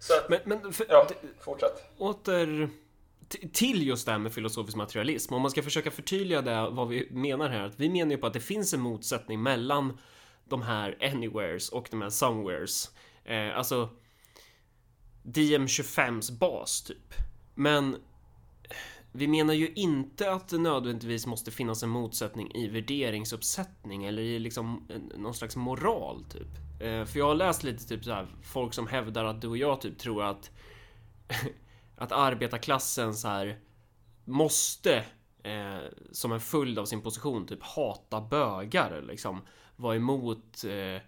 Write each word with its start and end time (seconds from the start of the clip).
Så 0.00 0.12
att, 0.14 0.28
Men, 0.28 0.40
men 0.44 0.72
för, 0.72 0.86
ja, 0.88 1.08
fortsätt. 1.40 1.84
åter 1.98 2.70
till 3.52 3.86
just 3.86 4.06
det 4.06 4.12
här 4.12 4.18
med 4.18 4.32
filosofisk 4.32 4.76
materialism. 4.76 5.34
Om 5.34 5.42
man 5.42 5.50
ska 5.50 5.62
försöka 5.62 5.90
förtydliga 5.90 6.42
det, 6.42 6.70
vad 6.70 6.88
vi 6.88 7.08
menar 7.10 7.48
här. 7.48 7.66
Att 7.66 7.80
vi 7.80 7.90
menar 7.90 8.10
ju 8.10 8.18
på 8.18 8.26
att 8.26 8.32
det 8.32 8.40
finns 8.40 8.74
en 8.74 8.80
motsättning 8.80 9.42
mellan 9.42 9.98
de 10.44 10.62
här 10.62 10.98
anywheres 11.00 11.68
och 11.68 11.88
de 11.90 12.02
här 12.02 12.10
somewheres. 12.10 12.90
Eh, 13.24 13.56
alltså 13.58 13.88
DM25s 15.22 16.38
bas 16.38 16.82
typ. 16.82 17.14
Men 17.54 17.96
vi 19.12 19.28
menar 19.28 19.54
ju 19.54 19.72
inte 19.74 20.32
att 20.32 20.48
det 20.48 20.58
nödvändigtvis 20.58 21.26
måste 21.26 21.50
finnas 21.50 21.82
en 21.82 21.88
motsättning 21.88 22.54
i 22.54 22.68
värderingsuppsättning 22.68 24.04
eller 24.04 24.22
i 24.22 24.38
liksom 24.38 24.88
någon 25.16 25.34
slags 25.34 25.56
moral 25.56 26.24
typ. 26.24 26.48
Eh, 26.80 27.04
för 27.04 27.18
jag 27.18 27.26
har 27.26 27.34
läst 27.34 27.62
lite 27.62 27.88
typ 27.88 28.04
så 28.04 28.12
här 28.12 28.26
folk 28.42 28.74
som 28.74 28.86
hävdar 28.86 29.24
att 29.24 29.40
du 29.40 29.48
och 29.48 29.56
jag 29.56 29.80
typ 29.80 29.98
tror 29.98 30.24
att 30.24 30.50
att 31.96 32.12
arbetarklassen 32.12 33.14
så 33.14 33.28
här 33.28 33.58
måste 34.24 35.04
eh, 35.42 35.78
som 36.12 36.32
en 36.32 36.40
följd 36.40 36.78
av 36.78 36.84
sin 36.84 37.02
position 37.02 37.46
typ 37.46 37.62
hata 37.62 38.20
bögar 38.20 39.02
liksom 39.02 39.42
vara 39.76 39.96
emot 39.96 40.64
eh, 40.64 41.02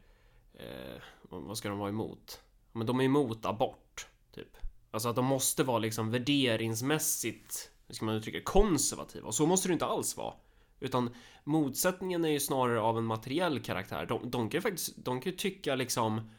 eh, 0.65 1.03
vad 1.23 1.59
ska 1.59 1.69
de 1.69 1.79
vara 1.79 1.89
emot? 1.89 2.41
Men 2.73 2.87
de 2.87 3.01
är 3.01 3.05
emot 3.05 3.47
abort 3.47 4.07
typ. 4.35 4.57
Alltså 4.91 5.09
att 5.09 5.17
de 5.17 5.25
måste 5.25 5.65
vara 5.65 5.79
liksom 5.79 6.11
värderingsmässigt 6.11 7.71
hur 7.87 7.95
ska 7.95 8.05
man 8.05 8.15
uttrycka 8.15 8.39
det, 8.39 8.45
konservativa 8.45 9.27
och 9.27 9.35
så 9.35 9.47
måste 9.47 9.69
det 9.69 9.73
inte 9.73 9.87
alls 9.87 10.17
vara. 10.17 10.35
Utan 10.83 11.15
motsättningen 11.45 12.25
är 12.25 12.29
ju 12.29 12.41
snarare 12.41 12.81
av 12.81 12.99
en 12.99 13.05
materiell 13.05 13.61
karaktär. 13.61 14.07
De, 14.07 14.31
de 14.31 14.51
kan 14.51 14.59
ju 14.59 14.63
faktiskt, 14.63 15.05
de 15.05 15.21
kan 15.21 15.33
ju 15.33 15.39
tycka 15.39 15.75
liksom 15.75 16.31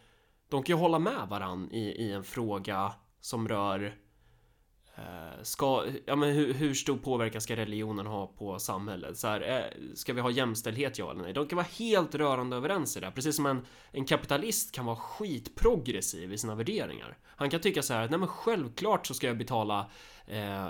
de 0.53 0.63
kan 0.63 0.75
ju 0.75 0.81
hålla 0.81 0.99
med 0.99 1.27
varann 1.29 1.71
i, 1.71 1.83
i 1.83 2.11
en 2.11 2.23
fråga 2.23 2.93
som 3.21 3.47
rör 3.47 3.95
Eh, 4.95 5.43
ska, 5.43 5.85
ja 6.05 6.15
men 6.15 6.29
hur, 6.29 6.53
hur 6.53 6.73
stor 6.73 6.97
påverkan 6.97 7.41
ska 7.41 7.55
religionen 7.55 8.05
ha 8.05 8.27
på 8.27 8.59
samhället? 8.59 9.17
Så 9.17 9.27
här, 9.27 9.41
eh, 9.41 9.93
ska 9.95 10.13
vi 10.13 10.21
ha 10.21 10.31
jämställdhet 10.31 10.99
ja 10.99 11.11
eller 11.11 11.21
nej? 11.21 11.33
De 11.33 11.47
kan 11.47 11.55
vara 11.55 11.67
helt 11.79 12.15
rörande 12.15 12.55
överens 12.55 12.97
i 12.97 12.99
det, 12.99 13.11
precis 13.11 13.35
som 13.35 13.45
en, 13.45 13.65
en 13.91 14.05
kapitalist 14.05 14.71
kan 14.71 14.85
vara 14.85 14.95
skitprogressiv 14.95 16.33
i 16.33 16.37
sina 16.37 16.55
värderingar. 16.55 17.17
Han 17.25 17.49
kan 17.49 17.61
tycka 17.61 17.81
så 17.81 17.93
här, 17.93 18.09
nej 18.09 18.19
men 18.19 18.27
självklart 18.27 19.07
så 19.07 19.13
ska 19.13 19.27
jag 19.27 19.37
betala 19.37 19.89
eh, 20.27 20.67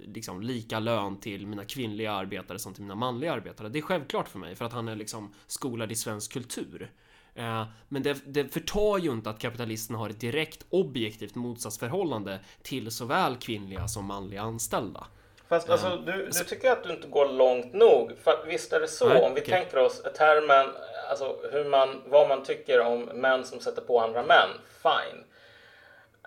liksom 0.00 0.40
lika 0.42 0.80
lön 0.80 1.20
till 1.20 1.46
mina 1.46 1.64
kvinnliga 1.64 2.12
arbetare 2.12 2.58
som 2.58 2.74
till 2.74 2.82
mina 2.82 2.94
manliga 2.94 3.32
arbetare. 3.32 3.68
Det 3.68 3.78
är 3.78 3.82
självklart 3.82 4.28
för 4.28 4.38
mig 4.38 4.54
för 4.54 4.64
att 4.64 4.72
han 4.72 4.88
är 4.88 4.96
liksom 4.96 5.34
skolad 5.46 5.92
i 5.92 5.94
svensk 5.94 6.32
kultur. 6.32 6.90
Eh, 7.36 7.64
Men 7.88 8.02
det, 8.02 8.16
det 8.26 8.48
förtar 8.48 8.98
ju 8.98 9.10
inte 9.10 9.30
att 9.30 9.38
kapitalisten 9.38 9.96
har 9.96 10.10
ett 10.10 10.20
direkt 10.20 10.66
objektivt 10.70 11.34
motsatsförhållande 11.34 12.40
till 12.62 12.90
såväl 12.90 13.36
kvinnliga 13.36 13.88
som 13.88 14.04
manliga 14.04 14.40
anställda. 14.40 15.06
Fast 15.48 15.70
alltså, 15.70 15.96
du, 15.96 16.12
du 16.26 16.44
tycker 16.44 16.70
att 16.72 16.84
du 16.84 16.90
inte 16.90 17.08
går 17.08 17.28
långt 17.32 17.74
nog. 17.74 18.12
För 18.24 18.46
visst 18.46 18.72
är 18.72 18.80
det 18.80 18.88
så, 18.88 19.08
Nej, 19.08 19.22
om 19.22 19.34
vi 19.34 19.40
okej. 19.40 19.50
tänker 19.54 19.78
oss 19.78 20.02
termen, 20.16 20.66
alltså 21.10 21.36
hur 21.52 21.64
man, 21.64 22.02
vad 22.06 22.28
man 22.28 22.44
tycker 22.44 22.80
om 22.80 23.00
män 23.02 23.44
som 23.44 23.60
sätter 23.60 23.82
på 23.82 24.00
andra 24.00 24.22
män, 24.22 24.48
fine. 24.82 25.24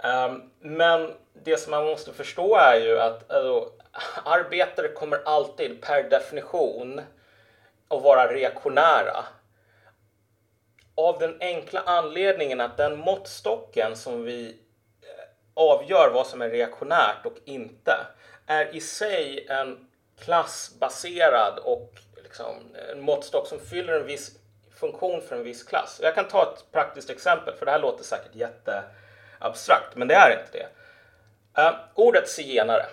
Ehm, 0.03 0.41
men 0.59 1.11
det 1.43 1.57
som 1.57 1.71
man 1.71 1.85
måste 1.85 2.13
förstå 2.13 2.55
är 2.55 2.79
ju 2.79 2.99
att 2.99 3.31
alltså, 3.31 3.71
arbetare 4.25 4.87
kommer 4.87 5.21
alltid 5.25 5.81
per 5.81 6.09
definition 6.09 7.01
att 7.87 8.03
vara 8.03 8.33
reaktionära. 8.33 9.25
Av 10.99 11.19
den 11.19 11.37
enkla 11.39 11.81
anledningen 11.85 12.61
att 12.61 12.77
den 12.77 12.97
måttstocken 12.97 13.95
som 13.95 14.23
vi 14.23 14.47
eh, 15.01 15.25
avgör 15.53 16.11
vad 16.13 16.27
som 16.27 16.41
är 16.41 16.49
reaktionärt 16.49 17.25
och 17.25 17.37
inte 17.45 17.93
är 18.47 18.75
i 18.75 18.81
sig 18.81 19.47
en 19.49 19.87
klassbaserad 20.19 21.59
och 21.59 21.93
liksom 22.23 22.55
en 22.91 23.01
måttstock 23.01 23.47
som 23.47 23.59
fyller 23.59 23.93
en 23.93 24.05
viss 24.05 24.31
funktion 24.75 25.21
för 25.21 25.35
en 25.35 25.43
viss 25.43 25.63
klass. 25.63 25.99
Jag 26.03 26.15
kan 26.15 26.27
ta 26.27 26.53
ett 26.53 26.71
praktiskt 26.71 27.09
exempel, 27.09 27.53
för 27.53 27.65
det 27.65 27.71
här 27.71 27.79
låter 27.79 28.03
säkert 28.03 28.35
jätteabstrakt, 28.35 29.95
men 29.95 30.07
det 30.07 30.15
är 30.15 30.39
inte 30.39 30.57
det. 30.57 30.67
Uh, 31.61 31.75
ordet 31.95 32.29
zigenare. 32.29 32.85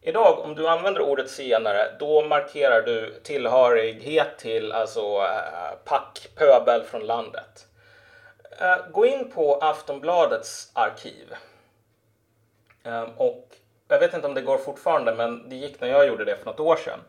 Idag, 0.00 0.38
om 0.38 0.54
du 0.54 0.68
använder 0.68 1.00
ordet 1.00 1.30
zigenare, 1.30 1.96
då 1.98 2.22
markerar 2.22 2.82
du 2.82 3.20
tillhörighet 3.22 4.38
till 4.38 4.72
alltså 4.72 5.00
eh, 5.00 5.78
pack, 5.84 6.28
pöbel 6.34 6.82
från 6.82 7.06
landet. 7.06 7.66
Eh, 8.60 8.76
gå 8.92 9.06
in 9.06 9.30
på 9.30 9.54
Aftonbladets 9.54 10.70
arkiv. 10.74 11.34
Ehm, 12.84 13.10
och 13.16 13.56
jag 13.88 13.98
vet 13.98 14.14
inte 14.14 14.26
om 14.26 14.34
det 14.34 14.42
går 14.42 14.58
fortfarande, 14.58 15.14
men 15.14 15.48
det 15.48 15.56
gick 15.56 15.80
när 15.80 15.88
jag 15.88 16.06
gjorde 16.06 16.24
det 16.24 16.36
för 16.36 16.46
något 16.46 16.60
år 16.60 16.76
sedan. 16.76 17.00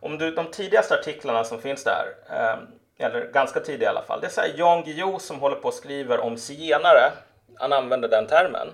Om 0.00 0.18
du, 0.18 0.30
de 0.30 0.50
tidigaste 0.50 0.94
artiklarna 0.94 1.44
som 1.44 1.60
finns 1.60 1.84
där, 1.84 2.06
ehm, 2.30 2.58
eller 2.98 3.26
ganska 3.26 3.60
tidiga 3.60 3.88
i 3.88 3.90
alla 3.90 4.02
fall, 4.02 4.20
det 4.20 4.26
är 4.26 4.30
så 4.30 4.40
här 4.40 4.54
Jan 4.56 4.84
Guillou 4.84 5.18
som 5.18 5.40
håller 5.40 5.56
på 5.56 5.68
och 5.68 5.74
skriver 5.74 6.20
om 6.20 6.36
zigenare. 6.36 7.12
Han 7.56 7.72
använder 7.72 8.08
den 8.08 8.26
termen. 8.26 8.68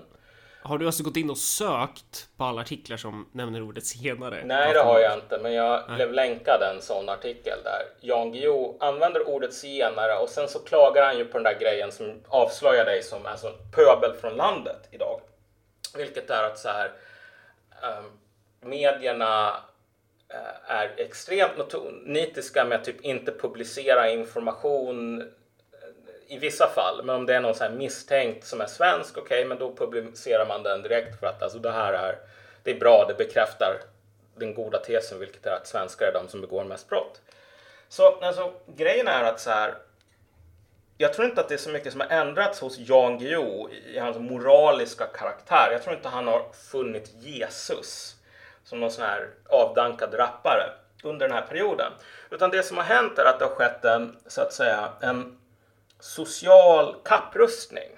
Har 0.63 0.77
du 0.77 0.85
alltså 0.85 1.03
gått 1.03 1.17
in 1.17 1.29
och 1.29 1.37
sökt 1.37 2.29
på 2.37 2.43
alla 2.43 2.61
artiklar 2.61 2.97
som 2.97 3.29
nämner 3.31 3.61
ordet 3.61 3.85
senare? 3.85 4.41
Nej, 4.45 4.73
det 4.73 4.79
har 4.79 4.99
jag 4.99 5.13
inte, 5.13 5.39
men 5.39 5.53
jag 5.53 5.95
blev 5.95 6.13
länkad 6.13 6.61
en 6.61 6.81
sån 6.81 7.09
artikel 7.09 7.59
där 7.63 7.81
Jan 7.99 8.31
Guillou 8.31 8.77
använder 8.79 9.27
ordet 9.27 9.53
zigenare 9.53 10.17
och 10.17 10.29
sen 10.29 10.47
så 10.47 10.59
klagar 10.59 11.05
han 11.05 11.17
ju 11.17 11.25
på 11.25 11.37
den 11.37 11.43
där 11.43 11.59
grejen 11.59 11.91
som 11.91 12.23
avslöjar 12.27 12.85
dig 12.85 13.03
som 13.03 13.25
alltså, 13.25 13.51
pöbel 13.75 14.17
från 14.21 14.33
landet 14.33 14.87
idag. 14.91 15.21
Vilket 15.95 16.29
är 16.29 16.43
att 16.43 16.59
så 16.59 16.69
här 16.69 16.91
ehm, 17.83 18.05
medierna 18.61 19.47
eh, 20.29 20.71
är 20.71 20.93
extremt 20.97 21.73
nitiska 22.05 22.65
med 22.65 22.77
att 22.77 22.85
typ 22.85 23.01
inte 23.01 23.31
publicera 23.31 24.11
information 24.11 25.23
i 26.31 26.37
vissa 26.37 26.67
fall, 26.67 27.03
men 27.03 27.15
om 27.15 27.25
det 27.25 27.35
är 27.35 27.39
någon 27.39 27.55
så 27.55 27.63
här 27.63 27.71
misstänkt 27.71 28.45
som 28.45 28.61
är 28.61 28.65
svensk, 28.65 29.17
okej, 29.17 29.45
men 29.45 29.57
då 29.57 29.75
publicerar 29.75 30.45
man 30.47 30.63
den 30.63 30.81
direkt 30.81 31.19
för 31.19 31.27
att 31.27 31.43
alltså 31.43 31.59
det 31.59 31.71
här 31.71 31.93
är, 31.93 32.15
det 32.63 32.71
är 32.71 32.79
bra, 32.79 33.05
det 33.07 33.13
bekräftar 33.13 33.81
den 34.35 34.53
goda 34.53 34.77
tesen, 34.77 35.19
vilket 35.19 35.45
är 35.45 35.51
att 35.51 35.67
svenskar 35.67 36.05
är 36.05 36.13
de 36.13 36.27
som 36.27 36.41
begår 36.41 36.63
mest 36.63 36.89
brott. 36.89 37.21
Så 37.89 38.19
alltså, 38.19 38.53
grejen 38.67 39.07
är 39.07 39.23
att 39.23 39.39
så 39.39 39.49
här, 39.49 39.75
jag 40.97 41.13
tror 41.13 41.27
inte 41.27 41.41
att 41.41 41.47
det 41.49 41.53
är 41.53 41.57
så 41.57 41.69
mycket 41.69 41.91
som 41.91 42.01
har 42.01 42.07
ändrats 42.07 42.59
hos 42.59 42.77
Jan 42.77 43.19
Guillou 43.19 43.69
i 43.69 43.99
hans 43.99 44.17
moraliska 44.17 45.05
karaktär. 45.05 45.69
Jag 45.71 45.83
tror 45.83 45.95
inte 45.95 46.09
han 46.09 46.27
har 46.27 46.45
funnit 46.71 47.11
Jesus 47.19 48.15
som 48.63 48.79
någon 48.79 48.91
sån 48.91 49.05
här 49.05 49.29
avdankad 49.49 50.19
rappare 50.19 50.63
under 51.03 51.27
den 51.27 51.37
här 51.37 51.47
perioden. 51.47 51.91
Utan 52.29 52.49
det 52.49 52.63
som 52.63 52.77
har 52.77 52.83
hänt 52.83 53.19
är 53.19 53.25
att 53.25 53.39
det 53.39 53.45
har 53.45 53.55
skett 53.55 53.85
en, 53.85 54.17
så 54.27 54.41
att 54.41 54.53
säga, 54.53 54.89
en 55.01 55.37
social 56.01 56.95
kapprustning. 57.03 57.91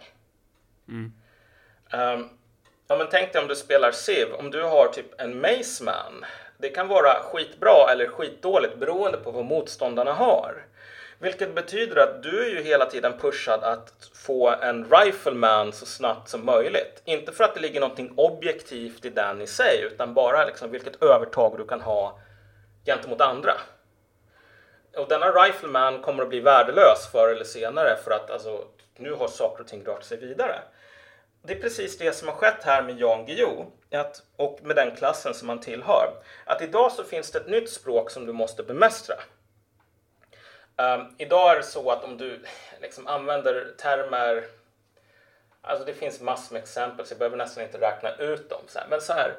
Um, 1.94 2.30
ja, 2.88 2.98
men 2.98 3.08
tänk 3.12 3.34
dig 3.34 3.42
om 3.42 3.48
du 3.48 3.56
spelar 3.56 3.92
Civ, 3.92 4.34
om 4.34 4.52
du 4.52 4.64
har 4.64 4.88
typ 4.88 5.22
en 5.22 5.42
Maceman. 5.42 6.26
Det 6.58 6.70
kan 6.70 6.88
vara 6.88 7.24
skitbra 7.24 7.92
eller 7.92 8.08
skitdåligt 8.08 8.80
beroende 8.80 9.18
på 9.18 9.32
vad 9.32 9.46
motståndarna 9.46 10.14
har. 10.14 10.66
Vilket 11.20 11.56
betyder 11.56 11.96
att 11.96 12.24
du 12.24 12.46
är 12.46 12.50
ju 12.50 12.64
hela 12.64 12.86
tiden 12.86 13.14
pushad 13.20 13.64
att 13.64 14.10
få 14.14 14.50
en 14.50 14.86
rifleman 14.92 15.74
så 15.74 15.86
snabbt 15.86 16.30
som 16.30 16.46
möjligt. 16.46 17.02
Inte 17.06 17.32
för 17.32 17.44
att 17.44 17.56
det 17.56 17.62
ligger 17.62 17.80
någonting 17.80 18.14
objektivt 18.18 19.06
i 19.06 19.10
den 19.10 19.42
i 19.42 19.48
sig, 19.48 19.84
utan 19.94 20.14
bara 20.14 20.46
liksom 20.46 20.72
vilket 20.72 21.04
övertag 21.04 21.58
du 21.58 21.68
kan 21.68 21.82
ha 21.82 22.20
gentemot 22.86 23.22
andra. 23.22 23.54
Och 24.98 25.08
denna 25.08 25.32
rifleman 25.32 26.02
kommer 26.02 26.24
att 26.24 26.30
bli 26.30 26.40
värdelös 26.40 27.08
förr 27.12 27.28
eller 27.28 27.44
senare 27.44 27.98
för 28.04 28.12
att 28.12 28.30
alltså, 28.30 28.68
nu 28.96 29.14
har 29.14 29.28
saker 29.28 29.64
och 29.64 29.70
ting 29.70 29.86
rört 29.86 30.04
sig 30.04 30.18
vidare. 30.18 30.62
Det 31.42 31.54
är 31.54 31.62
precis 31.62 31.98
det 31.98 32.14
som 32.14 32.28
har 32.28 32.36
skett 32.36 32.64
här 32.64 32.84
med 32.84 33.00
Jan 33.00 33.26
Guillou 33.26 33.72
att, 33.92 34.24
och 34.36 34.60
med 34.64 34.76
den 34.76 34.96
klassen 34.96 35.34
som 35.34 35.50
han 35.50 35.60
tillhör. 35.60 36.14
Att 36.46 36.62
idag 36.62 36.92
så 36.92 37.04
finns 37.04 37.32
det 37.32 37.40
ett 37.40 37.48
nytt 37.50 37.70
språk 37.70 38.12
som 38.12 38.26
du 38.26 38.34
måste 38.34 38.64
bemästra. 38.64 39.16
Um, 40.78 41.16
idag 41.18 41.52
är 41.52 41.56
det 41.56 41.64
så 41.64 41.92
att 41.92 42.04
om 42.04 42.18
du 42.18 42.40
liksom 42.82 43.08
använder 43.08 43.74
termer 43.78 44.44
Alltså 45.66 45.86
det 45.86 45.94
finns 45.94 46.22
massor 46.22 46.54
med 46.54 46.62
exempel 46.62 47.06
så 47.06 47.12
jag 47.14 47.20
behöver 47.20 47.38
nästan 47.38 47.64
inte 47.64 47.82
räkna 47.82 48.16
ut 48.16 48.50
dem. 48.50 48.62
Så 48.68 48.80
här. 48.80 48.88
Men 48.90 49.02
så 49.02 49.14
här, 49.14 49.36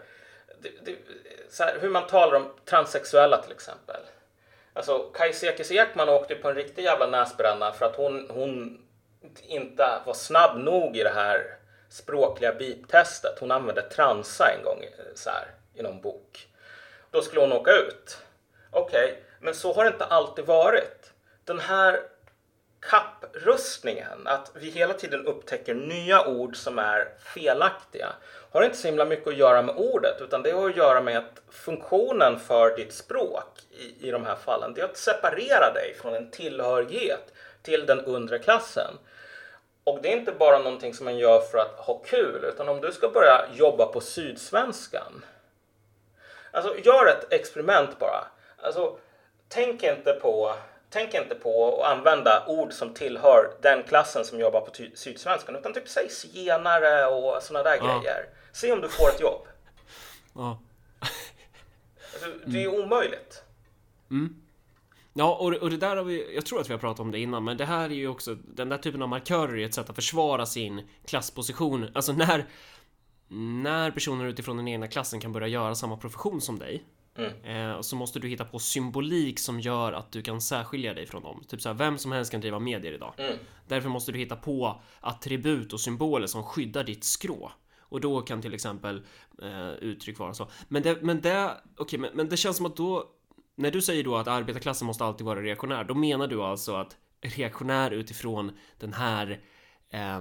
det, 0.61 0.70
det, 0.84 0.96
så 1.50 1.64
här, 1.64 1.79
hur 1.81 1.90
man 1.90 2.06
talar 2.06 2.37
om 2.37 2.52
transsexuella 2.64 3.43
till 3.43 3.52
exempel. 3.52 4.00
Alltså 4.76 4.99
Kajsa 4.99 5.75
Ekman 5.75 6.09
åkte 6.09 6.35
på 6.35 6.49
en 6.49 6.55
riktig 6.55 6.82
jävla 6.85 7.06
näsbränna 7.06 7.73
för 7.73 7.87
att 7.87 7.97
hon, 7.97 8.26
hon 8.31 8.81
inte 9.43 10.00
var 10.06 10.15
snabb 10.15 10.59
nog 10.59 10.97
i 10.97 11.03
det 11.03 11.15
här 11.15 11.56
språkliga 11.88 12.53
biptestet. 12.53 13.38
Hon 13.41 13.50
använde 13.50 13.82
transa 13.82 14.50
en 14.50 14.65
gång 14.65 14.85
så 15.15 15.31
här, 15.31 15.47
i 15.75 15.82
någon 15.82 16.00
bok. 16.00 16.49
Då 17.11 17.23
skulle 17.23 17.41
hon 17.41 17.53
åka 17.53 17.71
ut. 17.73 18.19
Okej, 18.71 19.23
men 19.41 19.55
så 19.55 19.73
har 19.73 19.85
det 19.85 19.91
inte 19.91 20.05
alltid 20.05 20.47
varit. 20.47 21.12
Den 21.44 21.61
här 21.61 22.00
kapprustningen, 22.81 24.27
att 24.27 24.50
vi 24.55 24.70
hela 24.70 24.94
tiden 24.94 25.27
upptäcker 25.27 25.75
nya 25.75 26.27
ord 26.27 26.56
som 26.56 26.79
är 26.79 27.09
felaktiga, 27.19 28.12
har 28.59 28.65
inte 28.65 28.77
så 28.77 28.89
himla 28.89 29.05
mycket 29.05 29.29
att 29.29 29.37
göra 29.37 29.62
med 29.62 29.75
ordet, 29.77 30.21
utan 30.21 30.43
det 30.43 30.51
har 30.51 30.71
att 30.71 30.77
göra 30.77 31.01
med 31.01 31.19
att 31.19 31.43
funktionen 31.51 32.41
för 32.41 32.77
ditt 32.77 32.93
språk 32.93 33.61
i, 33.71 34.09
i 34.09 34.11
de 34.11 34.25
här 34.25 34.37
fallen, 34.37 34.75
det 34.75 34.81
är 34.81 34.85
att 34.85 34.97
separera 34.97 35.73
dig 35.73 35.95
från 36.01 36.15
en 36.15 36.31
tillhörighet 36.31 37.33
till 37.62 37.87
den 37.87 38.01
undre 38.01 38.39
klassen. 38.39 38.99
Och 39.85 39.99
det 40.03 40.12
är 40.12 40.17
inte 40.17 40.33
bara 40.33 40.59
någonting 40.59 40.95
som 40.95 41.05
man 41.05 41.19
gör 41.19 41.41
för 41.41 41.59
att 41.59 41.79
ha 41.79 41.99
kul, 41.99 42.45
utan 42.45 42.69
om 42.69 42.81
du 42.81 42.93
ska 42.93 43.09
börja 43.09 43.47
jobba 43.55 43.87
på 43.87 44.01
Sydsvenskan. 44.01 45.25
Alltså, 46.51 46.79
gör 46.79 47.06
ett 47.06 47.33
experiment 47.33 47.99
bara. 47.99 48.25
Alltså, 48.62 48.97
tänk 49.49 49.83
inte 49.83 50.12
på 50.12 50.55
tänk 50.91 51.15
inte 51.15 51.35
på 51.35 51.83
att 51.83 51.97
använda 51.97 52.45
ord 52.47 52.73
som 52.73 52.95
tillhör 52.95 53.51
den 53.61 53.83
klassen 53.83 54.25
som 54.25 54.41
jobbar 54.41 54.61
på 54.61 54.71
Sydsvenskan, 54.95 55.56
utan 55.56 55.73
typ 55.73 55.89
säg 55.89 56.09
zigenare 56.09 57.06
och 57.06 57.43
sådana 57.43 57.71
där 57.71 57.77
ja. 57.77 57.85
grejer. 57.85 58.27
Se 58.55 58.73
om 58.73 58.81
du 58.81 58.89
får 58.89 59.09
ett 59.09 59.21
jobb. 59.21 59.47
Ja. 60.37 60.61
Alltså, 62.15 62.31
det 62.47 62.59
är 62.59 62.62
ju 62.62 62.83
omöjligt. 62.85 63.43
Mm. 64.11 64.37
Ja, 65.12 65.35
och, 65.35 65.53
och 65.53 65.71
det 65.71 65.77
där 65.77 65.97
har 65.97 66.05
vi, 66.05 66.35
jag 66.35 66.47
tror 66.47 66.61
att 66.61 66.69
vi 66.69 66.73
har 66.73 66.81
pratat 66.81 67.01
om 67.01 67.11
det 67.11 67.19
innan, 67.19 67.45
men 67.45 67.56
det 67.56 67.65
här 67.65 67.85
är 67.85 67.95
ju 67.95 68.09
också, 68.09 68.35
den 68.35 68.69
där 68.69 68.79
typen 68.79 69.03
av 69.03 69.09
markörer 69.09 69.59
är 69.59 69.65
ett 69.65 69.75
sätt 69.75 69.91
att 69.91 69.97
försvara 69.97 70.47
sin 70.47 70.89
klassposition. 71.06 71.89
Alltså 71.95 72.12
när, 72.12 72.47
när 73.62 73.91
personer 73.91 74.27
utifrån 74.27 74.56
den 74.56 74.69
egna 74.69 74.89
klassen 74.89 75.21
kan 75.21 75.33
börja 75.33 75.49
göra 75.49 75.75
samma 75.75 75.97
profession 75.97 76.41
som 76.41 76.59
dig, 76.59 76.85
Mm. 77.19 77.33
Eh, 77.45 77.81
så 77.81 77.97
måste 77.97 78.19
du 78.19 78.29
hitta 78.29 78.45
på 78.45 78.59
symbolik 78.59 79.39
som 79.39 79.61
gör 79.61 79.93
att 79.93 80.12
du 80.12 80.23
kan 80.23 80.41
särskilja 80.41 80.95
dig 80.95 81.06
från 81.06 81.23
dem. 81.23 81.45
Typ 81.49 81.61
såhär, 81.61 81.75
vem 81.75 81.99
som 81.99 82.12
helst 82.12 82.31
kan 82.31 82.41
driva 82.41 82.59
medier 82.59 82.93
idag. 82.93 83.15
Mm. 83.17 83.39
Därför 83.69 83.89
måste 83.89 84.12
du 84.12 84.19
hitta 84.19 84.37
på 84.37 84.81
attribut 85.01 85.73
och 85.73 85.81
symboler 85.81 86.27
som 86.27 86.43
skyddar 86.43 86.85
ditt 86.85 87.05
skrå. 87.05 87.53
Och 87.88 88.00
då 88.00 88.20
kan 88.20 88.42
till 88.42 88.54
exempel 88.54 89.02
eh, 89.42 89.70
uttryck 89.70 90.19
vara 90.19 90.34
så. 90.34 90.48
Men 90.69 90.82
det, 90.82 91.02
men 91.02 91.20
det, 91.20 91.50
okay, 91.78 91.98
men, 91.98 92.10
men 92.14 92.28
det 92.28 92.36
känns 92.36 92.56
som 92.56 92.66
att 92.66 92.76
då, 92.76 93.04
när 93.54 93.70
du 93.70 93.82
säger 93.82 94.04
då 94.04 94.16
att 94.16 94.28
arbetarklassen 94.28 94.86
måste 94.86 95.04
alltid 95.04 95.26
vara 95.26 95.42
reaktionär, 95.42 95.84
då 95.84 95.94
menar 95.94 96.26
du 96.26 96.42
alltså 96.42 96.76
att 96.76 96.96
reaktionär 97.20 97.90
utifrån 97.90 98.52
den 98.78 98.92
här 98.92 99.40
eh, 99.90 100.20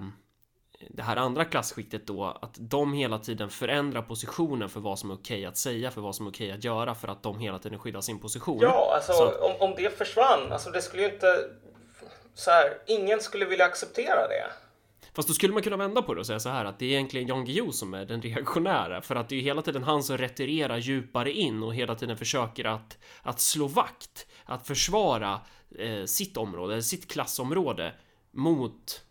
det 0.90 1.04
här 1.04 1.16
andra 1.16 1.46
klasskiktet 1.46 2.08
då, 2.08 2.38
att 2.42 2.56
de 2.60 2.94
hela 2.94 3.20
tiden 3.20 3.50
förändrar 3.50 4.02
positionen 4.02 4.70
för 4.70 4.80
vad 4.80 5.00
som 5.00 5.12
är 5.12 5.16
okej 5.16 5.46
att 5.46 5.58
säga, 5.58 5.92
för 5.92 6.02
vad 6.02 6.16
som 6.16 6.26
är 6.28 6.32
okej 6.32 6.52
att 6.52 6.64
göra, 6.64 6.96
för 6.96 7.08
att 7.08 7.24
de 7.24 7.40
hela 7.40 7.60
tiden 7.60 7.80
skyddar 7.80 8.02
sin 8.02 8.20
position. 8.20 8.60
Ja, 8.62 8.94
alltså 8.96 9.14
så... 9.14 9.46
om, 9.46 9.70
om 9.70 9.76
det 9.76 9.98
försvann, 9.98 10.52
alltså 10.52 10.70
det 10.70 10.82
skulle 10.82 11.04
ju 11.04 11.14
inte... 11.14 11.50
Så 12.36 12.52
här, 12.52 12.78
ingen 12.88 13.20
skulle 13.20 13.46
vilja 13.46 13.66
acceptera 13.66 14.28
det. 14.28 14.46
Fast 15.16 15.28
då 15.28 15.34
skulle 15.34 15.54
man 15.54 15.64
kunna 15.64 15.78
vända 15.78 16.02
på 16.02 16.14
det 16.14 16.20
och 16.20 16.26
säga 16.26 16.40
så 16.40 16.50
här 16.50 16.66
att 16.66 16.80
det 16.80 16.86
är 16.86 16.90
egentligen 16.90 17.28
Jan 17.28 17.46
Guillou 17.46 17.72
som 17.72 17.94
är 17.94 18.06
den 18.06 18.22
reaktionära 18.22 19.02
för 19.02 19.16
att 19.16 19.30
det 19.30 19.36
är 19.36 19.42
hela 19.42 19.62
tiden 19.62 19.84
han 19.84 20.04
som 20.04 20.18
retirerar 20.18 20.78
djupare 20.78 21.32
in 21.32 21.64
och 21.64 21.76
hela 21.76 21.96
tiden 21.96 22.18
försöker 22.18 22.66
att, 22.66 22.98
att 23.22 23.40
slå 23.40 23.68
vakt, 23.68 24.28
att 24.46 24.68
försvara 24.68 25.42
eh, 25.80 26.06
sitt 26.06 26.38
område, 26.38 26.82
sitt 26.82 27.12
klassområde 27.12 27.94
mot 28.32 29.02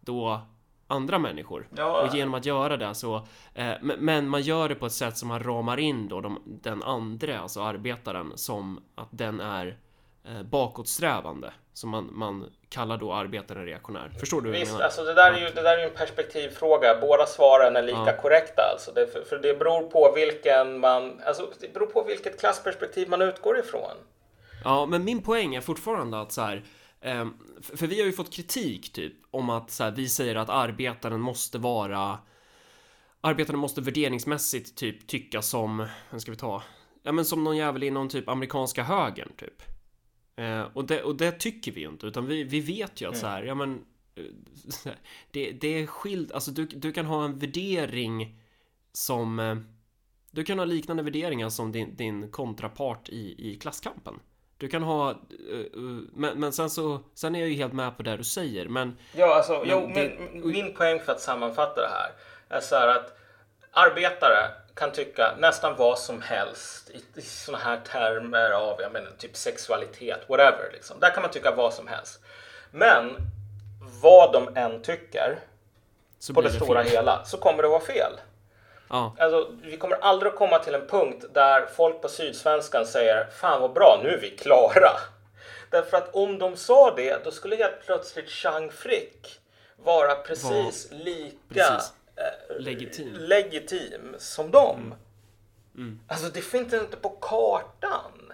då 0.00 0.40
andra 0.86 1.18
människor. 1.18 1.68
Ja. 1.76 2.02
Och 2.02 2.16
genom 2.16 2.34
att 2.34 2.46
göra 2.46 2.76
det 2.76 2.94
så, 2.94 3.26
eh, 3.54 3.72
men 3.82 4.28
man 4.28 4.42
gör 4.42 4.68
det 4.68 4.74
på 4.74 4.86
ett 4.86 4.92
sätt 4.92 5.18
som 5.18 5.28
man 5.28 5.42
ramar 5.42 5.76
in 5.78 6.08
då 6.08 6.20
de, 6.20 6.42
den 6.44 6.82
andra, 6.82 7.40
alltså 7.40 7.62
arbetaren, 7.62 8.32
som 8.34 8.80
att 8.94 9.08
den 9.10 9.40
är 9.40 9.78
eh, 10.24 10.42
bakåtsträvande. 10.42 11.52
Som 11.74 11.90
man, 11.90 12.08
man 12.12 12.50
kallar 12.68 12.96
då 12.96 13.12
arbetaren 13.12 13.64
reaktionär. 13.64 14.12
Förstår 14.20 14.40
du? 14.40 14.50
Visst, 14.50 14.80
alltså 14.80 15.04
det 15.04 15.14
där 15.14 15.32
är 15.32 15.38
ju, 15.38 15.44
det 15.54 15.62
där 15.62 15.78
är 15.78 15.78
ju 15.78 15.84
en 15.84 15.96
perspektivfråga. 15.96 16.98
Båda 17.00 17.26
svaren 17.26 17.76
är 17.76 17.82
lika 17.82 18.04
ja. 18.06 18.16
korrekta 18.22 18.62
alltså. 18.72 18.92
Det, 18.92 19.06
för, 19.06 19.22
för, 19.22 19.38
det 19.38 19.58
beror 19.58 19.82
på 19.82 20.12
vilken 20.16 20.80
man, 20.80 21.20
alltså 21.26 21.50
det 21.60 21.74
beror 21.74 21.86
på 21.86 22.04
vilket 22.04 22.40
klassperspektiv 22.40 23.08
man 23.08 23.22
utgår 23.22 23.58
ifrån. 23.58 23.96
Ja, 24.64 24.86
men 24.86 25.04
min 25.04 25.22
poäng 25.22 25.54
är 25.54 25.60
fortfarande 25.60 26.20
att 26.20 26.32
så 26.32 26.40
här, 26.40 26.62
Ehm, 27.02 27.34
för 27.60 27.86
vi 27.86 28.00
har 28.00 28.06
ju 28.06 28.12
fått 28.12 28.32
kritik 28.32 28.92
typ 28.92 29.12
om 29.30 29.50
att 29.50 29.70
så 29.70 29.84
här, 29.84 29.90
vi 29.90 30.08
säger 30.08 30.36
att 30.36 30.50
arbetaren 30.50 31.20
måste 31.20 31.58
vara 31.58 32.18
Arbetaren 33.24 33.58
måste 33.58 33.80
värderingsmässigt 33.80 34.76
typ 34.76 35.06
tycka 35.06 35.42
som, 35.42 35.86
vem 36.10 36.20
ska 36.20 36.30
vi 36.30 36.36
ta? 36.36 36.62
Ja 37.02 37.12
men 37.12 37.24
som 37.24 37.44
någon 37.44 37.56
jävel 37.56 37.82
inom 37.82 38.08
typ 38.08 38.28
amerikanska 38.28 38.82
högern 38.82 39.32
typ. 39.36 39.62
Eh, 40.36 40.62
och, 40.72 40.84
det, 40.84 41.02
och 41.02 41.16
det 41.16 41.32
tycker 41.32 41.72
vi 41.72 41.80
ju 41.80 41.88
inte, 41.88 42.06
utan 42.06 42.26
vi, 42.26 42.44
vi 42.44 42.60
vet 42.60 43.00
ju 43.00 43.08
att 43.08 43.16
så 43.16 43.26
här, 43.26 43.42
ja 43.42 43.54
men 43.54 43.84
eh, 44.14 44.24
det, 45.30 45.50
det 45.50 45.68
är 45.68 45.86
skilt, 45.86 46.32
alltså 46.32 46.50
du, 46.50 46.66
du 46.66 46.92
kan 46.92 47.06
ha 47.06 47.24
en 47.24 47.38
värdering 47.38 48.38
som 48.92 49.38
eh, 49.38 49.56
Du 50.30 50.44
kan 50.44 50.58
ha 50.58 50.64
liknande 50.64 51.02
värderingar 51.02 51.48
som 51.48 51.72
din, 51.72 51.96
din 51.96 52.30
kontrapart 52.30 53.08
i, 53.08 53.50
i 53.50 53.58
klasskampen. 53.58 54.14
Du 54.56 54.68
kan 54.68 54.82
ha, 54.82 55.10
uh, 55.10 56.00
men, 56.12 56.40
men 56.40 56.52
sen 56.52 56.70
så, 56.70 57.00
sen 57.14 57.34
är 57.34 57.40
jag 57.40 57.48
ju 57.48 57.54
helt 57.54 57.72
med 57.72 57.96
på 57.96 58.02
det 58.02 58.16
du 58.16 58.24
säger, 58.24 58.68
men... 58.68 58.96
Ja, 59.12 59.34
alltså, 59.34 59.52
men, 59.52 59.68
jo, 59.70 59.90
det, 59.94 60.12
men 60.18 60.48
min 60.48 60.74
poäng 60.74 61.00
för 61.00 61.12
att 61.12 61.20
sammanfatta 61.20 61.80
det 61.80 61.88
här 61.88 62.10
är 62.48 62.60
så 62.60 62.74
här 62.74 62.88
att 62.88 63.18
arbetare 63.70 64.50
kan 64.74 64.92
tycka 64.92 65.34
nästan 65.38 65.76
vad 65.76 65.98
som 65.98 66.22
helst 66.22 66.90
i, 66.90 67.04
i 67.14 67.22
sådana 67.22 67.64
här 67.64 67.80
termer 67.92 68.50
av, 68.50 68.80
jag 68.80 68.92
menar, 68.92 69.10
typ 69.18 69.36
sexualitet, 69.36 70.20
whatever, 70.28 70.70
liksom. 70.72 71.00
Där 71.00 71.10
kan 71.10 71.22
man 71.22 71.30
tycka 71.30 71.50
vad 71.50 71.74
som 71.74 71.88
helst. 71.88 72.20
Men 72.70 73.16
vad 74.02 74.32
de 74.32 74.56
än 74.56 74.82
tycker, 74.82 75.38
så 76.18 76.34
på 76.34 76.40
det, 76.40 76.48
det 76.48 76.54
stora 76.54 76.84
fel. 76.84 76.92
hela, 76.92 77.24
så 77.24 77.38
kommer 77.38 77.62
det 77.62 77.68
vara 77.68 77.80
fel. 77.80 78.12
Ja. 78.88 79.16
Alltså, 79.18 79.50
vi 79.62 79.76
kommer 79.76 79.96
aldrig 79.96 80.32
att 80.32 80.38
komma 80.38 80.58
till 80.58 80.74
en 80.74 80.86
punkt 80.86 81.24
där 81.34 81.66
folk 81.66 82.02
på 82.02 82.08
Sydsvenskan 82.08 82.86
säger 82.86 83.26
Fan 83.30 83.60
vad 83.60 83.72
bra, 83.72 84.00
nu 84.02 84.08
är 84.08 84.20
vi 84.20 84.30
klara. 84.30 84.90
Därför 85.70 85.96
att 85.96 86.14
om 86.14 86.38
de 86.38 86.56
sa 86.56 86.94
det, 86.96 87.24
då 87.24 87.30
skulle 87.30 87.56
helt 87.56 87.86
plötsligt 87.86 88.30
Chang 88.30 88.70
Frick 88.70 89.40
vara 89.76 90.14
precis 90.14 90.90
Var, 90.90 90.98
lika 90.98 91.36
precis. 91.48 91.92
Legitim. 92.58 93.14
legitim 93.14 94.14
som 94.18 94.50
dem. 94.50 94.80
Mm. 94.80 94.98
Mm. 95.74 96.00
Alltså 96.06 96.28
det 96.28 96.40
finns 96.40 96.72
inte 96.72 96.96
på 96.96 97.08
kartan. 97.08 98.32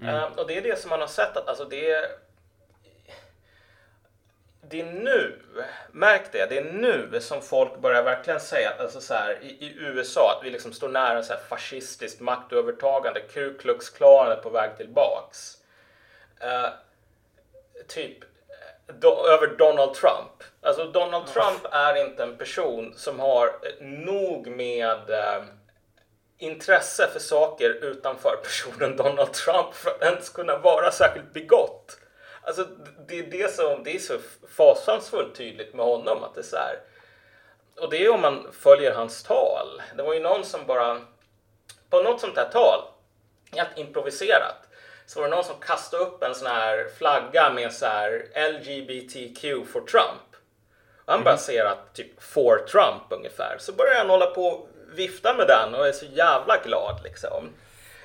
Mm. 0.00 0.14
Uh, 0.14 0.24
och 0.24 0.46
det 0.46 0.56
är 0.56 0.62
det 0.62 0.78
som 0.78 0.90
man 0.90 1.00
har 1.00 1.06
sett 1.06 1.36
att 1.36 1.48
alltså 1.48 1.64
det 1.64 1.90
är 1.90 2.06
det 4.72 4.80
är 4.80 4.92
nu, 4.92 5.42
märk 5.92 6.32
det, 6.32 6.46
det 6.46 6.58
är 6.58 6.72
nu 6.72 7.20
som 7.20 7.42
folk 7.42 7.78
börjar 7.78 8.02
verkligen 8.02 8.40
säga 8.40 8.72
alltså 8.78 9.00
så 9.00 9.14
här, 9.14 9.38
i, 9.42 9.46
i, 9.46 9.74
USA 9.78 10.36
att 10.38 10.46
vi 10.46 10.50
liksom 10.50 10.72
står 10.72 10.88
nära 10.88 11.22
så 11.22 11.32
här 11.32 11.40
fascistiskt 11.40 12.20
maktövertagande, 12.20 13.20
Ku 13.20 13.58
Klux 13.58 13.90
Klan 13.90 14.32
är 14.32 14.36
på 14.36 14.50
väg 14.50 14.76
tillbaks. 14.76 15.58
Uh, 16.44 16.68
typ 17.88 18.18
do, 18.86 19.26
över 19.26 19.46
Donald 19.46 19.94
Trump. 19.94 20.42
Alltså 20.62 20.84
Donald 20.84 21.26
Trump 21.26 21.66
är 21.70 22.06
inte 22.06 22.22
en 22.22 22.36
person 22.36 22.94
som 22.96 23.20
har 23.20 23.50
nog 23.80 24.46
med 24.46 25.10
uh, 25.10 25.44
intresse 26.38 27.08
för 27.12 27.20
saker 27.20 27.70
utanför 27.70 28.36
personen 28.42 28.96
Donald 28.96 29.32
Trump 29.32 29.74
för 29.74 29.90
att 29.90 30.02
ens 30.02 30.28
kunna 30.28 30.58
vara 30.58 30.90
särskilt 30.90 31.32
bigott. 31.32 31.98
Alltså, 32.42 32.66
det 33.08 33.18
är 33.18 33.22
det 33.22 33.54
som 33.54 33.84
det 33.84 33.94
är 33.94 33.98
så 33.98 34.18
fasansfullt 34.56 35.34
tydligt 35.34 35.74
med 35.74 35.86
honom 35.86 36.24
att 36.24 36.34
det 36.34 36.40
är 36.40 36.44
så 36.44 36.56
här. 36.56 36.78
Och 37.80 37.90
det 37.90 38.04
är 38.04 38.10
om 38.10 38.20
man 38.20 38.46
följer 38.52 38.94
hans 38.94 39.22
tal. 39.22 39.82
Det 39.96 40.02
var 40.02 40.14
ju 40.14 40.20
någon 40.20 40.44
som 40.44 40.66
bara 40.66 41.00
på 41.90 42.02
något 42.02 42.20
sånt 42.20 42.36
här 42.36 42.48
tal, 42.52 42.80
helt 43.52 43.78
improviserat, 43.78 44.68
så 45.12 45.20
var 45.20 45.28
det 45.28 45.34
någon 45.34 45.44
som 45.44 45.60
kastade 45.60 46.02
upp 46.02 46.22
en 46.22 46.34
sån 46.34 46.46
här 46.46 46.88
flagga 46.98 47.50
med 47.50 47.72
så 47.72 47.86
här 47.86 48.26
LGBTQ 48.52 49.42
for 49.72 49.80
Trump. 49.80 50.28
Och 51.04 51.12
han 51.12 51.24
bara 51.24 51.30
mm. 51.30 51.38
ser 51.38 51.64
att 51.64 51.94
typ 51.94 52.22
for 52.22 52.58
Trump 52.58 53.02
ungefär. 53.10 53.56
Så 53.58 53.72
börjar 53.72 53.98
han 53.98 54.10
hålla 54.10 54.26
på 54.26 54.46
och 54.46 54.68
vifta 54.94 55.34
med 55.34 55.46
den 55.46 55.74
och 55.74 55.88
är 55.88 55.92
så 55.92 56.06
jävla 56.06 56.56
glad 56.64 57.00
liksom. 57.04 57.50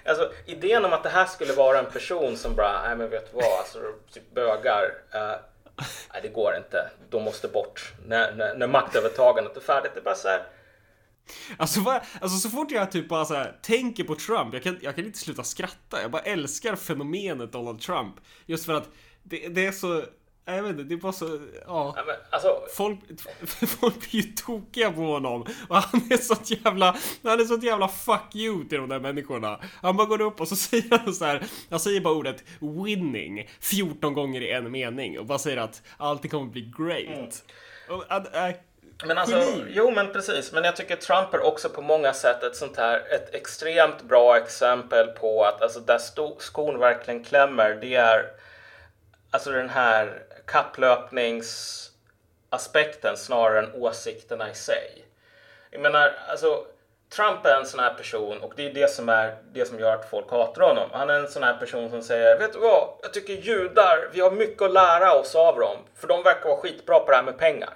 Alltså 0.05 0.31
idén 0.45 0.85
om 0.85 0.93
att 0.93 1.03
det 1.03 1.09
här 1.09 1.25
skulle 1.25 1.53
vara 1.53 1.79
en 1.79 1.85
person 1.85 2.37
som 2.37 2.55
bara, 2.55 2.81
nej 2.87 2.95
men 2.95 3.09
vet 3.09 3.31
du 3.31 3.41
vad, 3.41 3.59
alltså 3.59 3.79
typ 4.13 4.31
bögar. 4.33 4.83
Uh, 5.15 5.35
nej 6.13 6.21
det 6.21 6.27
går 6.27 6.55
inte, 6.55 6.89
de 7.09 7.23
måste 7.23 7.47
bort. 7.47 7.93
När, 8.05 8.31
när, 8.31 8.55
när 8.55 8.67
maktövertagandet 8.67 9.57
är 9.57 9.61
färdigt, 9.61 9.91
det 9.93 9.99
är 9.99 10.03
bara 10.03 10.15
så 10.15 10.27
här. 10.27 10.43
Alltså, 11.57 11.79
vad, 11.79 12.01
alltså 12.21 12.37
så 12.37 12.49
fort 12.49 12.71
jag 12.71 12.91
typ 12.91 13.09
bara 13.09 13.25
så 13.25 13.33
här, 13.33 13.59
tänker 13.61 14.03
på 14.03 14.15
Trump, 14.15 14.53
jag 14.53 14.63
kan, 14.63 14.77
jag 14.81 14.95
kan 14.95 15.05
inte 15.05 15.19
sluta 15.19 15.43
skratta. 15.43 16.01
Jag 16.01 16.11
bara 16.11 16.21
älskar 16.21 16.75
fenomenet 16.75 17.51
Donald 17.51 17.81
Trump. 17.81 18.15
Just 18.45 18.65
för 18.65 18.73
att 18.73 18.89
det, 19.23 19.47
det 19.47 19.65
är 19.65 19.71
så 19.71 20.03
Jag 20.45 20.63
vet 20.63 20.71
inte, 20.71 20.83
det 20.83 20.95
är 20.95 20.97
bara 20.97 21.11
så... 21.13 21.25
Ja. 21.65 21.93
Ja, 21.95 22.03
men, 22.07 22.15
alltså, 22.29 22.47
Folk, 22.75 22.99
folk 23.79 24.11
blir 24.11 24.21
ju 24.21 24.31
tokiga 24.31 24.91
på 24.91 25.01
honom. 25.01 25.45
Och 25.67 25.75
han 25.75 26.01
är 26.11 26.17
sånt 26.17 26.51
jävla... 26.51 26.95
Han 27.23 27.39
är 27.39 27.45
sånt 27.45 27.63
jävla 27.63 27.87
fuck 27.87 28.35
you 28.35 28.67
till 28.67 28.77
de 28.77 28.89
där 28.89 28.99
människorna. 28.99 29.59
Han 29.81 29.97
bara 29.97 30.07
går 30.07 30.21
upp 30.21 30.41
och 30.41 30.47
så 30.47 30.55
säger 30.55 30.97
han 30.97 31.13
så 31.13 31.25
här. 31.25 31.43
Han 31.69 31.79
säger 31.79 32.01
bara 32.01 32.13
ordet 32.13 32.43
winning 32.59 33.49
14 33.59 34.13
gånger 34.13 34.41
i 34.41 34.51
en 34.51 34.71
mening. 34.71 35.19
Och 35.19 35.25
bara 35.25 35.39
säger 35.39 35.57
att 35.57 35.81
allting 35.97 36.31
kommer 36.31 36.51
bli 36.51 36.71
great. 36.77 37.43
Och, 37.89 38.03
att, 38.09 38.35
äh, 38.35 38.49
Men 39.05 39.17
alltså, 39.17 39.37
Geni. 39.37 39.65
jo 39.67 39.91
men 39.91 40.13
precis. 40.13 40.51
Men 40.51 40.63
jag 40.63 40.75
tycker 40.75 40.95
Trump 40.95 41.33
är 41.33 41.39
också 41.39 41.69
på 41.69 41.81
många 41.81 42.13
sätt 42.13 42.43
ett 42.43 42.55
sånt 42.55 42.77
här, 42.77 43.03
ett 43.09 43.35
extremt 43.35 44.01
bra 44.01 44.37
exempel 44.37 45.07
på 45.07 45.43
att 45.43 45.61
alltså 45.61 45.79
där 45.79 45.99
skon 46.39 46.79
verkligen 46.79 47.23
klämmer, 47.23 47.77
det 47.81 47.95
är 47.95 48.31
alltså 49.31 49.51
den 49.51 49.69
här 49.69 50.23
kapplöpningsaspekten 50.45 53.17
snarare 53.17 53.59
än 53.59 53.73
åsikterna 53.73 54.51
i 54.51 54.55
sig. 54.55 55.05
Jag 55.71 55.81
menar, 55.81 56.13
alltså 56.27 56.65
Trump 57.09 57.45
är 57.45 57.55
en 57.55 57.65
sån 57.65 57.79
här 57.79 57.93
person 57.93 58.41
och 58.41 58.53
det 58.55 58.65
är 58.65 58.73
det 58.73 58.91
som 58.91 59.09
är 59.09 59.37
det 59.51 59.65
som 59.65 59.79
gör 59.79 59.93
att 59.93 60.09
folk 60.09 60.31
hatar 60.31 60.61
honom. 60.61 60.89
Han 60.93 61.09
är 61.09 61.13
en 61.13 61.27
sån 61.27 61.43
här 61.43 61.57
person 61.57 61.89
som 61.89 62.01
säger, 62.01 62.39
vet 62.39 62.53
du 62.53 62.59
vad? 62.59 62.89
Jag 63.01 63.13
tycker 63.13 63.33
judar, 63.33 64.09
vi 64.13 64.21
har 64.21 64.31
mycket 64.31 64.61
att 64.61 64.73
lära 64.73 65.13
oss 65.13 65.35
av 65.35 65.59
dem. 65.59 65.77
För 65.95 66.07
de 66.07 66.23
verkar 66.23 66.49
vara 66.49 66.57
skitbra 66.57 66.99
på 66.99 67.11
det 67.11 67.17
här 67.17 67.23
med 67.23 67.37
pengar. 67.37 67.73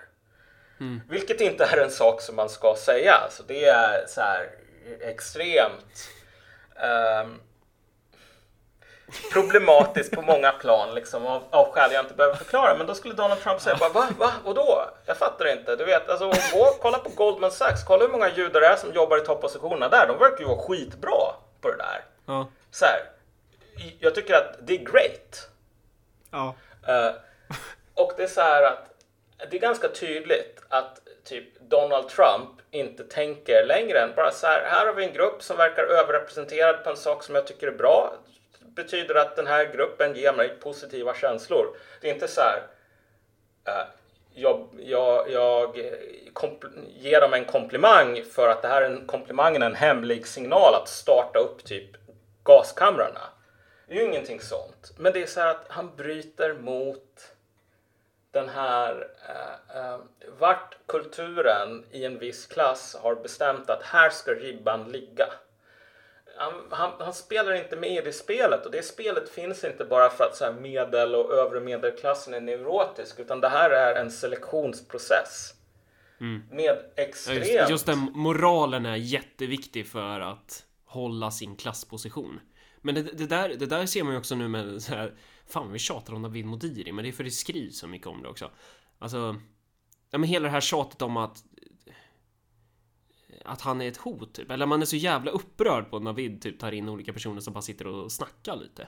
Vilket 1.10 1.42
inte 1.42 1.66
är 1.66 1.78
en 1.78 1.92
sak 1.92 2.22
som 2.22 2.36
man 2.36 2.50
ska 2.50 2.76
säga. 2.76 3.14
Alltså 3.14 3.44
det 3.44 3.66
är 3.66 4.06
så 4.08 4.22
här 4.22 4.50
extremt 5.02 6.10
ehm, 6.76 7.40
problematiskt 9.34 10.16
på 10.16 10.22
många 10.22 10.52
plan 10.52 10.96
liksom, 10.96 11.26
av, 11.26 11.44
av 11.50 11.72
skäl 11.72 11.92
jag 11.94 12.06
inte 12.06 12.14
behöver 12.14 12.36
förklara. 12.36 12.78
Men 12.78 12.88
då 12.88 12.96
skulle 12.96 13.14
Donald 13.14 13.42
Trump 13.42 13.62
säga 13.62 13.76
bara, 13.80 13.90
va? 13.90 14.08
Va? 14.18 14.32
Och 14.46 14.56
då? 14.56 14.90
Jag 15.06 15.18
fattar 15.18 15.58
inte. 15.58 15.76
Du 15.76 15.86
vet, 15.86 16.10
alltså, 16.10 16.26
gå, 16.28 16.66
kolla 16.82 16.98
på 16.98 17.10
Goldman 17.10 17.52
Sachs. 17.52 17.84
Kolla 17.84 18.04
hur 18.04 18.12
många 18.12 18.30
judar 18.30 18.62
det 18.62 18.68
är 18.68 18.76
som 18.76 18.94
jobbar 18.94 19.18
i 19.18 19.22
toppositionerna 19.22 19.90
där. 19.90 20.08
De 20.08 20.18
verkar 20.18 20.40
ju 20.40 20.46
vara 20.46 20.62
skitbra 20.62 21.34
på 21.62 21.72
det 21.72 21.78
där. 21.78 22.04
ja. 22.26 22.48
Så 22.72 22.86
här, 22.86 23.02
jag 24.00 24.16
tycker 24.16 24.34
att 24.34 24.68
det 24.68 24.74
är 24.74 24.78
great. 24.78 25.50
Ja. 26.32 26.56
Eh, 26.88 27.12
och 27.94 28.14
det 28.18 28.24
är 28.24 28.28
så 28.28 28.42
här 28.42 28.64
att 28.64 28.91
det 29.50 29.58
är 29.58 29.62
ganska 29.62 29.88
tydligt 29.88 30.62
att 30.70 31.02
typ 31.24 31.60
Donald 31.60 32.10
Trump 32.10 32.50
inte 32.72 33.04
tänker 33.04 33.66
längre 33.66 34.00
än 34.00 34.16
bara 34.16 34.32
så 34.32 34.48
här. 34.48 34.66
Här 34.66 34.86
har 34.86 34.94
vi 34.94 35.06
en 35.06 35.14
grupp 35.14 35.44
som 35.44 35.58
verkar 35.58 35.84
överrepresenterad 35.84 36.84
på 36.84 36.90
en 36.90 36.98
sak 36.98 37.24
som 37.24 37.36
jag 37.36 37.48
tycker 37.48 37.68
är 37.68 37.78
bra. 37.78 38.14
Det 38.60 38.84
betyder 38.84 39.16
att 39.16 39.36
den 39.36 39.48
här 39.48 39.66
gruppen 39.74 40.16
ger 40.16 40.34
mig 40.34 40.50
positiva 40.50 41.14
känslor. 41.16 41.66
Det 42.02 42.10
är 42.10 42.14
inte 42.14 42.28
så 42.28 42.42
här. 42.42 42.64
Eh, 43.68 43.88
jag, 44.34 44.70
jag, 44.80 45.32
jag 45.32 45.78
ger 46.88 47.22
dem 47.22 47.34
en 47.34 47.46
komplimang 47.46 48.24
för 48.24 48.50
att 48.50 48.62
det 48.62 48.68
här 48.68 48.82
är 48.82 48.86
en 48.86 49.08
komplimangen 49.08 49.62
är 49.62 49.66
en 49.66 49.76
hemlig 49.76 50.28
signal 50.28 50.76
att 50.76 50.90
starta 50.90 51.40
upp 51.40 51.64
typ 51.64 51.90
gaskamrarna. 52.44 53.22
Det 53.88 53.94
är 53.94 54.00
ju 54.00 54.06
ingenting 54.06 54.40
sånt. 54.40 54.92
Men 54.98 55.14
det 55.14 55.24
är 55.24 55.28
så 55.28 55.40
här 55.40 55.48
att 55.48 55.66
han 55.68 55.96
bryter 55.96 56.54
mot 56.54 57.36
den 58.32 58.50
här 58.50 59.08
eh, 59.30 59.78
eh, 59.82 59.98
vart 60.40 60.78
kulturen 60.86 61.84
i 61.92 62.06
en 62.06 62.20
viss 62.20 62.46
klass 62.46 62.96
har 63.02 63.16
bestämt 63.16 63.70
att 63.70 63.84
här 63.84 64.10
ska 64.10 64.32
ribban 64.32 64.92
ligga. 64.92 65.26
Han, 66.38 66.54
han, 66.70 66.92
han 67.00 67.14
spelar 67.14 67.54
inte 67.54 67.76
med 67.76 67.92
i 67.92 68.02
det 68.02 68.14
spelet 68.14 68.66
och 68.66 68.72
det 68.72 68.86
spelet 68.86 69.30
finns 69.30 69.64
inte 69.64 69.86
bara 69.86 70.10
för 70.10 70.24
att 70.24 70.36
så 70.36 70.46
här 70.46 70.54
medel 70.54 71.16
och 71.16 71.34
övre 71.34 71.60
medelklassen 71.60 72.34
är 72.34 72.42
neurotisk 72.42 73.20
utan 73.20 73.42
det 73.42 73.50
här 73.50 73.70
är 73.70 73.96
en 73.96 74.12
selektionsprocess. 74.12 75.54
Med 76.52 76.78
Ja, 76.96 77.04
extremt... 77.04 77.48
Just, 77.48 77.70
just 77.70 77.86
den 77.86 78.12
moralen 78.14 78.86
är 78.86 78.96
jätteviktig 78.96 79.88
för 79.88 80.20
att 80.20 80.66
hålla 80.86 81.32
sin 81.32 81.56
klassposition. 81.56 82.40
Men 82.82 82.96
det, 82.96 83.02
det, 83.02 83.26
där, 83.26 83.50
det 83.50 83.66
där 83.66 83.86
ser 83.86 84.04
man 84.04 84.14
ju 84.14 84.20
också 84.20 84.36
nu 84.36 84.48
med 84.48 84.82
så 84.82 84.96
här, 84.96 85.14
Fan 85.52 85.72
vi 85.72 85.80
tjatar 85.80 86.14
om 86.14 86.22
Navid 86.22 86.46
Modiri, 86.46 86.92
men 86.92 87.04
det 87.04 87.10
är 87.10 87.14
för 87.14 87.24
det 87.24 87.32
skrivs 87.32 87.78
så 87.78 87.88
mycket 87.88 88.08
om 88.08 88.22
det 88.22 88.30
också. 88.30 88.52
Alltså, 89.00 89.36
ja 90.10 90.18
men 90.18 90.30
hela 90.30 90.44
det 90.44 90.52
här 90.52 90.62
tjatet 90.62 91.02
om 91.02 91.18
att 91.18 91.44
att 93.46 93.62
han 93.62 93.82
är 93.82 93.88
ett 93.88 93.98
hot 93.98 94.34
typ. 94.34 94.52
Eller 94.52 94.66
man 94.66 94.82
är 94.82 94.86
så 94.86 94.96
jävla 94.96 95.32
upprörd 95.32 95.90
på 95.90 95.98
att 95.98 96.04
Navid 96.04 96.42
typ 96.42 96.60
tar 96.60 96.72
in 96.72 96.90
olika 96.90 97.14
personer 97.14 97.42
som 97.42 97.54
bara 97.54 97.62
sitter 97.62 97.88
och 97.88 98.12
snackar 98.12 98.56
lite. 98.56 98.88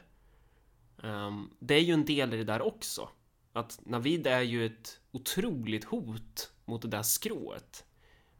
Um, 0.98 1.50
det 1.60 1.74
är 1.74 1.79
ju 1.79 1.93
en 1.93 2.05
del 2.05 2.34
i 2.34 2.38
det 2.38 2.43
där 2.43 2.62
också. 2.62 3.10
Att 3.53 3.79
Navid 3.86 4.27
är 4.27 4.41
ju 4.41 4.65
ett 4.65 5.00
otroligt 5.12 5.84
hot 5.84 6.51
mot 6.65 6.82
det 6.82 6.88
där 6.88 7.03
skrået. 7.03 7.86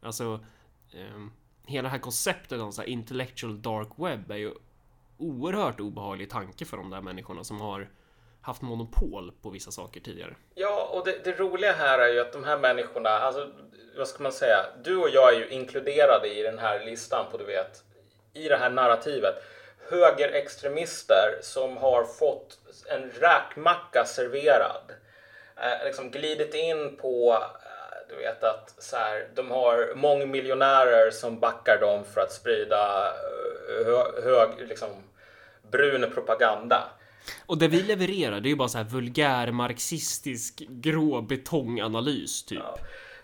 Alltså, 0.00 0.44
um, 1.14 1.32
hela 1.66 1.82
det 1.82 1.92
här 1.92 1.98
konceptet 1.98 2.60
om 2.60 2.72
så 2.72 2.80
här 2.80 2.88
intellectual 2.88 3.62
dark 3.62 3.88
web 3.96 4.30
är 4.30 4.36
ju 4.36 4.54
oerhört 5.16 5.80
obehaglig 5.80 6.30
tanke 6.30 6.64
för 6.64 6.76
de 6.76 6.90
där 6.90 7.00
människorna 7.00 7.44
som 7.44 7.60
har 7.60 7.90
haft 8.44 8.62
monopol 8.62 9.32
på 9.42 9.50
vissa 9.50 9.70
saker 9.70 10.00
tidigare. 10.00 10.34
Ja, 10.54 10.88
och 10.92 11.04
det, 11.04 11.24
det 11.24 11.32
roliga 11.32 11.72
här 11.72 11.98
är 11.98 12.12
ju 12.12 12.20
att 12.20 12.32
de 12.32 12.44
här 12.44 12.58
människorna, 12.58 13.10
alltså 13.10 13.50
vad 13.96 14.08
ska 14.08 14.22
man 14.22 14.32
säga, 14.32 14.66
du 14.82 14.96
och 14.96 15.08
jag 15.08 15.34
är 15.34 15.38
ju 15.38 15.48
inkluderade 15.48 16.28
i 16.28 16.42
den 16.42 16.58
här 16.58 16.84
listan 16.84 17.26
på, 17.30 17.36
du 17.36 17.44
vet, 17.44 17.82
i 18.32 18.48
det 18.48 18.56
här 18.56 18.70
narrativet. 18.70 19.34
Högerextremister 19.90 21.38
som 21.42 21.76
har 21.76 22.04
fått 22.04 22.58
en 22.86 23.10
räkmacka 23.10 24.04
serverad. 24.04 24.92
Eh, 25.56 25.86
liksom 25.86 26.10
glidit 26.10 26.54
in 26.54 26.96
på, 26.96 27.32
eh, 27.32 28.08
du 28.08 28.16
vet 28.16 28.44
att 28.44 28.74
så 28.78 28.96
här, 28.96 29.28
de 29.34 29.50
har 29.50 29.94
mångmiljonärer 29.94 31.10
som 31.10 31.40
backar 31.40 31.80
dem 31.80 32.04
för 32.04 32.20
att 32.20 32.32
sprida 32.32 33.12
eh, 33.80 34.24
hög, 34.24 34.68
liksom 34.68 34.88
brun 35.62 36.10
propaganda. 36.14 36.84
Och 37.46 37.58
det 37.58 37.68
vi 37.68 37.82
levererar, 37.82 38.40
det 38.40 38.48
är 38.48 38.50
ju 38.50 38.56
bara 38.56 38.68
så 38.68 38.78
här 38.78 38.84
vulgär 38.84 39.50
marxistisk 39.50 40.62
grå 40.68 41.20
betonganalys 41.20 42.44
typ. 42.44 42.62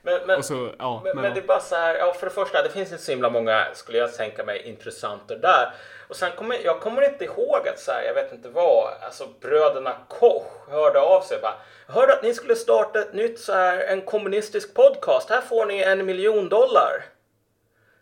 Men, 0.03 0.27
men, 0.27 0.39
Och 0.39 0.45
så, 0.45 0.71
ja, 0.79 1.01
men, 1.05 1.15
men, 1.15 1.23
men 1.23 1.35
det 1.35 1.41
är 1.41 1.47
bara 1.47 1.61
så 1.61 1.75
här, 1.75 1.95
ja 1.95 2.13
för 2.13 2.27
det 2.27 2.33
första, 2.33 2.63
det 2.63 2.71
finns 2.71 2.93
inte 2.93 3.05
så 3.05 3.13
himla 3.13 3.31
många, 3.31 3.67
skulle 3.75 3.99
jag 3.99 4.15
tänka 4.15 4.45
mig, 4.45 4.63
intressenter 4.69 5.37
där. 5.37 5.75
Och 6.09 6.17
sen 6.17 6.33
kommer, 6.37 6.59
jag 6.65 6.81
kommer 6.81 7.03
inte 7.03 7.25
ihåg 7.25 7.69
att 7.69 7.81
så 7.81 7.93
här, 7.93 8.03
jag 8.03 8.15
vet 8.15 8.33
inte 8.33 8.49
vad, 8.49 8.93
alltså 9.03 9.29
bröderna 9.41 9.97
Koch 10.09 10.69
hörde 10.69 11.01
av 11.01 11.21
sig 11.21 11.39
bara. 11.43 11.55
Jag 11.87 11.95
hörde 11.95 12.13
att 12.13 12.23
ni 12.23 12.35
skulle 12.35 12.57
starta 12.57 13.01
ett 13.01 13.15
nytt 13.15 13.41
så 13.41 13.53
här, 13.53 13.79
en 13.79 14.03
kommunistisk 14.03 14.75
podcast. 14.75 15.31
Här 15.31 15.41
får 15.41 15.67
ni 15.67 15.79
en 15.83 16.07
miljon 16.07 16.49
dollar. 16.49 17.05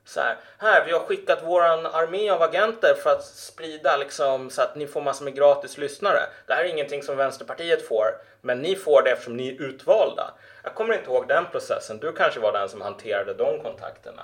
Så 0.08 0.20
här, 0.20 0.36
här, 0.58 0.84
vi 0.86 0.92
har 0.92 1.00
skickat 1.00 1.42
våran 1.42 1.86
armé 1.86 2.30
av 2.30 2.42
agenter 2.42 2.94
för 2.94 3.10
att 3.10 3.24
sprida 3.24 3.96
liksom 3.96 4.50
så 4.50 4.62
att 4.62 4.76
ni 4.76 4.86
får 4.86 5.00
massor 5.02 5.24
med 5.24 5.34
gratis 5.34 5.78
lyssnare. 5.78 6.20
Det 6.46 6.54
här 6.54 6.64
är 6.64 6.68
ingenting 6.68 7.02
som 7.02 7.16
Vänsterpartiet 7.16 7.88
får, 7.88 8.06
men 8.40 8.58
ni 8.62 8.76
får 8.76 9.02
det 9.02 9.10
eftersom 9.10 9.36
ni 9.36 9.48
är 9.48 9.62
utvalda. 9.62 10.34
Jag 10.62 10.74
kommer 10.74 10.94
inte 10.94 11.10
ihåg 11.10 11.28
den 11.28 11.44
processen. 11.52 11.98
Du 11.98 12.12
kanske 12.12 12.40
var 12.40 12.52
den 12.52 12.68
som 12.68 12.80
hanterade 12.80 13.34
de 13.34 13.60
kontakterna. 13.62 14.22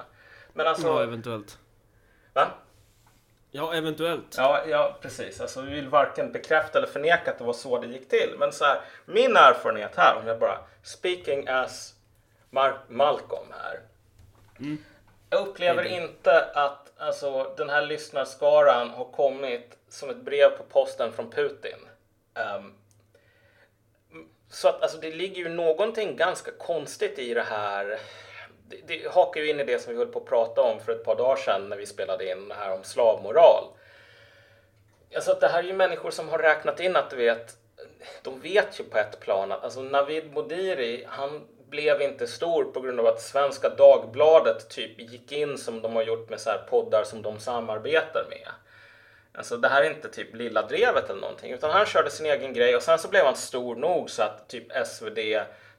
Men 0.53 0.67
alltså, 0.67 0.87
ja, 0.87 1.03
eventuellt. 1.03 1.59
va? 2.33 2.47
Ja, 3.51 3.75
eventuellt. 3.75 4.35
Ja, 4.37 4.65
ja, 4.67 4.99
precis. 5.03 5.41
Alltså, 5.41 5.61
vi 5.61 5.75
vill 5.75 5.89
varken 5.89 6.33
bekräfta 6.33 6.79
eller 6.79 6.89
förneka 6.89 7.31
att 7.31 7.39
det 7.39 7.45
var 7.45 7.53
så 7.53 7.81
det 7.81 7.87
gick 7.87 8.09
till. 8.09 8.35
Men 8.39 8.53
så 8.53 8.65
här, 8.65 8.81
min 9.05 9.37
erfarenhet 9.37 9.97
här, 9.97 10.17
om 10.17 10.27
jag 10.27 10.39
bara 10.39 10.59
speaking 10.83 11.49
as 11.49 11.95
Mar- 12.51 12.79
Malcolm 12.89 13.53
här. 13.63 13.81
Jag 15.35 15.49
upplever 15.49 15.85
inte 15.85 16.45
att 16.45 16.93
alltså, 16.97 17.55
den 17.57 17.71
här 17.71 17.83
lyssnarskaran 17.83 18.91
har 18.91 19.05
kommit 19.05 19.79
som 19.89 20.11
ett 20.11 20.17
brev 20.17 20.49
på 20.51 20.63
posten 20.63 21.13
från 21.13 21.31
Putin. 21.31 21.89
Ehm, 22.35 22.75
så 24.51 24.69
att 24.69 24.83
alltså, 24.83 24.99
det 24.99 25.11
ligger 25.11 25.43
ju 25.43 25.49
någonting 25.49 26.17
ganska 26.17 26.51
konstigt 26.51 27.19
i 27.19 27.35
det 27.35 27.43
här. 27.43 27.99
Det, 28.69 28.77
det 28.87 29.13
hakar 29.13 29.41
ju 29.41 29.51
in 29.51 29.61
i 29.61 29.65
det 29.65 29.79
som 29.79 29.93
vi 29.93 29.99
höll 29.99 30.09
på 30.09 30.19
att 30.19 30.27
prata 30.27 30.63
om 30.63 30.81
för 30.81 30.93
ett 30.93 31.05
par 31.05 31.17
dagar 31.17 31.37
sedan 31.37 31.69
när 31.69 31.77
vi 31.77 31.87
spelade 31.87 32.31
in 32.31 32.49
det 32.49 32.55
här 32.55 32.73
om 32.73 32.85
slavmoral. 32.85 33.65
Alltså 35.15 35.33
att 35.33 35.41
det 35.41 35.49
här 35.49 35.59
är 35.59 35.67
ju 35.67 35.73
människor 35.73 36.11
som 36.11 36.29
har 36.29 36.39
räknat 36.39 36.81
in 36.81 36.97
att 36.97 37.11
du 37.11 37.17
vet, 37.17 37.57
de 38.23 38.41
vet 38.41 38.81
ju 38.81 38.85
på 38.85 38.99
ett 38.99 39.21
plan 39.21 39.53
att 39.53 39.65
alltså 39.65 39.83
Navid 39.83 40.33
Modiri, 40.33 41.05
han 41.09 41.49
blev 41.71 42.03
inte 42.03 42.27
stor 42.27 42.65
på 42.65 42.81
grund 42.81 43.01
av 43.01 43.07
att 43.07 43.21
Svenska 43.21 43.69
Dagbladet 43.69 44.69
typ 44.69 45.01
gick 45.01 45.33
in 45.33 45.59
som 45.59 45.83
de 45.83 45.97
har 45.97 46.03
gjort 46.03 46.31
med 46.31 46.41
så 46.41 46.51
här 46.51 46.59
poddar 46.59 47.05
som 47.05 47.23
de 47.23 47.41
samarbetar 47.41 48.27
med. 48.29 48.49
Alltså 49.33 49.57
det 49.57 49.69
här 49.69 49.83
är 49.83 49.91
inte 49.91 50.09
typ 50.09 50.35
Lilla 50.35 50.63
Drevet 50.63 51.11
eller 51.11 51.21
någonting 51.21 51.53
utan 51.53 51.71
han 51.71 51.87
körde 51.87 52.11
sin 52.11 52.27
egen 52.27 52.53
grej 52.53 52.77
och 52.77 52.83
sen 52.83 52.99
så 52.99 53.09
blev 53.09 53.25
han 53.25 53.37
stor 53.37 53.77
nog 53.77 54.11
så 54.11 54.23
att 54.23 54.49
typ 54.49 54.87
SvD 54.87 55.19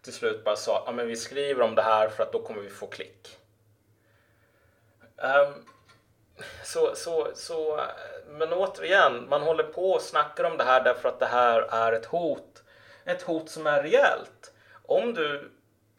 till 0.01 0.13
slut 0.13 0.43
bara 0.43 0.55
sa 0.55 0.83
ja 0.85 0.91
men 0.91 1.07
vi 1.07 1.15
skriver 1.15 1.61
om 1.61 1.75
det 1.75 1.81
här 1.81 2.09
för 2.09 2.23
att 2.23 2.31
då 2.31 2.41
kommer 2.41 2.61
vi 2.61 2.69
få 2.69 2.87
klick. 2.87 3.37
Um, 5.17 5.65
så, 6.63 6.95
så, 6.95 7.27
så, 7.35 7.81
men 8.27 8.53
återigen, 8.53 9.29
man 9.29 9.41
håller 9.41 9.63
på 9.63 9.91
och 9.91 10.01
snackar 10.01 10.43
om 10.43 10.57
det 10.57 10.63
här 10.63 10.83
därför 10.83 11.09
att 11.09 11.19
det 11.19 11.25
här 11.25 11.61
är 11.61 11.91
ett 11.91 12.05
hot 12.05 12.61
ett 13.05 13.21
hot 13.21 13.49
som 13.49 13.67
är 13.67 13.83
reellt. 13.83 14.53
Om 14.85 15.13
du 15.13 15.51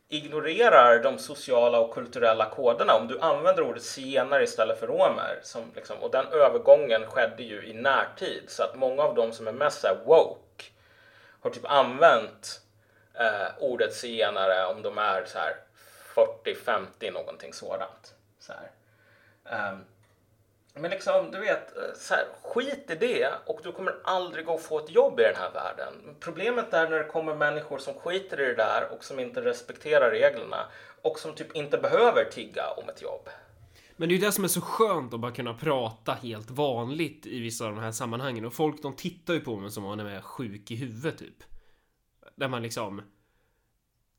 ignorerar 0.09 1.03
de 1.03 1.19
sociala 1.19 1.81
och 1.81 1.95
kulturella 1.95 2.51
koderna, 2.51 2.95
om 2.95 3.09
du 3.09 3.21
använder 3.21 3.63
ordet 3.63 3.83
zigenare 3.83 4.45
istället 4.45 4.81
för 4.81 4.87
romer, 4.87 5.41
som 5.43 5.63
liksom, 5.75 5.99
och 5.99 6.11
den 6.11 6.27
övergången 6.27 7.07
skedde 7.07 7.43
ju 7.43 7.67
i 7.67 7.73
närtid, 7.73 8.43
så 8.49 8.63
att 8.63 8.77
många 8.77 9.03
av 9.03 9.15
de 9.15 9.33
som 9.33 9.49
är 9.49 9.53
mest 9.53 9.81
så 9.81 9.89
woke 10.05 10.65
har 11.41 11.51
typ 11.51 11.71
använt 11.71 12.61
eh, 13.15 13.49
ordet 13.59 13.95
zigenare 13.95 14.67
om 14.67 14.83
de 14.83 14.99
är 14.99 15.25
så 15.25 15.39
här 15.39 15.57
40-50 16.15 17.13
någonting 17.13 17.53
sådant. 17.53 18.15
Så 18.39 18.53
här. 18.53 18.71
Um, 19.71 19.85
men 20.81 20.91
liksom, 20.91 21.31
du 21.31 21.41
vet, 21.41 21.77
eh, 21.77 21.83
så 21.97 22.15
här, 22.15 22.25
skit 22.43 22.91
i 22.91 22.95
det 22.95 23.29
och 23.47 23.61
du 23.63 23.73
kommer 23.73 23.95
aldrig 24.05 24.49
att 24.49 24.63
få 24.63 24.79
ett 24.79 24.91
jobb 24.91 25.21
i 25.21 25.23
den 25.23 25.37
här 25.37 25.53
världen. 25.53 25.95
Problemet 26.21 26.75
är 26.75 26.91
när 26.91 26.99
det 26.99 27.05
kommer 27.05 27.35
människor 27.35 27.79
som 27.79 27.95
skiter 27.95 28.41
i 28.41 28.45
det 28.45 28.55
där 28.55 28.89
och 28.93 29.05
som 29.05 29.21
inte 29.21 29.41
respekterar 29.41 30.11
reglerna 30.11 30.67
och 31.03 31.19
som 31.19 31.35
typ 31.35 31.57
inte 31.57 31.79
behöver 31.79 32.25
tigga 32.25 32.65
om 32.77 32.89
ett 32.89 33.03
jobb. 33.03 33.29
Men 33.97 34.09
det 34.09 34.15
är 34.15 34.17
ju 34.17 34.27
det 34.27 34.33
som 34.33 34.45
är 34.45 34.49
så 34.49 34.61
skönt 34.61 35.15
att 35.15 35.21
bara 35.21 35.33
kunna 35.33 35.55
prata 35.55 36.13
helt 36.13 36.51
vanligt 36.51 37.27
i 37.27 37.41
vissa 37.41 37.65
av 37.65 37.75
de 37.75 37.81
här 37.81 37.93
sammanhangen 37.93 38.45
och 38.45 38.55
folk 38.55 38.83
de 38.83 38.97
tittar 38.97 39.35
ju 39.35 39.41
på 39.41 39.57
mig 39.57 39.71
som 39.71 39.85
om 39.85 39.97
man 39.97 40.07
är 40.07 40.21
sjuk 40.21 40.71
i 40.71 40.77
huvudet 40.77 41.19
typ. 41.19 41.43
Där 42.35 42.49
man 42.49 42.63
liksom 42.63 43.03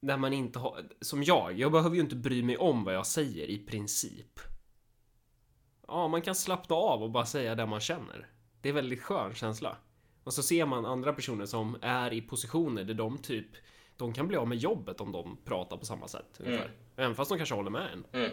där 0.01 0.17
man 0.17 0.33
inte 0.33 0.59
har, 0.59 0.85
som 1.01 1.23
jag, 1.23 1.59
jag 1.59 1.71
behöver 1.71 1.95
ju 1.95 2.01
inte 2.01 2.15
bry 2.15 2.43
mig 2.43 2.57
om 2.57 2.83
vad 2.83 2.95
jag 2.95 3.07
säger 3.07 3.49
i 3.49 3.57
princip. 3.57 4.39
Ja, 5.87 6.07
man 6.07 6.21
kan 6.21 6.35
slappna 6.35 6.75
av 6.75 7.03
och 7.03 7.11
bara 7.11 7.25
säga 7.25 7.55
det 7.55 7.65
man 7.65 7.79
känner. 7.79 8.27
Det 8.61 8.69
är 8.69 8.73
väldigt 8.73 9.01
skön 9.01 9.33
känsla. 9.33 9.77
Och 10.23 10.33
så 10.33 10.43
ser 10.43 10.65
man 10.65 10.85
andra 10.85 11.13
personer 11.13 11.45
som 11.45 11.77
är 11.81 12.13
i 12.13 12.21
positioner 12.21 12.83
där 12.83 12.93
de 12.93 13.17
typ, 13.17 13.47
de 13.97 14.13
kan 14.13 14.27
bli 14.27 14.37
av 14.37 14.47
med 14.47 14.57
jobbet 14.57 15.01
om 15.01 15.11
de 15.11 15.37
pratar 15.45 15.77
på 15.77 15.85
samma 15.85 16.07
sätt. 16.07 16.39
Ungefär. 16.39 16.65
Mm. 16.65 16.77
Även 16.95 17.15
fast 17.15 17.29
de 17.29 17.37
kanske 17.37 17.55
håller 17.55 17.69
med 17.69 17.87
en. 17.93 18.05
Mm. 18.11 18.31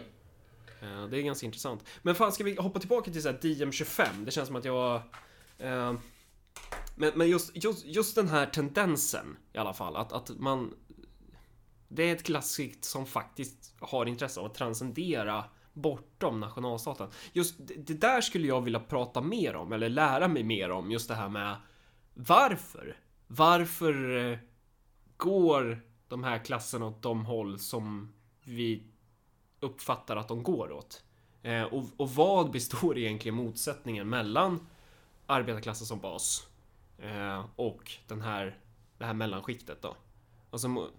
Uh, 0.83 1.09
det 1.09 1.17
är 1.17 1.21
ganska 1.21 1.45
intressant. 1.45 1.83
Men 2.01 2.15
fan, 2.15 2.31
ska 2.31 2.43
vi 2.43 2.55
hoppa 2.55 2.79
tillbaka 2.79 3.11
till 3.11 3.21
så 3.21 3.29
här 3.29 3.37
DM25? 3.37 4.25
Det 4.25 4.31
känns 4.31 4.47
som 4.47 4.55
att 4.55 4.65
jag... 4.65 5.01
Uh, 5.63 5.93
men, 6.95 7.11
men 7.15 7.29
just, 7.29 7.63
just, 7.63 7.85
just 7.85 8.15
den 8.15 8.27
här 8.27 8.45
tendensen 8.45 9.37
i 9.53 9.57
alla 9.57 9.73
fall, 9.73 9.95
att, 9.95 10.11
att 10.11 10.29
man 10.29 10.73
det 11.87 12.03
är 12.03 12.15
ett 12.15 12.23
klassiskt 12.23 12.85
som 12.85 13.05
faktiskt 13.05 13.75
har 13.79 14.05
intresse 14.05 14.39
av 14.39 14.45
att 14.45 14.53
transcendera 14.53 15.43
bortom 15.75 16.39
nationalstaten. 16.39 17.09
Just 17.33 17.55
det 17.57 17.93
där 17.93 18.21
skulle 18.21 18.47
jag 18.47 18.61
vilja 18.61 18.79
prata 18.79 19.21
mer 19.21 19.55
om, 19.55 19.73
eller 19.73 19.89
lära 19.89 20.27
mig 20.27 20.43
mer 20.43 20.71
om, 20.71 20.91
just 20.91 21.07
det 21.07 21.15
här 21.15 21.29
med 21.29 21.55
varför? 22.13 22.97
Varför 23.27 24.17
eh, 24.31 24.37
går 25.17 25.81
de 26.07 26.23
här 26.23 26.45
klasserna 26.45 26.85
åt 26.85 27.01
de 27.01 27.25
håll 27.25 27.59
som 27.59 28.13
vi 28.43 28.83
uppfattar 29.59 30.17
att 30.17 30.27
de 30.27 30.43
går 30.43 30.71
åt? 30.71 31.03
Eh, 31.41 31.63
och, 31.63 31.83
och 31.97 32.09
vad 32.09 32.51
består 32.51 32.97
egentligen 32.97 33.35
motsättningen 33.35 34.09
mellan 34.09 34.67
arbetarklassen 35.25 35.87
som 35.87 35.99
bas 35.99 36.47
eh, 36.97 37.45
och 37.55 37.91
den 38.07 38.21
här, 38.21 38.59
det 38.97 39.05
här 39.05 39.13
mellanskiktet 39.13 39.81
då? 39.81 39.95
Alltså 40.51 40.89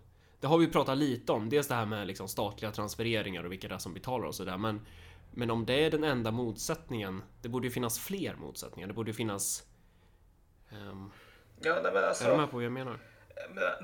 det 0.46 0.50
har 0.50 0.58
vi 0.58 0.68
pratat 0.68 0.98
lite 0.98 1.32
om, 1.32 1.48
dels 1.48 1.68
det 1.68 1.74
här 1.74 1.86
med 1.86 2.06
liksom 2.06 2.28
statliga 2.28 2.70
transfereringar 2.70 3.44
och 3.44 3.52
vilka 3.52 3.68
det 3.68 3.74
är 3.74 3.78
som 3.78 3.94
betalar 3.94 4.26
och 4.26 4.34
sådär, 4.34 4.56
men 4.56 4.80
men 5.30 5.50
om 5.50 5.66
det 5.66 5.84
är 5.84 5.90
den 5.90 6.04
enda 6.04 6.30
motsättningen, 6.30 7.22
det 7.42 7.48
borde 7.48 7.66
ju 7.66 7.70
finnas 7.70 7.98
fler 7.98 8.34
motsättningar. 8.34 8.88
Det 8.88 8.94
borde 8.94 9.10
ju 9.10 9.14
finnas... 9.14 9.62
Um, 10.72 11.12
ja, 11.60 11.76
men 11.82 12.04
alltså, 12.04 12.24
är 12.24 12.30
du 12.30 12.36
med 12.36 12.50
på 12.50 12.56
vad 12.56 12.64
jag 12.64 12.72
menar? 12.72 12.98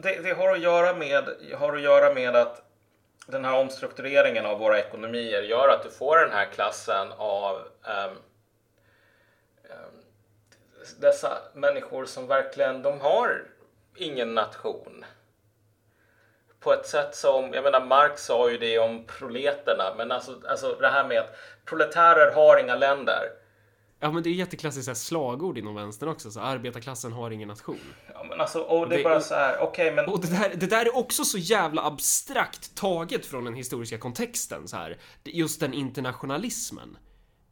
Det, 0.03 0.23
det, 0.23 0.33
har, 0.33 0.53
att 0.53 0.61
göra 0.61 0.97
med, 0.97 1.29
har 1.59 1.77
att 1.77 1.83
göra 1.83 2.15
med 2.15 2.37
att 2.37 2.65
den 3.27 3.45
här 3.45 3.61
omstruktureringen 3.61 4.47
av 4.47 4.59
våra 4.59 4.79
ekonomier 4.79 5.43
gör 5.43 5.69
att 5.69 5.83
du 5.83 5.91
får 5.91 6.19
den 6.19 6.31
här 6.31 6.47
klassen 6.47 7.13
av 7.17 7.57
um, 7.57 8.17
um, 9.65 10.03
dessa 11.01 11.39
människor 11.55 12.05
som 12.05 12.27
verkligen, 12.27 12.83
de 12.83 13.01
har 13.01 13.45
ingen 13.97 14.35
nation 14.35 15.05
på 16.63 16.73
ett 16.73 16.87
sätt 16.87 17.15
som, 17.17 17.53
jag 17.53 17.65
menar 17.65 17.87
Marx 17.87 18.25
sa 18.25 18.51
ju 18.51 18.59
det 18.59 18.79
om 18.79 19.05
proleterna, 19.07 19.95
men 19.97 20.13
alltså, 20.13 20.41
alltså 20.49 20.77
det 20.81 20.89
här 20.89 21.09
med 21.09 21.19
att 21.19 21.37
proletärer 21.65 22.35
har 22.35 22.61
inga 22.61 22.77
länder. 22.77 23.23
Ja 24.01 24.11
men 24.11 24.23
det 24.23 24.29
är 24.29 24.33
jätteklassiskt 24.33 24.97
slagord 24.97 25.59
inom 25.59 25.75
vänstern 25.75 26.09
också, 26.09 26.31
så 26.31 26.41
arbetarklassen 26.41 27.13
har 27.13 27.31
ingen 27.31 27.49
nation. 27.49 27.79
Ja 28.15 28.25
men 28.29 28.41
alltså, 28.41 28.61
och 28.61 28.89
det 28.89 29.01
är 29.01 29.05
bara 29.05 29.21
så 29.21 29.35
här, 29.35 29.59
okej 29.61 29.67
okay, 29.67 29.95
men... 29.95 30.15
Och 30.15 30.21
det 30.21 30.31
där, 30.31 30.53
det 30.55 30.67
där 30.67 30.87
är 30.87 30.97
också 30.97 31.25
så 31.25 31.39
jävla 31.39 31.83
abstrakt 31.83 32.75
taget 32.75 33.27
från 33.27 33.45
den 33.45 33.55
historiska 33.55 33.99
kontexten 33.99 34.69
så 34.69 34.77
här. 34.77 34.97
Just 35.25 35.61
den 35.61 35.75
internationalismen. 35.75 36.97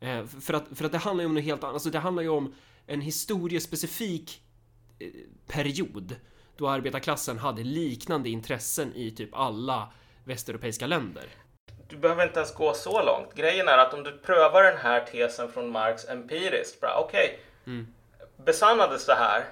Eh, 0.00 0.26
för, 0.26 0.54
att, 0.54 0.64
för 0.74 0.84
att 0.84 0.92
det 0.92 0.98
handlar 0.98 1.22
ju 1.22 1.26
om 1.26 1.34
något 1.34 1.44
helt 1.44 1.64
annat, 1.64 1.74
alltså 1.74 1.90
det 1.90 1.98
handlar 1.98 2.22
ju 2.22 2.28
om 2.28 2.54
en 2.86 3.00
historiespecifik 3.00 4.42
eh, 4.98 5.06
period 5.46 6.16
då 6.60 6.68
arbetarklassen 6.68 7.38
hade 7.38 7.62
liknande 7.62 8.28
intressen 8.28 8.92
i 8.94 9.10
typ 9.10 9.30
alla 9.32 9.88
västeuropeiska 10.24 10.86
länder. 10.86 11.24
Du 11.88 11.96
behöver 11.96 12.22
inte 12.24 12.40
ens 12.40 12.54
gå 12.54 12.74
så 12.74 13.02
långt. 13.02 13.34
Grejen 13.34 13.68
är 13.68 13.78
att 13.78 13.94
om 13.94 14.02
du 14.02 14.18
prövar 14.18 14.62
den 14.62 14.76
här 14.76 15.00
tesen 15.00 15.52
från 15.52 15.70
Marx 15.70 16.08
empiriskt, 16.08 16.84
okej, 16.84 16.98
okay, 17.04 17.36
mm. 17.66 17.86
besannades 18.36 19.06
det 19.06 19.14
här 19.14 19.44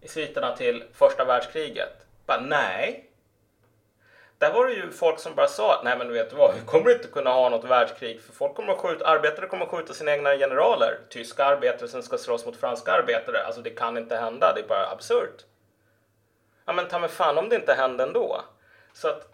i 0.00 0.08
sviterna 0.08 0.56
till 0.56 0.84
första 0.92 1.24
världskriget? 1.24 2.06
Bara, 2.26 2.40
nej. 2.40 3.10
Där 4.38 4.52
var 4.52 4.66
det 4.66 4.72
ju 4.74 4.90
folk 4.90 5.18
som 5.18 5.34
bara 5.34 5.48
sa 5.48 5.74
att 5.74 5.84
nej 5.84 5.98
men 5.98 6.12
vet 6.12 6.30
du 6.30 6.36
vad, 6.36 6.54
vi 6.54 6.60
kommer 6.66 6.90
inte 6.90 7.08
kunna 7.08 7.30
ha 7.30 7.48
något 7.48 7.64
världskrig 7.64 8.20
för 8.20 8.32
folk 8.32 8.54
kommer 8.54 8.72
att 8.72 8.78
skjuta, 8.78 9.06
arbetare 9.06 9.46
kommer 9.46 9.64
att 9.64 9.70
skjuta 9.70 9.94
sina 9.94 10.12
egna 10.12 10.36
generaler. 10.36 10.98
Tyska 11.10 11.44
arbetare 11.44 11.88
som 11.88 12.02
ska 12.02 12.18
slåss 12.18 12.46
mot 12.46 12.56
franska 12.56 12.92
arbetare. 12.92 13.46
Alltså 13.46 13.62
det 13.62 13.70
kan 13.70 13.98
inte 13.98 14.16
hända, 14.16 14.52
det 14.54 14.60
är 14.60 14.68
bara 14.68 14.90
absurt 14.90 15.44
ja 16.66 16.72
men 16.72 16.88
ta 16.88 16.98
mig 16.98 17.08
fan 17.08 17.38
om 17.38 17.48
det 17.48 17.56
inte 17.56 17.74
hände 17.74 18.04
ändå. 18.04 18.40
Så 18.92 19.08
att, 19.08 19.28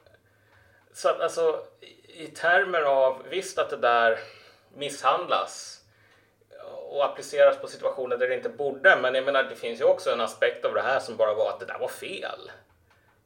så 0.92 1.08
att 1.08 1.20
alltså 1.20 1.64
i 2.06 2.26
termer 2.26 2.82
av 2.82 3.22
visst 3.30 3.58
att 3.58 3.70
det 3.70 3.76
där 3.76 4.18
misshandlas 4.74 5.80
och 6.88 7.04
appliceras 7.04 7.58
på 7.58 7.66
situationer 7.66 8.16
där 8.16 8.28
det 8.28 8.34
inte 8.34 8.48
borde. 8.48 8.98
Men 9.02 9.14
jag 9.14 9.24
menar, 9.24 9.42
det 9.42 9.56
finns 9.56 9.80
ju 9.80 9.84
också 9.84 10.10
en 10.10 10.20
aspekt 10.20 10.64
av 10.64 10.74
det 10.74 10.82
här 10.82 11.00
som 11.00 11.16
bara 11.16 11.34
var 11.34 11.48
att 11.48 11.60
det 11.60 11.66
där 11.66 11.78
var 11.78 11.88
fel. 11.88 12.50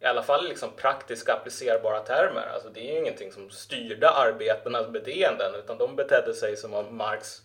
I 0.00 0.04
alla 0.04 0.22
fall 0.22 0.48
liksom 0.48 0.70
praktiska 0.76 1.34
applicerbara 1.34 2.00
termer. 2.00 2.48
Alltså 2.54 2.68
det 2.68 2.80
är 2.80 2.92
ju 2.92 2.98
ingenting 2.98 3.32
som 3.32 3.50
styrde 3.50 4.10
arbetarnas 4.10 4.88
beteenden 4.88 5.54
utan 5.54 5.78
de 5.78 5.96
betedde 5.96 6.34
sig 6.34 6.56
som 6.56 6.74
om 6.74 6.96
Marx 6.96 7.42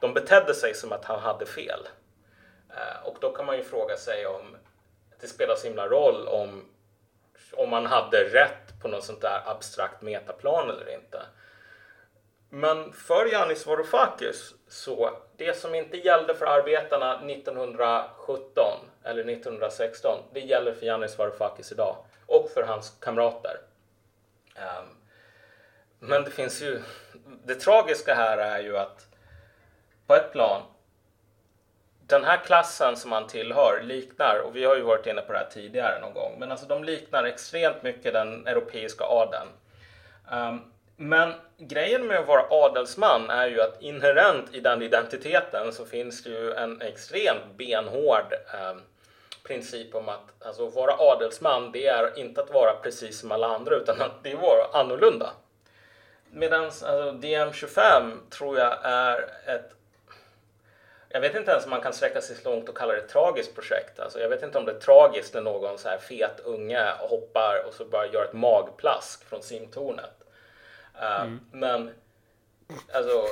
de 0.00 0.14
betedde 0.14 0.54
sig 0.54 0.74
som 0.74 0.92
att 0.92 1.04
han 1.04 1.20
hade 1.20 1.46
fel. 1.46 1.88
Eh, 2.70 3.06
och 3.06 3.16
då 3.20 3.32
kan 3.32 3.46
man 3.46 3.56
ju 3.56 3.64
fråga 3.64 3.96
sig 3.96 4.26
om 4.26 4.56
det 5.24 5.28
spelar 5.28 5.54
så 5.54 5.66
himla 5.66 5.88
roll 5.88 6.28
om, 6.28 6.64
om 7.52 7.70
man 7.70 7.86
hade 7.86 8.24
rätt 8.24 8.80
på 8.82 8.88
något 8.88 9.04
sånt 9.04 9.20
där 9.20 9.42
abstrakt 9.46 10.02
metaplan 10.02 10.70
eller 10.70 10.94
inte. 10.94 11.22
Men 12.50 12.92
för 12.92 13.32
Yanis 13.32 13.66
Varoufakis 13.66 14.54
så 14.68 15.10
det 15.36 15.58
som 15.58 15.74
inte 15.74 15.96
gällde 15.96 16.34
för 16.34 16.46
arbetarna 16.46 17.14
1917 17.30 18.62
eller 19.04 19.20
1916, 19.20 20.18
det 20.32 20.40
gäller 20.40 20.74
för 20.74 20.86
Yanis 20.86 21.18
Varoufakis 21.18 21.72
idag 21.72 21.96
och 22.26 22.50
för 22.50 22.62
hans 22.62 22.96
kamrater. 23.00 23.60
Um, 24.56 24.88
men 25.98 26.24
det 26.24 26.30
finns 26.30 26.62
ju, 26.62 26.82
det 27.44 27.54
tragiska 27.54 28.14
här 28.14 28.38
är 28.38 28.60
ju 28.60 28.76
att 28.76 29.06
på 30.06 30.14
ett 30.14 30.32
plan 30.32 30.62
den 32.06 32.24
här 32.24 32.36
klassen 32.44 32.96
som 32.96 33.12
han 33.12 33.26
tillhör 33.26 33.82
liknar, 33.82 34.38
och 34.38 34.56
vi 34.56 34.64
har 34.64 34.76
ju 34.76 34.82
varit 34.82 35.06
inne 35.06 35.20
på 35.20 35.32
det 35.32 35.38
här 35.38 35.48
tidigare 35.50 36.00
någon 36.00 36.14
gång, 36.14 36.36
men 36.38 36.50
alltså 36.50 36.66
de 36.66 36.84
liknar 36.84 37.24
extremt 37.24 37.82
mycket 37.82 38.12
den 38.12 38.46
europeiska 38.46 39.04
adeln. 39.04 39.48
Um, 40.32 40.72
men 40.96 41.32
grejen 41.58 42.06
med 42.06 42.18
att 42.18 42.26
vara 42.26 42.46
adelsman 42.50 43.30
är 43.30 43.46
ju 43.46 43.60
att 43.60 43.82
inherent 43.82 44.54
i 44.54 44.60
den 44.60 44.82
identiteten 44.82 45.72
så 45.72 45.84
finns 45.84 46.22
det 46.22 46.30
ju 46.30 46.52
en 46.52 46.82
extremt 46.82 47.56
benhård 47.56 48.34
um, 48.70 48.82
princip 49.42 49.94
om 49.94 50.08
att 50.08 50.46
alltså, 50.46 50.68
vara 50.68 50.94
adelsman, 50.98 51.72
det 51.72 51.86
är 51.86 52.18
inte 52.18 52.42
att 52.42 52.50
vara 52.50 52.72
precis 52.82 53.20
som 53.20 53.32
alla 53.32 53.46
andra 53.46 53.76
utan 53.76 54.02
att 54.02 54.22
det 54.22 54.30
är 54.30 54.34
att 54.34 54.42
vara 54.42 54.80
annorlunda. 54.80 55.30
Medan 56.30 56.64
alltså, 56.64 56.86
DM25 57.10 58.30
tror 58.30 58.58
jag 58.58 58.78
är 58.82 59.18
ett 59.46 59.70
jag 61.14 61.20
vet 61.20 61.34
inte 61.34 61.50
ens 61.50 61.64
om 61.64 61.70
man 61.70 61.80
kan 61.80 61.92
sträcka 61.92 62.20
sig 62.20 62.36
så 62.36 62.50
långt 62.50 62.68
och 62.68 62.76
kalla 62.76 62.92
det 62.92 62.98
ett 62.98 63.08
tragiskt 63.08 63.54
projekt. 63.54 64.00
Alltså, 64.00 64.20
jag 64.20 64.28
vet 64.28 64.42
inte 64.42 64.58
om 64.58 64.64
det 64.64 64.72
är 64.72 64.80
tragiskt 64.80 65.34
när 65.34 65.40
någon 65.40 65.78
så 65.78 65.88
här 65.88 65.98
fet 65.98 66.40
unge 66.44 66.92
hoppar 66.98 67.64
och 67.68 67.74
så 67.74 67.84
bara 67.84 68.06
gör 68.06 68.24
ett 68.24 68.32
magplask 68.32 69.28
från 69.28 69.42
simtornet. 69.42 70.24
Uh, 70.94 71.20
mm. 71.20 71.40
Men 71.52 71.90
alltså, 72.92 73.26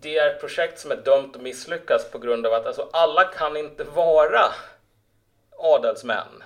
det 0.00 0.18
är 0.18 0.34
ett 0.34 0.40
projekt 0.40 0.78
som 0.78 0.90
är 0.90 0.96
dömt 0.96 1.36
att 1.36 1.42
misslyckas 1.42 2.10
på 2.10 2.18
grund 2.18 2.46
av 2.46 2.52
att 2.52 2.66
alltså, 2.66 2.90
alla 2.92 3.24
kan 3.24 3.56
inte 3.56 3.84
vara 3.84 4.44
adelsmän. 5.50 6.42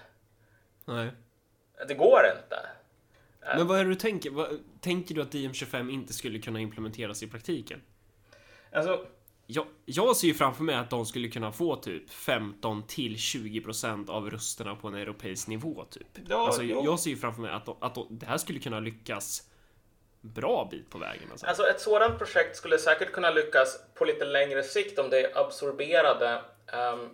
Nej. 0.84 1.10
Det 1.88 1.94
går 1.94 2.20
inte. 2.38 2.58
Men 3.56 3.66
vad 3.66 3.80
är 3.80 3.84
det 3.84 3.90
du 3.90 3.96
tänker? 3.96 4.30
Vad, 4.30 4.48
tänker 4.80 5.14
du 5.14 5.22
att 5.22 5.32
DM25 5.32 5.90
inte 5.90 6.12
skulle 6.12 6.38
kunna 6.38 6.60
implementeras 6.60 7.22
i 7.22 7.26
praktiken? 7.26 7.82
Alltså, 8.72 9.06
Jag, 9.46 9.66
jag 9.84 10.16
ser 10.16 10.28
ju 10.28 10.34
framför 10.34 10.62
mig 10.62 10.74
att 10.74 10.90
de 10.90 11.06
skulle 11.06 11.28
kunna 11.28 11.52
få 11.52 11.76
typ 11.76 12.10
15 12.10 12.86
till 12.86 13.18
20 13.18 13.60
procent 13.60 14.10
av 14.10 14.30
rösterna 14.30 14.74
på 14.76 14.88
en 14.88 14.94
europeisk 14.94 15.48
nivå 15.48 15.84
typ. 15.90 16.06
Ja, 16.28 16.46
alltså, 16.46 16.62
jo. 16.62 16.84
jag 16.84 17.00
ser 17.00 17.10
ju 17.10 17.16
framför 17.16 17.42
mig 17.42 17.50
att, 17.50 17.66
de, 17.66 17.76
att 17.80 17.94
de, 17.94 18.06
det 18.10 18.26
här 18.26 18.38
skulle 18.38 18.58
kunna 18.58 18.80
lyckas 18.80 19.42
bra 20.20 20.68
bit 20.70 20.90
på 20.90 20.98
vägen. 20.98 21.28
Alltså. 21.30 21.46
Alltså 21.46 21.66
ett 21.66 21.80
sådant 21.80 22.18
projekt 22.18 22.56
skulle 22.56 22.78
säkert 22.78 23.12
kunna 23.12 23.30
lyckas 23.30 23.78
på 23.94 24.04
lite 24.04 24.24
längre 24.24 24.62
sikt 24.62 24.98
om 24.98 25.10
det 25.10 25.20
är 25.20 25.38
absorberade. 25.38 26.42
ehm, 26.72 27.08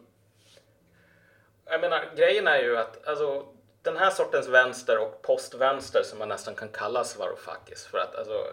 jag 1.64 1.80
menar, 1.80 2.14
grejen 2.16 2.46
är 2.46 2.62
ju 2.62 2.76
att 2.76 3.06
alltså, 3.08 3.46
den 3.82 3.96
här 3.96 4.10
sortens 4.10 4.48
vänster 4.48 4.98
och 4.98 5.22
postvänster 5.22 6.02
som 6.02 6.18
man 6.18 6.28
nästan 6.28 6.54
kan 6.54 6.68
kalla 6.68 7.04
Varoufakis 7.18 7.86
för 7.86 7.98
att 7.98 8.14
alltså, 8.14 8.52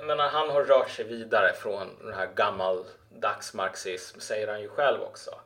jag 0.00 0.06
menar, 0.06 0.28
han 0.28 0.50
har 0.50 0.64
rört 0.64 0.90
sig 0.90 1.04
vidare 1.04 1.52
från 1.52 1.88
den 2.04 2.14
här 2.14 2.28
gammaldags 2.34 3.54
marxism, 3.54 4.20
säger 4.20 4.48
han 4.48 4.60
ju 4.60 4.68
själv 4.68 5.02
också. 5.02 5.40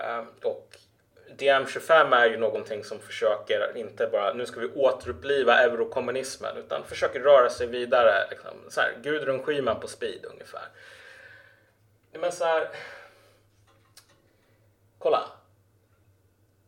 Ehm, 0.00 0.26
och 0.42 0.76
DM25 1.38 2.16
är 2.16 2.30
ju 2.30 2.36
någonting 2.36 2.84
som 2.84 2.98
försöker 3.00 3.76
inte 3.76 4.06
bara 4.06 4.32
nu 4.32 4.46
ska 4.46 4.60
vi 4.60 4.68
återuppliva 4.68 5.58
eurokommunismen 5.58 6.56
utan 6.56 6.84
försöker 6.84 7.20
röra 7.20 7.50
sig 7.50 7.66
vidare. 7.66 8.30
Liksom, 8.30 8.54
så 8.68 8.80
här, 8.80 8.94
Gudrun 9.02 9.42
Schyman 9.42 9.80
på 9.80 9.88
speed 9.88 10.24
ungefär. 10.24 10.68
Men 12.12 12.32
så 12.32 12.44
här. 12.44 12.68
Kolla. 14.98 15.28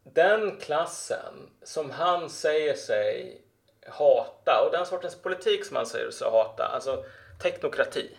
Den 0.02 0.56
klassen 0.56 1.50
som 1.62 1.90
han 1.90 2.30
säger 2.30 2.74
sig 2.74 3.42
hata 3.90 4.64
och 4.64 4.72
den 4.72 4.86
sortens 4.86 5.22
politik 5.22 5.64
som 5.64 5.76
han 5.76 5.86
säger 5.86 6.10
sig 6.10 6.30
hata, 6.30 6.64
alltså 6.64 7.04
teknokrati. 7.42 8.16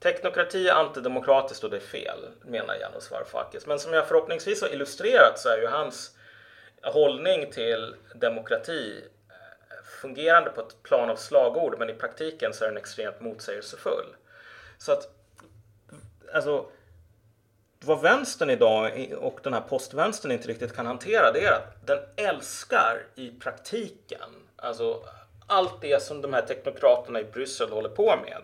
Teknokrati 0.00 0.68
är 0.68 0.72
antidemokratiskt 0.72 1.64
och 1.64 1.70
det 1.70 1.76
är 1.76 1.80
fel, 1.80 2.18
menar 2.42 2.74
Janos 2.74 3.10
Varoufakis. 3.10 3.66
Men 3.66 3.78
som 3.78 3.92
jag 3.92 4.08
förhoppningsvis 4.08 4.62
har 4.62 4.68
illustrerat 4.68 5.38
så 5.38 5.48
är 5.48 5.58
ju 5.58 5.66
hans 5.66 6.16
hållning 6.82 7.52
till 7.52 7.94
demokrati 8.14 9.04
eh, 9.28 9.84
fungerande 10.00 10.50
på 10.50 10.60
ett 10.60 10.82
plan 10.82 11.10
av 11.10 11.16
slagord, 11.16 11.78
men 11.78 11.90
i 11.90 11.94
praktiken 11.94 12.54
så 12.54 12.64
är 12.64 12.68
den 12.68 12.76
extremt 12.76 13.20
motsägelsefull. 13.20 14.16
Så 14.78 14.92
att, 14.92 15.08
alltså, 16.34 16.66
vad 17.80 18.00
vänstern 18.00 18.50
idag 18.50 19.12
och 19.18 19.40
den 19.42 19.52
här 19.52 19.60
postvänstern 19.60 20.32
inte 20.32 20.48
riktigt 20.48 20.76
kan 20.76 20.86
hantera 20.86 21.32
det 21.32 21.44
är 21.44 21.52
att 21.52 21.86
den 21.86 21.98
älskar 22.16 23.06
i 23.14 23.30
praktiken 23.30 24.47
alltså 24.58 25.02
allt 25.46 25.80
det 25.80 26.02
som 26.02 26.22
de 26.22 26.32
här 26.32 26.42
teknokraterna 26.42 27.20
i 27.20 27.24
Bryssel 27.24 27.70
håller 27.70 27.88
på 27.88 28.16
med. 28.16 28.42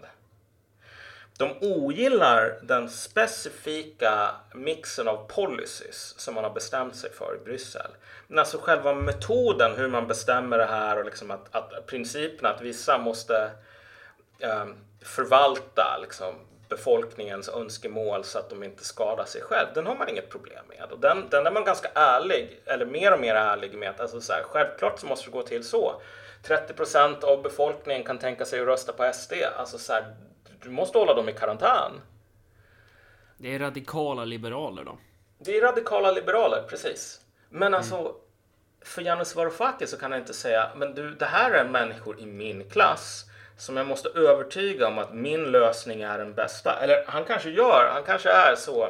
De 1.38 1.52
ogillar 1.60 2.58
den 2.62 2.90
specifika 2.90 4.30
mixen 4.54 5.08
av 5.08 5.26
policies 5.28 6.14
som 6.16 6.34
man 6.34 6.44
har 6.44 6.50
bestämt 6.50 6.96
sig 6.96 7.12
för 7.12 7.36
i 7.40 7.44
Bryssel. 7.44 7.90
Men 8.26 8.38
alltså 8.38 8.58
själva 8.58 8.94
metoden 8.94 9.76
hur 9.76 9.88
man 9.88 10.06
bestämmer 10.06 10.58
det 10.58 10.66
här 10.66 10.98
och 10.98 11.04
liksom 11.04 11.30
att, 11.30 11.54
att 11.54 11.86
principen 11.86 12.46
att 12.46 12.60
vissa 12.60 12.98
måste 12.98 13.50
um, 14.40 14.76
förvalta 15.02 15.98
liksom, 16.02 16.34
befolkningens 16.76 17.48
önskemål 17.48 18.24
så 18.24 18.38
att 18.38 18.50
de 18.50 18.62
inte 18.62 18.84
skadar 18.84 19.24
sig 19.24 19.42
själv. 19.42 19.68
Den 19.74 19.86
har 19.86 19.96
man 19.96 20.08
inget 20.08 20.30
problem 20.30 20.64
med. 20.68 20.92
Och 20.92 20.98
den, 20.98 21.28
den 21.30 21.46
är 21.46 21.50
man 21.50 21.64
ganska 21.64 21.88
ärlig, 21.94 22.60
eller 22.66 22.86
mer 22.86 23.12
och 23.12 23.20
mer 23.20 23.34
ärlig 23.34 23.74
med. 23.78 23.90
att, 23.90 24.00
Alltså 24.00 24.20
så 24.20 24.32
här, 24.32 24.42
självklart 24.42 25.00
så 25.00 25.06
måste 25.06 25.26
det 25.26 25.32
gå 25.32 25.42
till 25.42 25.64
så. 25.64 26.00
30 26.42 26.72
procent 26.72 27.24
av 27.24 27.42
befolkningen 27.42 28.04
kan 28.04 28.18
tänka 28.18 28.44
sig 28.44 28.60
att 28.60 28.66
rösta 28.66 28.92
på 28.92 29.12
SD. 29.14 29.32
Alltså 29.56 29.78
så 29.78 29.92
här, 29.92 30.14
du 30.62 30.70
måste 30.70 30.98
hålla 30.98 31.14
dem 31.14 31.28
i 31.28 31.32
karantän. 31.32 31.92
Det 33.38 33.54
är 33.54 33.58
radikala 33.58 34.24
liberaler 34.24 34.84
då. 34.84 34.98
Det 35.38 35.56
är 35.56 35.60
radikala 35.62 36.10
liberaler, 36.10 36.62
precis. 36.68 37.20
Men 37.48 37.74
alltså, 37.74 38.14
för 38.84 39.02
Janusz 39.02 39.36
Varoufakis 39.36 39.90
så 39.90 39.96
kan 39.96 40.12
jag 40.12 40.20
inte 40.20 40.34
säga, 40.34 40.70
men 40.76 40.94
du, 40.94 41.14
det 41.14 41.24
här 41.24 41.50
är 41.50 41.64
människor 41.64 42.20
i 42.20 42.26
min 42.26 42.70
klass 42.70 43.24
som 43.56 43.76
jag 43.76 43.86
måste 43.86 44.08
övertyga 44.08 44.86
om 44.86 44.98
att 44.98 45.14
min 45.14 45.44
lösning 45.44 46.02
är 46.02 46.18
den 46.18 46.34
bästa. 46.34 46.78
Eller 46.80 47.04
han 47.06 47.24
kanske 47.24 47.50
gör, 47.50 47.90
han 47.92 48.04
kanske 48.04 48.30
är 48.30 48.54
så 48.56 48.88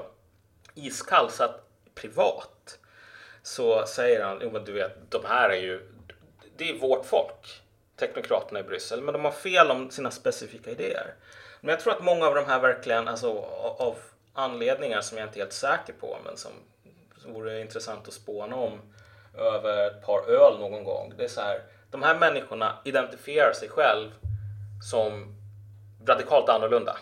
iskall 0.74 1.30
så 1.30 1.44
att 1.44 1.60
privat 1.94 2.78
så 3.42 3.86
säger 3.86 4.24
han, 4.24 4.38
jo 4.42 4.50
men 4.50 4.64
du 4.64 4.72
vet, 4.72 5.10
de 5.10 5.24
här 5.24 5.50
är 5.50 5.60
ju, 5.60 5.88
det 6.56 6.70
är 6.70 6.78
vårt 6.78 7.06
folk, 7.06 7.62
teknokraterna 7.96 8.60
i 8.60 8.62
Bryssel, 8.62 9.02
men 9.02 9.12
de 9.12 9.24
har 9.24 9.32
fel 9.32 9.70
om 9.70 9.90
sina 9.90 10.10
specifika 10.10 10.70
idéer. 10.70 11.14
Men 11.60 11.70
jag 11.70 11.80
tror 11.80 11.92
att 11.92 12.04
många 12.04 12.26
av 12.26 12.34
de 12.34 12.46
här 12.46 12.60
verkligen, 12.60 13.08
alltså 13.08 13.38
av 13.78 13.96
anledningar 14.32 15.00
som 15.00 15.18
jag 15.18 15.26
inte 15.28 15.38
är 15.38 15.40
helt 15.40 15.52
säker 15.52 15.92
på, 16.00 16.18
men 16.24 16.36
som, 16.36 16.52
vore 17.26 17.60
intressant 17.60 18.08
att 18.08 18.14
spåna 18.14 18.56
om 18.56 18.80
över 19.38 19.86
ett 19.86 20.02
par 20.02 20.30
öl 20.30 20.58
någon 20.58 20.84
gång. 20.84 21.12
Det 21.16 21.24
är 21.24 21.28
så 21.28 21.40
här, 21.40 21.62
de 21.90 22.02
här 22.02 22.18
människorna 22.18 22.78
identifierar 22.84 23.52
sig 23.52 23.68
själv 23.68 24.10
som 24.82 25.36
radikalt 26.06 26.48
annorlunda. 26.48 26.96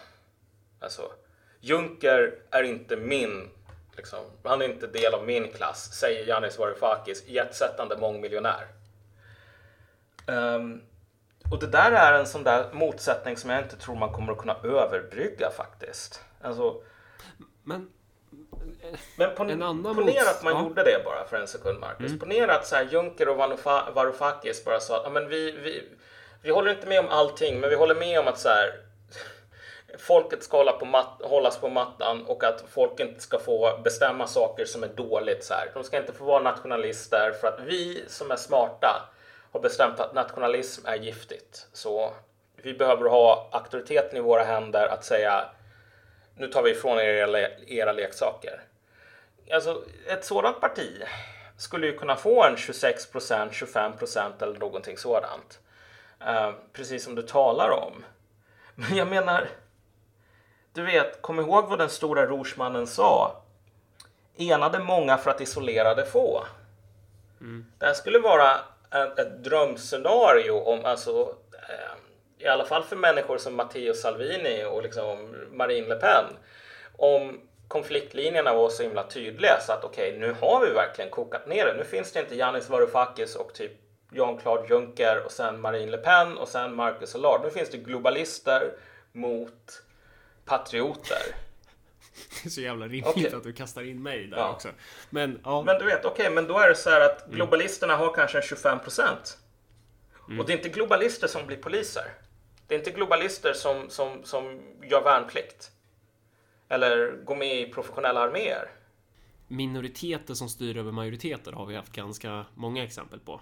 Alltså, 0.80 1.12
Juncker 1.60 2.34
är 2.50 2.62
inte 2.62 2.96
min, 2.96 3.50
liksom, 3.96 4.18
han 4.44 4.62
är 4.62 4.66
inte 4.66 4.86
del 4.86 5.14
av 5.14 5.24
min 5.26 5.52
klass, 5.52 5.92
säger 5.92 6.26
Yanis 6.26 6.58
Varoufakis, 6.58 7.24
jetsättande 7.28 7.96
mångmiljonär. 7.96 8.66
Ehm, 10.26 10.80
och 11.50 11.58
det 11.60 11.66
där 11.66 11.92
är 11.92 12.18
en 12.18 12.26
sån 12.26 12.44
där 12.44 12.72
motsättning 12.72 13.36
som 13.36 13.50
jag 13.50 13.62
inte 13.62 13.76
tror 13.76 13.94
man 13.96 14.12
kommer 14.12 14.32
att 14.32 14.38
kunna 14.38 14.56
överbrygga 14.64 15.50
faktiskt. 15.50 16.24
Alltså, 16.40 16.82
Men 17.64 17.90
men 19.16 19.30
pon- 19.36 19.50
En 19.50 19.62
annan 19.62 19.94
ponera 19.94 20.20
mots- 20.22 20.30
att 20.30 20.42
man 20.44 20.52
ja. 20.52 20.62
gjorde 20.62 20.82
det 20.84 21.02
bara 21.04 21.24
för 21.24 21.36
en 21.36 21.48
sekund, 21.48 21.80
Marcus. 21.80 22.18
Ponera 22.20 22.54
att 22.54 22.66
så 22.66 22.76
här, 22.76 22.84
Juncker 22.84 23.28
och 23.28 23.36
Varoufa- 23.36 23.92
Varoufakis 23.94 24.64
bara 24.64 24.80
sa 24.80 24.96
att 24.96 25.02
"Ja, 25.04 25.10
men 25.10 25.28
vi, 25.28 25.50
vi, 25.52 25.88
vi 26.42 26.50
håller 26.50 26.70
inte 26.70 26.86
med 26.86 27.00
om 27.00 27.08
allting, 27.08 27.60
men 27.60 27.70
vi 27.70 27.76
håller 27.76 27.94
med 27.94 28.20
om 28.20 28.28
att 28.28 28.38
så 28.38 28.48
här, 28.48 28.74
folket 29.98 30.42
ska 30.42 30.56
hålla 30.56 30.72
på 30.72 30.84
mat- 30.84 31.20
hållas 31.24 31.58
på 31.58 31.68
mattan 31.68 32.26
och 32.26 32.44
att 32.44 32.64
folk 32.70 33.00
inte 33.00 33.20
ska 33.20 33.38
få 33.38 33.78
bestämma 33.84 34.26
saker 34.26 34.64
som 34.64 34.82
är 34.82 34.88
dåligt. 34.88 35.44
Så 35.44 35.54
här. 35.54 35.70
De 35.74 35.84
ska 35.84 35.96
inte 35.96 36.12
få 36.12 36.24
vara 36.24 36.42
nationalister 36.42 37.32
för 37.40 37.48
att 37.48 37.60
vi 37.60 38.04
som 38.08 38.30
är 38.30 38.36
smarta 38.36 39.08
har 39.52 39.60
bestämt 39.60 40.00
att 40.00 40.14
nationalism 40.14 40.86
är 40.86 40.96
giftigt. 40.96 41.66
Så 41.72 42.12
vi 42.56 42.74
behöver 42.74 43.08
ha 43.10 43.48
auktoriteten 43.52 44.16
i 44.16 44.20
våra 44.20 44.42
händer 44.44 44.86
att 44.86 45.04
säga 45.04 45.44
nu 46.36 46.48
tar 46.48 46.62
vi 46.62 46.70
ifrån 46.70 46.98
er 46.98 47.04
era, 47.04 47.26
le- 47.26 47.56
era 47.66 47.92
leksaker. 47.92 48.60
Alltså, 49.52 49.82
ett 50.06 50.24
sådant 50.24 50.60
parti 50.60 51.02
skulle 51.58 51.86
ju 51.86 51.98
kunna 51.98 52.16
få 52.16 52.44
en 52.44 52.56
26 52.56 53.06
procent, 53.10 53.54
25 53.54 53.96
procent 53.96 54.42
eller 54.42 54.58
någonting 54.58 54.98
sådant. 54.98 55.58
Eh, 56.26 56.52
precis 56.72 57.04
som 57.04 57.14
du 57.14 57.22
talar 57.22 57.70
om. 57.70 58.04
Men 58.74 58.96
jag 58.96 59.08
menar, 59.08 59.48
du 60.72 60.82
vet, 60.82 61.22
kom 61.22 61.40
ihåg 61.40 61.68
vad 61.68 61.78
den 61.78 61.90
stora 61.90 62.26
rorsmannen 62.26 62.86
sa. 62.86 63.42
Enade 64.36 64.78
många 64.78 65.18
för 65.18 65.30
att 65.30 65.40
isolerade 65.40 66.06
få. 66.06 66.44
Det 67.78 67.86
här 67.86 67.94
skulle 67.94 68.18
vara 68.18 68.50
ett, 68.90 69.18
ett 69.18 69.44
drömscenario 69.44 70.52
om, 70.52 70.84
alltså, 70.84 71.34
eh, 71.52 72.44
i 72.44 72.46
alla 72.46 72.64
fall 72.64 72.84
för 72.84 72.96
människor 72.96 73.38
som 73.38 73.56
Matteo 73.56 73.94
Salvini 73.94 74.64
och 74.64 74.82
liksom 74.82 75.34
Marine 75.52 75.88
Le 75.88 75.94
Pen, 75.94 76.24
om 76.96 77.40
konfliktlinjerna 77.68 78.54
var 78.54 78.68
så 78.68 78.82
himla 78.82 79.02
tydliga 79.02 79.60
så 79.60 79.72
att 79.72 79.84
okej, 79.84 80.18
nu 80.18 80.36
har 80.40 80.66
vi 80.66 80.72
verkligen 80.72 81.10
kokat 81.10 81.46
ner 81.46 81.66
det. 81.66 81.74
Nu 81.74 81.84
finns 81.84 82.12
det 82.12 82.20
inte 82.20 82.34
Yanis 82.34 82.68
Varoufakis 82.68 83.36
och 83.36 83.54
typ 83.54 83.72
Jean-Claude 84.14 84.68
Juncker 84.68 85.22
och 85.24 85.32
sen 85.32 85.60
Marine 85.60 85.90
Le 85.90 85.96
Pen 85.96 86.36
och 86.38 86.48
sen 86.48 86.74
Marcus 86.74 87.14
Allard. 87.14 87.40
Nu 87.44 87.50
finns 87.50 87.70
det 87.70 87.76
globalister 87.78 88.72
mot 89.12 89.82
patrioter. 90.44 91.22
det 92.42 92.48
är 92.48 92.50
så 92.50 92.60
jävla 92.60 92.84
rimligt 92.86 93.06
Okej. 93.06 93.34
att 93.34 93.42
du 93.44 93.52
kastar 93.52 93.82
in 93.82 94.02
mig 94.02 94.26
där 94.26 94.36
Ja. 94.36 94.52
också. 94.52 94.68
Men 95.10 95.40
ja, 95.44 95.62
Men 95.62 95.78
du 95.78 95.84
vet, 95.84 96.04
okej, 96.04 96.30
men 96.30 96.46
då 96.46 96.58
är 96.58 96.68
det 96.68 96.74
så 96.74 96.90
här 96.90 97.00
att 97.00 97.26
globalisterna 97.26 97.96
har 97.96 98.14
kanske 98.14 98.38
en 98.38 98.42
25 98.42 98.78
procent. 98.78 99.38
Och 100.38 100.46
det 100.46 100.52
är 100.52 100.56
inte 100.56 100.68
globalister 100.68 101.26
som 101.28 101.46
blir 101.46 101.56
poliser. 101.56 102.04
Det 102.66 102.74
är 102.74 102.78
inte 102.78 102.90
globalister 102.90 103.52
som, 103.52 103.90
som, 103.90 104.24
som 104.24 104.60
gör 104.82 105.02
värnplikt. 105.02 105.70
Eller 106.68 107.12
går 107.24 107.36
med 107.36 107.60
i 107.60 107.72
professionella 107.72 108.20
arméer. 108.20 108.70
minoriteter 109.48 110.34
som 110.34 110.48
styr 110.48 110.76
över 110.76 110.92
majoriteter 110.92 111.52
har 111.52 111.66
vi 111.66 111.76
haft 111.76 111.92
ganska 111.92 112.46
många 112.54 112.84
exempel 112.84 113.20
på. 113.20 113.40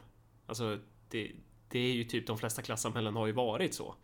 Alltså, 0.51 0.79
det, 1.09 1.33
det 1.69 1.79
är 1.79 1.93
ju 1.93 2.05
typ 2.05 2.27
de 2.27 2.39
flesta 2.39 2.63
klassamhällen 2.63 3.17
har 3.17 3.27
ju 3.27 3.33
varit 3.33 3.75
så. 3.75 3.95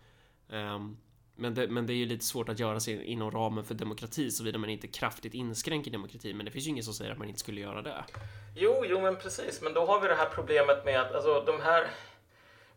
Ehm, 0.50 0.96
men 1.36 1.54
det, 1.54 1.68
men 1.68 1.86
det 1.86 1.92
är 1.92 1.94
ju 1.94 2.06
lite 2.06 2.24
svårt 2.24 2.48
att 2.48 2.58
göra 2.58 2.80
sig 2.80 3.04
inom 3.04 3.30
ramen 3.30 3.64
för 3.64 3.74
demokrati 3.74 4.30
såvida 4.30 4.58
man 4.58 4.70
inte 4.70 4.86
kraftigt 4.88 5.34
inskränker 5.34 5.90
demokrati. 5.90 6.34
Men 6.34 6.46
det 6.46 6.52
finns 6.52 6.66
ju 6.66 6.70
ingen 6.70 6.84
som 6.84 6.94
säger 6.94 7.12
att 7.12 7.18
man 7.18 7.28
inte 7.28 7.40
skulle 7.40 7.60
göra 7.60 7.82
det. 7.82 8.04
Jo, 8.54 8.84
jo, 8.88 9.00
men 9.00 9.16
precis. 9.16 9.62
Men 9.62 9.74
då 9.74 9.86
har 9.86 10.00
vi 10.00 10.08
det 10.08 10.14
här 10.14 10.28
problemet 10.34 10.84
med 10.84 11.00
att 11.00 11.14
alltså, 11.14 11.44
de 11.46 11.60
här 11.60 11.86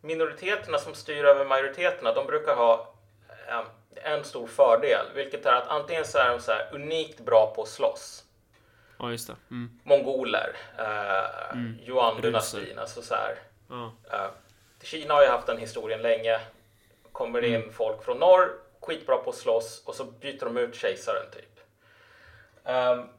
minoriteterna 0.02 0.78
som 0.78 0.94
styr 0.94 1.24
över 1.24 1.46
majoriteterna, 1.46 2.14
de 2.14 2.26
brukar 2.28 2.56
ha 2.56 2.94
eh, 3.48 4.14
en 4.14 4.24
stor 4.24 4.48
fördel, 4.48 5.06
vilket 5.16 5.46
är 5.46 5.54
att 5.54 5.68
antingen 5.68 6.06
så 6.06 6.18
är 6.18 6.30
de 6.30 6.40
så 6.40 6.52
här 6.52 6.70
unikt 6.74 7.20
bra 7.26 7.54
på 7.56 7.62
att 7.62 7.70
slåss. 7.70 8.24
Ja, 8.98 9.12
just 9.12 9.28
det. 9.28 9.36
Mm. 9.52 9.80
Mongoler, 9.84 10.56
eh, 10.78 11.30
Mm. 11.54 11.78
Yuan-dynastin, 11.86 12.80
alltså 12.80 13.02
så 13.02 13.14
här. 13.14 13.36
Eh, 14.12 14.30
Kina 14.82 15.14
har 15.14 15.24
ju 15.24 15.30
haft 15.30 15.48
den 15.48 15.58
historien 15.58 16.02
länge. 16.02 16.40
Kommer 17.12 17.42
det 17.42 17.48
in 17.48 17.74
folk 17.74 18.04
från 18.04 18.18
norr, 18.18 18.54
skitbra 18.80 19.18
på 19.18 19.30
att 19.30 19.36
slåss 19.36 19.84
och 19.86 19.96
så 19.96 20.04
byter 20.04 20.46
de 20.46 20.58
ut 20.58 20.76
kejsaren 20.76 21.32
typ. 21.32 21.60
Ehm, 22.64 23.10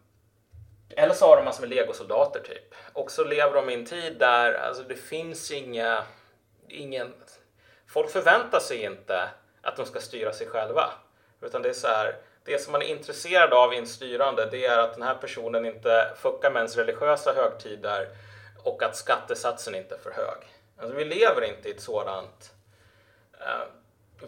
eller 0.97 1.15
så 1.15 1.27
har 1.27 1.37
de 1.37 1.45
massor 1.45 1.61
med 1.61 1.71
legosoldater 1.71 2.41
typ. 2.41 2.75
Och 2.93 3.11
så 3.11 3.25
lever 3.25 3.55
de 3.55 3.71
i 3.71 3.75
en 3.75 3.87
tid 3.87 4.17
där 4.19 4.55
alltså, 4.55 4.83
det 4.83 4.97
finns 4.97 5.51
inga, 5.51 6.03
ingen... 6.69 7.15
Folk 7.87 8.11
förväntar 8.11 8.61
sig 8.61 8.83
inte 8.83 9.29
att 9.63 9.77
de 9.77 9.87
ska 9.87 10.01
styra 10.01 10.33
sig 10.33 10.47
själva. 10.47 10.91
Utan 11.41 11.63
det 11.63 11.69
är 11.69 11.73
så 11.73 11.89
här, 11.89 12.17
det 12.45 12.59
som 12.59 12.73
man 12.73 12.83
är 12.83 12.87
intresserad 12.87 13.53
av 13.53 13.75
i 13.75 13.77
en 13.77 13.87
styrande 13.87 14.49
det 14.51 14.67
är 14.67 14.79
att 14.79 14.95
den 14.95 15.03
här 15.03 15.15
personen 15.15 15.67
inte 15.67 16.11
fuckar 16.17 16.51
med 16.51 16.61
ens 16.61 16.77
religiösa 16.77 17.33
högtider 17.33 18.09
och 18.63 18.83
att 18.83 18.97
skattesatsen 18.97 19.75
inte 19.75 19.95
är 19.95 19.99
för 19.99 20.11
hög. 20.11 20.39
Alltså, 20.79 20.97
vi 20.97 21.05
lever 21.05 21.45
inte 21.45 21.69
i 21.69 21.73
ett 21.73 21.81
sådant 21.81 22.53
eh, 23.41 23.67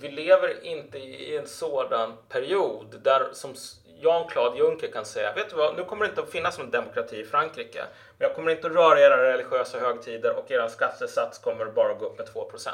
vi 0.01 0.09
lever 0.11 0.64
inte 0.64 0.99
i 0.99 1.37
en 1.37 1.47
sådan 1.47 2.16
period 2.29 3.01
där 3.03 3.29
som 3.33 3.55
Jean-Claude 4.01 4.59
Juncker 4.59 4.92
kan 4.92 5.05
säga, 5.05 5.33
vet 5.33 5.51
du 5.51 5.57
vad, 5.57 5.77
nu 5.77 5.85
kommer 5.85 6.05
det 6.05 6.11
inte 6.11 6.23
att 6.23 6.31
finnas 6.31 6.59
någon 6.59 6.71
demokrati 6.71 7.21
i 7.21 7.25
Frankrike, 7.25 7.85
men 8.18 8.29
jag 8.29 8.37
kommer 8.37 8.51
inte 8.51 8.66
att 8.66 8.73
röra 8.73 9.01
era 9.01 9.33
religiösa 9.33 9.79
högtider 9.79 10.37
och 10.37 10.51
er 10.51 10.68
skattesats 10.68 11.38
kommer 11.38 11.64
bara 11.64 11.95
gå 11.95 12.07
upp 12.07 12.18
med 12.18 12.27
2% 12.27 12.68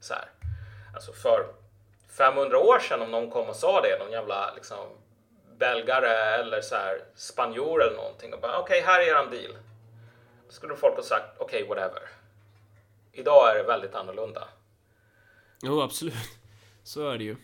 Så 0.00 0.14
här. 0.14 0.24
Alltså 0.94 1.12
för 1.12 1.46
500 2.16 2.58
år 2.58 2.78
sedan 2.78 3.02
om 3.02 3.10
någon 3.10 3.30
kom 3.30 3.48
och 3.48 3.56
sa 3.56 3.80
det, 3.80 3.98
någon 3.98 4.12
jävla 4.12 4.54
liksom 4.54 4.86
belgare 5.58 6.14
eller 6.14 6.60
så 6.60 6.74
här 6.74 7.00
spanjor 7.14 7.82
eller 7.82 7.96
någonting 7.96 8.34
och 8.34 8.40
bara 8.40 8.58
okej, 8.58 8.80
här 8.80 9.00
är 9.00 9.04
eran 9.04 9.30
deal. 9.30 9.56
Skulle 10.50 10.76
folk 10.76 10.96
ha 10.96 11.02
sagt 11.02 11.36
okej, 11.38 11.68
whatever. 11.68 12.02
Idag 13.12 13.50
är 13.50 13.54
det 13.54 13.62
väldigt 13.62 13.94
annorlunda. 13.94 14.48
Jo, 15.62 15.82
absolut. 15.82 16.14
Så 16.82 17.08
är 17.08 17.18
det 17.18 17.24
ju. 17.24 17.36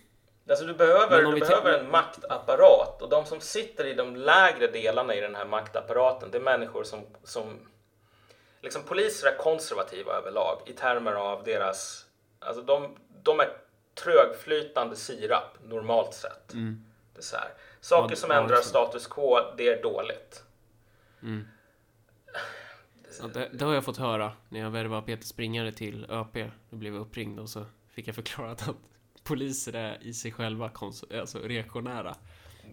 Alltså 0.48 0.64
du 0.64 0.74
behöver, 0.74 1.22
du 1.22 1.40
behöver 1.40 1.78
en 1.78 1.90
maktapparat 1.90 3.02
och 3.02 3.08
de 3.08 3.26
som 3.26 3.40
sitter 3.40 3.86
i 3.86 3.94
de 3.94 4.16
lägre 4.16 4.66
delarna 4.66 5.14
i 5.14 5.20
den 5.20 5.34
här 5.34 5.44
maktapparaten 5.44 6.30
det 6.30 6.38
är 6.38 6.42
människor 6.42 6.84
som, 6.84 7.06
som 7.24 7.58
liksom 8.60 8.82
poliser 8.82 9.28
är 9.28 9.36
konservativa 9.36 10.12
överlag 10.12 10.62
i 10.66 10.72
termer 10.72 11.12
av 11.12 11.44
deras, 11.44 12.06
alltså 12.38 12.62
de, 12.62 12.96
de 13.22 13.40
är 13.40 13.48
trögflytande 13.94 14.96
sirap 14.96 15.58
normalt 15.64 16.14
sett. 16.14 16.48
Det 17.14 17.34
är. 17.34 17.48
Saker 17.80 18.04
Mm. 18.04 18.10
Ja, 18.10 18.16
som 18.16 18.30
ändrar 18.30 18.56
status 18.56 19.06
quo, 19.06 19.38
det 19.56 19.68
är 19.68 19.82
dåligt. 19.82 20.42
Ja, 23.22 23.28
det, 23.34 23.48
det 23.52 23.64
har 23.64 23.74
jag 23.74 23.84
fått 23.84 23.96
höra 23.96 24.32
när 24.48 24.60
jag 24.60 24.70
värvade 24.70 25.02
Peter 25.02 25.24
Springare 25.26 25.72
till 25.72 26.06
ÖP. 26.10 26.34
Då 26.70 26.76
blev 26.76 26.94
jag 26.94 27.00
uppringd 27.00 27.38
och 27.40 27.48
så 27.48 27.64
fick 27.94 28.08
jag 28.08 28.14
förklarat 28.14 28.68
att 28.68 28.76
poliser 29.24 29.72
är 29.72 29.98
i 30.02 30.14
sig 30.14 30.32
själva 30.32 30.68
kons- 30.68 31.20
alltså 31.20 31.38
reaktionära. 31.38 32.14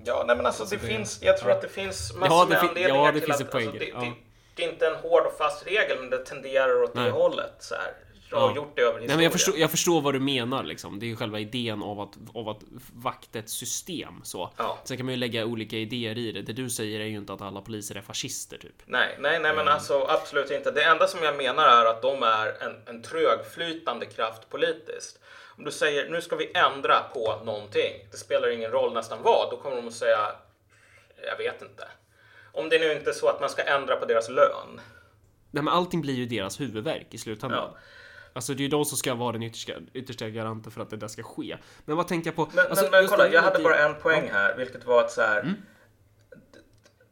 Ja, 0.06 0.24
nej 0.28 0.36
men 0.38 0.46
alltså 0.46 0.64
det, 0.66 0.76
det- 0.76 0.88
finns, 0.88 1.24
jag 1.24 1.38
tror 1.38 1.50
ja. 1.52 1.56
att 1.56 1.62
det 1.62 1.70
finns 1.70 2.14
massor 2.16 2.36
Ja, 2.38 2.44
det 2.46 2.50
med 2.50 2.60
fin- 2.60 2.70
anledningar 2.70 3.06
ja, 3.06 3.12
det 3.12 3.20
till 3.20 3.22
finns 3.34 3.42
att 3.42 3.56
alltså, 3.56 3.72
det, 3.72 3.80
det, 3.80 3.86
det, 4.00 4.12
det 4.56 4.64
är 4.66 4.72
inte 4.72 4.88
en 4.88 4.96
hård 4.96 5.26
och 5.26 5.38
fast 5.38 5.68
regel, 5.68 5.98
men 6.00 6.10
det 6.10 6.18
tenderar 6.26 6.84
åt 6.84 6.94
det 6.94 7.02
Nej. 7.02 7.12
hållet. 7.12 7.54
Så 7.60 7.76
här. 7.76 7.94
Ja. 8.40 8.56
gjort 8.56 8.76
det 8.76 8.82
över 8.82 8.92
historien. 8.92 9.08
Nej, 9.08 9.16
men 9.18 9.24
jag 9.24 9.32
förstår, 9.32 9.58
jag 9.58 9.72
förstår 9.72 10.02
vad 10.02 10.14
du 10.14 10.20
menar 10.20 10.64
liksom. 10.64 11.00
Det 11.00 11.06
är 11.06 11.08
ju 11.08 11.16
själva 11.16 11.40
idén 11.40 11.84
av 11.84 12.00
att, 12.00 12.18
av 12.34 12.50
att 12.50 12.60
vakta 12.94 13.40
ett 13.40 13.50
system 13.50 14.22
så. 14.24 14.50
Ja. 14.58 14.80
Sen 14.84 14.98
kan 14.98 15.06
man 15.06 15.14
ju 15.14 15.20
lägga 15.20 15.46
olika 15.46 15.78
idéer 15.78 16.18
i 16.18 16.32
det. 16.32 16.42
Det 16.42 16.54
du 16.54 16.70
säger 16.70 17.00
är 17.00 17.06
ju 17.06 17.18
inte 17.18 17.34
att 17.34 17.42
alla 17.42 17.62
poliser 17.62 17.96
är 17.96 18.02
fascister 18.02 18.58
typ. 18.58 18.76
Nej, 18.86 19.18
nej, 19.20 19.40
nej, 19.40 19.52
Mm. 19.52 19.66
men 19.66 19.74
alltså 19.74 20.06
absolut 20.10 20.52
inte. 20.52 20.72
Det 20.72 20.84
enda 20.84 21.08
som 21.08 21.24
jag 21.24 21.38
menar 21.38 21.68
är 21.68 21.86
att 21.86 22.02
de 22.02 22.24
är 22.24 22.64
en, 22.64 22.76
en 22.86 23.02
trögflytande 23.02 24.06
kraft 24.06 24.50
politiskt. 24.50 25.20
Om 25.58 25.64
du 25.64 25.72
säger 25.72 26.10
nu 26.10 26.22
ska 26.22 26.36
vi 26.36 26.52
ändra 26.56 27.00
på 27.14 27.42
någonting, 27.46 27.94
det 28.12 28.18
spelar 28.18 28.50
ingen 28.50 28.72
roll 28.72 28.94
nästan 28.94 29.18
vad, 29.24 29.52
då 29.52 29.58
kommer 29.58 29.76
de 29.76 29.88
att 29.88 29.94
säga 29.94 30.18
jag 31.28 31.38
vet 31.38 31.62
inte. 31.62 31.88
Om 32.52 32.70
det 32.70 32.80
nu 32.80 32.92
inte 32.94 33.10
är 33.10 33.14
så 33.14 33.28
att 33.28 33.40
man 33.40 33.50
ska 33.50 33.62
ändra 33.64 33.96
på 33.96 34.06
deras 34.06 34.30
lön. 34.30 34.82
Nej, 35.52 35.64
men 35.64 35.68
allting 35.74 36.02
blir 36.02 36.14
ju 36.14 36.26
deras 36.26 36.60
huvudverk 36.60 37.08
i 37.12 37.18
slutändan. 37.18 37.70
Ja. 37.74 37.78
Alltså 38.34 38.54
det 38.54 38.60
är 38.62 38.64
ju 38.64 38.70
de 38.70 38.86
som 38.86 38.98
ska 38.98 39.14
vara 39.14 39.32
den 39.32 39.44
yttersta, 39.44 39.74
yttersta 39.94 40.30
garanten 40.30 40.72
för 40.72 40.82
att 40.82 40.90
det 40.90 40.98
där 40.98 41.08
ska 41.08 41.24
ske. 41.24 41.58
Men 41.86 41.98
vad 41.98 42.08
tänkte 42.08 42.28
jag 42.30 42.36
på? 42.36 42.50
Men, 42.54 42.68
Alltså, 42.68 42.84
men, 42.92 42.92
men 42.92 43.08
kolla, 43.08 43.28
jag 43.28 43.42
hade 43.42 43.64
bara 43.64 43.78
en 43.78 43.96
poäng 43.96 44.30
här, 44.32 44.56
vilket 44.58 44.86
var 44.86 45.00
att 45.04 45.12
så 45.12 45.22
här. 45.22 45.40
Mm. 45.40 45.54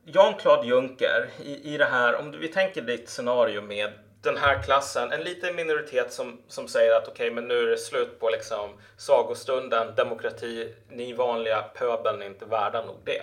Jean-Claude 0.06 0.68
Juncker 0.68 1.30
i, 1.44 1.74
i 1.74 1.78
det 1.78 1.86
här, 1.86 2.16
om 2.16 2.32
du- 2.32 2.38
vi 2.38 2.48
tänker 2.48 2.82
ditt 2.82 3.10
scenario 3.10 3.62
med 3.62 3.92
den 4.22 4.38
här 4.38 4.64
klassen, 4.64 5.12
en 5.12 5.22
liten 5.24 5.56
minoritet 5.56 6.14
som, 6.14 6.42
som 6.48 6.68
säger 6.68 6.96
att 6.96 7.08
okej, 7.08 7.32
men 7.32 7.48
nu 7.48 7.58
är 7.60 7.68
det 7.68 7.78
slut 7.78 8.20
på 8.20 8.30
liksom 8.30 8.70
sagostunden, 8.98 9.96
demokrati, 9.96 10.74
ni 10.90 11.14
vanliga 11.14 11.62
pöbeln 11.62 12.22
är 12.22 12.26
inte 12.26 12.46
värda 12.46 12.86
nog 12.86 12.96
det. 13.06 13.22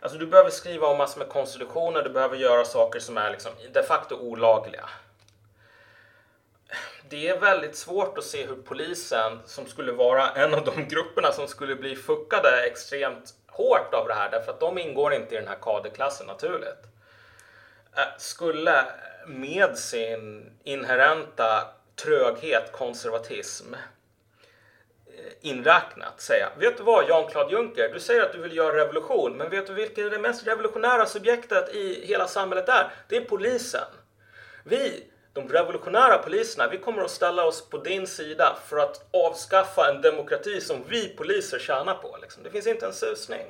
Alltså 0.00 0.18
du 0.18 0.26
behöver 0.26 0.50
skriva 0.50 0.86
om 0.86 0.98
massor 0.98 1.18
med 1.18 1.28
konstitutioner, 1.28 2.02
du 2.02 2.10
behöver 2.10 2.36
göra 2.36 2.64
saker 2.64 3.00
som 3.00 3.16
är 3.16 3.30
liksom 3.30 3.52
de 3.72 3.82
facto 3.82 4.14
olagliga. 4.16 4.88
Det 7.10 7.28
är 7.28 7.40
väldigt 7.40 7.76
svårt 7.76 8.18
att 8.18 8.24
se 8.24 8.46
hur 8.46 8.56
polisen, 8.56 9.38
som 9.44 9.66
skulle 9.66 9.92
vara 9.92 10.30
en 10.30 10.54
av 10.54 10.64
de 10.64 10.88
grupperna 10.88 11.32
som 11.32 11.48
skulle 11.48 11.76
bli 11.76 11.96
fuckade 11.96 12.66
extremt 12.66 13.34
hårt 13.46 13.94
av 13.94 14.08
det 14.08 14.14
här, 14.14 14.30
därför 14.30 14.52
att 14.52 14.60
de 14.60 14.78
ingår 14.78 15.14
inte 15.14 15.34
i 15.34 15.38
den 15.38 15.48
här 15.48 15.58
kaderklassen 15.62 16.26
naturligt, 16.26 16.84
eh, 17.96 18.02
skulle 18.18 18.84
med 19.26 19.78
sin 19.78 20.52
inherenta 20.64 21.68
tröghet, 21.96 22.72
konservatism, 22.72 23.74
eh, 23.74 23.80
inräknat 25.40 26.20
säga, 26.20 26.48
vet 26.58 26.76
du 26.76 26.82
vad 26.82 27.08
Jan 27.08 27.30
Claude 27.30 27.52
Juncker, 27.52 27.88
du 27.94 28.00
säger 28.00 28.22
att 28.22 28.32
du 28.32 28.38
vill 28.38 28.56
göra 28.56 28.76
revolution, 28.76 29.36
men 29.36 29.50
vet 29.50 29.66
du 29.66 29.74
vilket 29.74 30.10
det 30.10 30.18
mest 30.18 30.46
revolutionära 30.46 31.06
subjektet 31.06 31.74
i 31.74 32.06
hela 32.06 32.26
samhället 32.26 32.68
är? 32.68 32.90
Det 33.08 33.16
är 33.16 33.24
polisen. 33.24 33.88
Vi, 34.64 35.04
de 35.46 35.52
revolutionära 35.52 36.18
poliserna, 36.18 36.68
vi 36.68 36.78
kommer 36.78 37.02
att 37.02 37.10
ställa 37.10 37.44
oss 37.44 37.70
på 37.70 37.78
din 37.78 38.06
sida 38.06 38.56
för 38.66 38.78
att 38.78 39.06
avskaffa 39.14 39.88
en 39.90 40.02
demokrati 40.02 40.60
som 40.60 40.84
vi 40.88 41.08
poliser 41.08 41.58
tjänar 41.58 41.94
på. 41.94 42.16
Liksom. 42.22 42.42
Det 42.42 42.50
finns 42.50 42.66
inte 42.66 42.86
en 42.86 42.92
susning. 42.94 43.46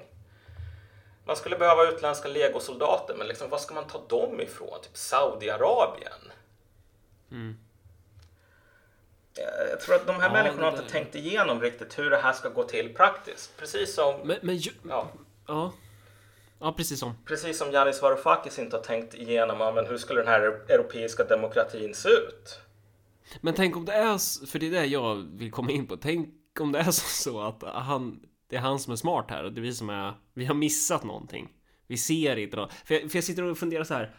Man 1.25 1.37
skulle 1.37 1.57
behöva 1.59 1.89
utländska 1.89 2.29
legosoldater, 2.29 3.15
men 3.15 3.27
liksom, 3.29 3.49
var 3.51 3.59
ska 3.59 3.75
man 3.75 3.87
ta 3.87 4.03
dem 4.09 4.41
ifrån? 4.41 4.81
Typ 4.83 4.97
Saudiarabien? 4.97 6.33
Jag- 9.35 9.71
Jag 9.71 9.81
tror 9.81 9.95
att 9.95 10.07
de 10.07 10.17
här 10.17 10.29
Ja, 10.29 10.33
människorna 10.33 10.71
har 10.71 10.79
inte 10.79 10.91
tänkt 10.93 11.15
igenom 11.15 11.61
riktigt 11.63 11.99
hur 11.99 12.11
det 12.11 12.17
här 12.17 12.33
ska 12.33 12.49
gå 12.49 12.65
till 12.65 12.95
praktiskt. 12.95 13.57
Precis 13.57 13.95
som, 13.95 14.21
Men, 14.25 14.37
men 14.43 14.57
ju, 14.57 14.71
ja, 14.89 15.09
ja. 15.47 15.73
Ja, 16.61 16.73
precis 16.73 17.01
som. 17.01 17.15
precis 17.25 17.59
som 17.59 17.73
Yanis 17.73 18.03
Varoufakis 18.03 18.59
inte 18.59 18.77
har 18.77 18.83
tänkt 18.83 19.15
igenom 19.15 19.75
men 19.75 19.87
hur 19.87 19.99
skulle 19.99 20.21
den 20.21 20.29
här 20.29 20.41
europeiska 20.69 21.25
demokratin 21.25 21.95
se 21.95 22.09
ut. 22.09 22.61
Men 23.41 23.55
tänk 23.55 23.77
om 23.77 23.85
det 23.85 23.93
är, 23.93 24.47
för 24.47 24.59
det 24.59 24.67
är 24.67 24.71
det 24.71 24.87
jag 24.87 25.15
vill 25.15 25.51
komma 25.51 25.71
in 25.71 25.87
på. 25.87 25.97
Tänk 25.97 26.35
om 26.61 26.73
det 26.73 26.79
är 26.79 26.91
så, 26.91 27.31
så 27.31 27.41
att 27.41 27.63
han, 27.63 28.21
det 28.49 28.57
är 28.57 28.61
han 28.61 28.79
som 28.79 28.93
är 28.93 28.97
smart 28.97 29.27
här 29.31 29.45
och 29.45 29.53
det 29.53 29.61
är 29.61 29.63
vi 29.63 29.75
som 29.75 29.91
är, 29.91 30.15
vi 30.35 30.45
har 30.45 30.55
missat 30.55 31.05
någonting. 31.05 31.53
Vi 31.87 31.97
ser 31.97 32.37
inte 32.37 32.57
något. 32.57 32.73
För 32.73 32.95
jag, 32.95 33.11
för 33.11 33.17
jag 33.17 33.25
sitter 33.25 33.43
och 33.43 33.59
funderar 33.59 33.85
så 33.85 33.95
här. 33.95 34.17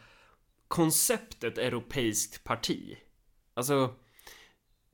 Konceptet 0.67 1.58
europeiskt 1.58 2.43
parti. 2.43 2.97
Alltså, 3.54 3.95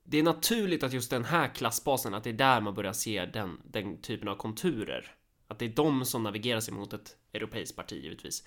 det 0.04 0.18
är 0.18 0.22
naturligt 0.22 0.82
att 0.82 0.92
just 0.92 1.10
den 1.10 1.24
här 1.24 1.48
klassbasen, 1.54 2.14
att 2.14 2.24
det 2.24 2.30
är 2.30 2.34
där 2.34 2.60
man 2.60 2.74
börjar 2.74 2.92
se 2.92 3.26
den, 3.26 3.60
den 3.64 4.00
typen 4.00 4.28
av 4.28 4.36
konturer. 4.36 5.15
Att 5.48 5.58
det 5.58 5.64
är 5.64 5.68
de 5.68 6.04
som 6.04 6.22
navigerar 6.22 6.60
sig 6.60 6.74
mot 6.74 6.92
ett 6.92 7.16
europeiskt 7.32 7.76
parti 7.76 8.02
givetvis. 8.02 8.46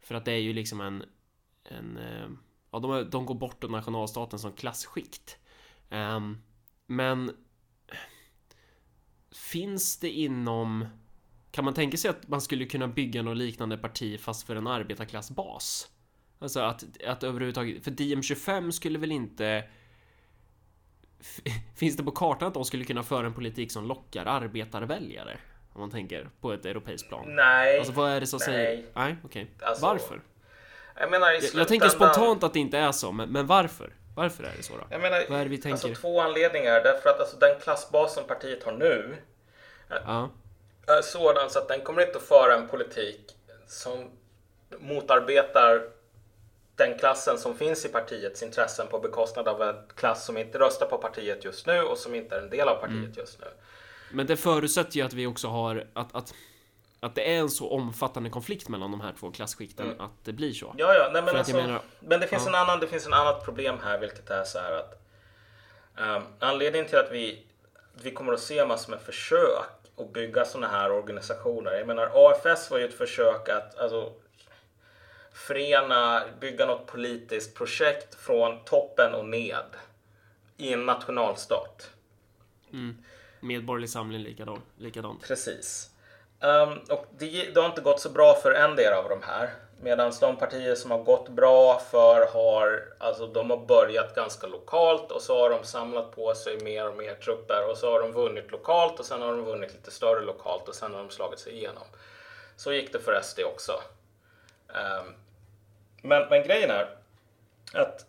För 0.00 0.14
att 0.14 0.24
det 0.24 0.32
är 0.32 0.40
ju 0.40 0.52
liksom 0.52 0.80
en, 0.80 1.04
en 1.64 1.96
eh, 1.96 2.28
ja, 2.70 2.78
de, 2.78 3.10
de 3.10 3.26
går 3.26 3.34
bortom 3.34 3.72
nationalstaten 3.72 4.38
som 4.38 4.52
klassskikt. 4.52 5.36
Um, 5.90 6.42
men 6.86 7.36
finns 9.32 9.98
det 9.98 10.10
inom 10.10 10.86
kan 11.50 11.64
man 11.64 11.74
tänka 11.74 11.96
sig 11.96 12.10
att 12.10 12.28
man 12.28 12.40
skulle 12.40 12.64
kunna 12.64 12.88
bygga 12.88 13.22
något 13.22 13.36
liknande 13.36 13.78
parti 13.78 14.20
fast 14.20 14.46
för 14.46 14.56
en 14.56 14.66
arbetarklassbas? 14.66 15.88
Alltså 16.38 16.60
att, 16.60 17.02
att 17.06 17.22
överhuvudtaget, 17.22 17.84
för 17.84 17.90
DM25 17.90 18.70
skulle 18.70 18.98
väl 18.98 19.12
inte 19.12 19.68
finns 21.76 21.96
det 21.96 22.02
på 22.02 22.10
kartan 22.10 22.48
att 22.48 22.54
de 22.54 22.64
skulle 22.64 22.84
kunna 22.84 23.02
föra 23.02 23.26
en 23.26 23.34
politik 23.34 23.72
som 23.72 23.86
lockar 23.86 24.26
arbetarväljare? 24.26 25.38
Om 25.78 25.80
man 25.80 25.90
tänker 25.90 26.28
på 26.40 26.52
ett 26.52 26.66
europeiskt 26.66 27.08
plan. 27.08 27.24
Nej. 27.28 27.78
Alltså 27.78 27.92
vad 27.92 28.10
är 28.10 28.20
det 28.20 28.26
som 28.26 28.36
Nej. 28.46 28.46
säger... 28.46 28.84
Nej, 28.94 29.16
okej. 29.24 29.50
Alltså, 29.62 29.86
Varför? 29.86 30.20
Jag 30.94 31.10
menar 31.10 31.32
Jag, 31.32 31.42
jag 31.54 31.68
tänker 31.68 31.88
spontant 31.88 32.42
att 32.44 32.52
det 32.52 32.58
inte 32.58 32.78
är 32.78 32.92
så, 32.92 33.12
men, 33.12 33.28
men 33.32 33.46
varför? 33.46 33.92
Varför 34.16 34.44
är 34.44 34.50
det 34.56 34.62
så 34.62 34.72
då? 34.72 34.84
Jag 34.90 35.00
menar, 35.00 35.24
Vad 35.28 35.40
är 35.40 35.44
det 35.44 35.50
vi 35.50 35.58
tänker? 35.58 35.88
Alltså 35.88 36.00
två 36.00 36.20
anledningar. 36.20 36.80
Därför 36.82 37.10
att 37.10 37.20
alltså, 37.20 37.36
den 37.36 37.60
klassbas 37.60 38.14
som 38.14 38.24
partiet 38.24 38.64
har 38.64 38.72
nu 38.72 39.16
Ja, 39.88 40.30
är 40.86 41.02
sådan 41.02 41.50
så 41.50 41.58
att 41.58 41.68
den 41.68 41.80
kommer 41.80 42.02
inte 42.06 42.18
att 42.18 42.24
föra 42.24 42.54
en 42.54 42.68
politik 42.68 43.36
som 43.66 44.10
motarbetar 44.78 45.82
den 46.76 46.98
klassen 46.98 47.38
som 47.38 47.54
finns 47.56 47.84
i 47.84 47.88
partiets 47.88 48.42
intressen 48.42 48.86
på 48.86 48.98
bekostnad 48.98 49.48
av 49.48 49.62
en 49.62 49.76
klass 49.96 50.24
som 50.24 50.36
inte 50.36 50.58
röstar 50.58 50.86
på 50.86 50.98
partiet 50.98 51.44
just 51.44 51.66
nu 51.66 51.82
och 51.82 51.98
som 51.98 52.14
inte 52.14 52.36
är 52.36 52.40
en 52.40 52.50
del 52.50 52.68
av 52.68 52.74
partiet 52.74 52.96
Mm. 52.96 53.12
just 53.16 53.40
nu. 53.40 53.46
Men 54.10 54.26
det 54.26 54.36
förutsätter 54.36 54.96
ju 54.96 55.02
att 55.02 55.12
vi 55.12 55.26
också 55.26 55.48
har 55.48 55.86
att, 55.94 56.14
att, 56.14 56.34
att 57.00 57.14
det 57.14 57.34
är 57.34 57.38
en 57.38 57.50
så 57.50 57.70
omfattande 57.70 58.30
konflikt 58.30 58.68
mellan 58.68 58.90
de 58.90 59.00
här 59.00 59.14
två 59.20 59.30
klasskikten 59.30 60.00
att 60.00 60.10
det 60.24 60.32
blir 60.32 60.52
så. 60.52 60.74
Ja, 60.78 60.94
ja, 60.94 61.10
nej, 61.12 61.22
men, 61.22 61.36
alltså, 61.36 61.56
menar- 61.56 61.82
men 62.00 62.20
det 62.20 62.26
finns 62.26 62.42
Ja. 62.42 62.48
en 62.48 62.54
annan, 62.54 62.80
det 62.80 62.86
finns 62.86 63.06
en 63.06 63.12
annat 63.12 63.44
problem 63.44 63.76
här, 63.84 63.98
vilket 63.98 64.30
är 64.30 64.44
så 64.44 64.58
här 64.58 64.72
att 64.72 65.02
um, 66.16 66.22
anledningen 66.38 66.88
till 66.88 66.98
att 66.98 67.12
vi, 67.12 67.46
vi 68.02 68.10
kommer 68.10 68.32
att 68.32 68.40
se 68.40 68.66
massor 68.66 68.90
med 68.90 69.00
försök 69.00 69.64
att 69.96 70.12
bygga 70.12 70.44
sådana 70.44 70.68
här 70.68 70.92
organisationer. 70.92 71.72
Jag 71.72 71.86
menar, 71.86 72.10
AFS 72.14 72.70
var 72.70 72.78
ju 72.78 72.84
ett 72.84 72.98
försök 72.98 73.48
att 73.48 73.78
alltså, 73.78 74.12
förena, 75.32 76.22
bygga 76.40 76.66
något 76.66 76.86
politiskt 76.86 77.54
projekt 77.54 78.14
från 78.14 78.64
toppen 78.64 79.14
och 79.14 79.24
ned 79.28 79.64
i 80.56 80.72
en 80.72 80.86
nationalstat. 80.86 81.90
Medborgerlig 83.40 83.90
samling 83.90 84.22
likadan, 84.22 84.62
likadant. 84.76 85.22
Precis. 85.22 85.90
Um, 86.40 86.78
och 86.88 87.06
det, 87.18 87.54
det 87.54 87.60
har 87.60 87.68
inte 87.68 87.80
gått 87.80 88.00
så 88.00 88.10
bra 88.10 88.34
för 88.34 88.52
en 88.52 88.76
del 88.76 88.92
av 88.92 89.08
de 89.08 89.22
här. 89.22 89.50
Medan 89.80 90.12
de 90.20 90.36
partier 90.36 90.74
som 90.74 90.90
har 90.90 90.98
gått 90.98 91.28
bra 91.28 91.78
för 91.90 92.26
har, 92.32 92.84
alltså 92.98 93.26
de 93.26 93.50
har 93.50 93.66
börjat 93.66 94.14
ganska 94.14 94.46
lokalt 94.46 95.10
och 95.10 95.22
så 95.22 95.42
har 95.42 95.50
de 95.50 95.64
samlat 95.64 96.12
på 96.12 96.34
sig 96.34 96.60
mer 96.60 96.88
och 96.88 96.96
mer 96.96 97.14
trupper 97.14 97.70
och 97.70 97.76
så 97.76 97.92
har 97.92 98.00
de 98.00 98.12
vunnit 98.12 98.50
lokalt 98.50 99.00
och 99.00 99.06
sen 99.06 99.22
har 99.22 99.32
de 99.32 99.44
vunnit 99.44 99.74
lite 99.74 99.90
större 99.90 100.24
lokalt 100.24 100.68
och 100.68 100.74
sen 100.74 100.94
har 100.94 100.98
de 100.98 101.10
slagit 101.10 101.38
sig 101.38 101.52
igenom. 101.52 101.84
Så 102.56 102.72
gick 102.72 102.92
det 102.92 102.98
för 102.98 103.20
SD 103.22 103.40
också. 103.40 103.72
Um, 104.68 105.14
men, 106.02 106.28
men 106.28 106.42
grejen 106.42 106.70
är 106.70 106.96
att 107.74 108.06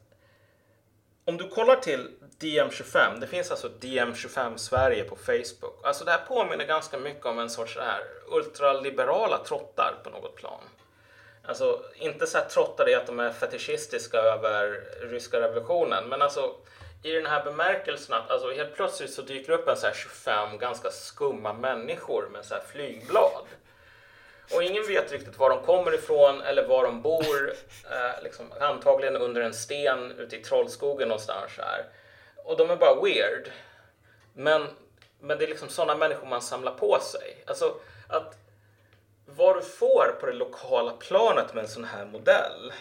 om 1.26 1.38
du 1.38 1.50
kollar 1.50 1.76
till 1.76 2.10
DM25, 2.39 3.19
det 3.19 3.28
finns 3.28 3.52
alltså 3.52 3.67
DM25 3.67 4.58
Sverige 4.58 5.04
på 5.04 5.15
Facebook. 5.15 5.80
Alltså 5.84 6.06
det 6.06 6.12
här 6.12 6.25
påminner 6.28 6.65
ganska 6.65 6.97
mycket 6.97 7.25
om 7.25 7.39
en 7.39 7.49
sorts 7.49 7.73
så 7.73 7.80
här 7.80 8.02
ultraliberala 8.28 9.38
trottar 9.38 9.93
på 10.04 10.10
något 10.10 10.36
plan. 10.36 10.62
Alltså 11.45 11.84
inte 11.95 12.28
så 12.28 12.38
här 12.38 12.45
trottar 12.45 12.89
i 12.89 12.95
att 12.95 13.08
de 13.08 13.19
är 13.19 13.32
fetischistiska 13.32 14.17
över 14.17 14.84
ryska 15.02 15.41
revolutionen, 15.41 16.10
men 16.10 16.21
alltså 16.21 16.56
i 17.04 17.12
den 17.12 17.25
här 17.25 17.43
bemärkelsen 17.43 18.15
att 18.15 18.32
alltså 18.32 18.52
helt 18.52 18.75
plötsligt 18.75 19.13
så 19.13 19.21
dyker 19.21 19.54
upp 19.54 19.67
en 19.67 19.78
så 19.78 19.88
här 19.88 19.93
25 19.93 20.58
ganska 20.58 20.89
skumma 20.91 21.54
människor 21.54 22.30
med 22.32 22.45
så 22.45 22.54
här 22.54 22.62
flygblad. 22.71 23.45
Och 24.54 24.63
ingen 24.63 24.88
vet 24.88 25.12
riktigt 25.12 25.39
var 25.39 25.49
de 25.49 25.62
kommer 25.62 25.93
ifrån 25.93 26.41
eller 26.41 26.67
var 26.67 26.84
de 26.84 27.02
bor. 27.02 27.54
Eh, 27.91 28.23
liksom, 28.23 28.45
antagligen 28.60 29.15
under 29.15 29.41
en 29.41 29.54
sten 29.54 30.12
ute 30.12 30.36
i 30.36 30.43
Trollskogen 30.43 31.08
någonstans 31.08 31.52
här. 31.58 31.86
Och 32.50 32.58
de 32.58 32.70
är 32.70 32.76
bara 32.76 33.02
weird. 33.02 33.52
Men, 34.34 34.68
men 35.20 35.38
det 35.38 35.46
är 35.46 35.48
liksom 35.48 35.70
sådana 35.70 35.96
människor 35.96 36.28
man 36.28 36.42
samlar 36.42 36.72
på 36.72 37.00
sig. 37.00 37.44
Alltså 37.48 37.76
att 38.08 38.38
vad 39.26 39.56
du 39.56 39.62
får 39.62 40.18
på 40.20 40.26
det 40.26 40.34
lokala 40.34 40.92
planet 40.92 41.54
med 41.54 41.64
en 41.64 41.70
sån 41.70 41.84
här 41.84 42.06
modell. 42.06 42.74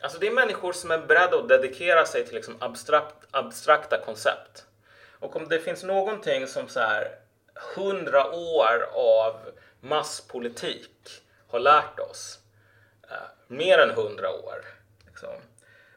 Alltså 0.00 0.18
det 0.18 0.26
är 0.26 0.32
människor 0.32 0.72
som 0.72 0.90
är 0.90 0.98
beredda 0.98 1.36
att 1.36 1.48
dedikera 1.48 2.06
sig 2.06 2.24
till 2.24 2.34
liksom 2.34 2.56
abstrakt, 2.60 3.26
abstrakta 3.30 3.98
koncept. 4.04 4.64
Och 5.18 5.36
om 5.36 5.48
det 5.48 5.58
finns 5.58 5.82
någonting 5.82 6.46
som 6.46 6.68
så 6.68 6.80
här 6.80 7.18
hundra 7.76 8.30
år 8.30 8.88
av 8.94 9.36
masspolitik 9.80 11.22
har 11.48 11.60
lärt 11.60 12.00
oss, 12.00 12.38
eh, 13.10 13.16
mer 13.46 13.78
än 13.78 13.90
hundra 13.90 14.30
år, 14.30 14.64
liksom 15.06 15.34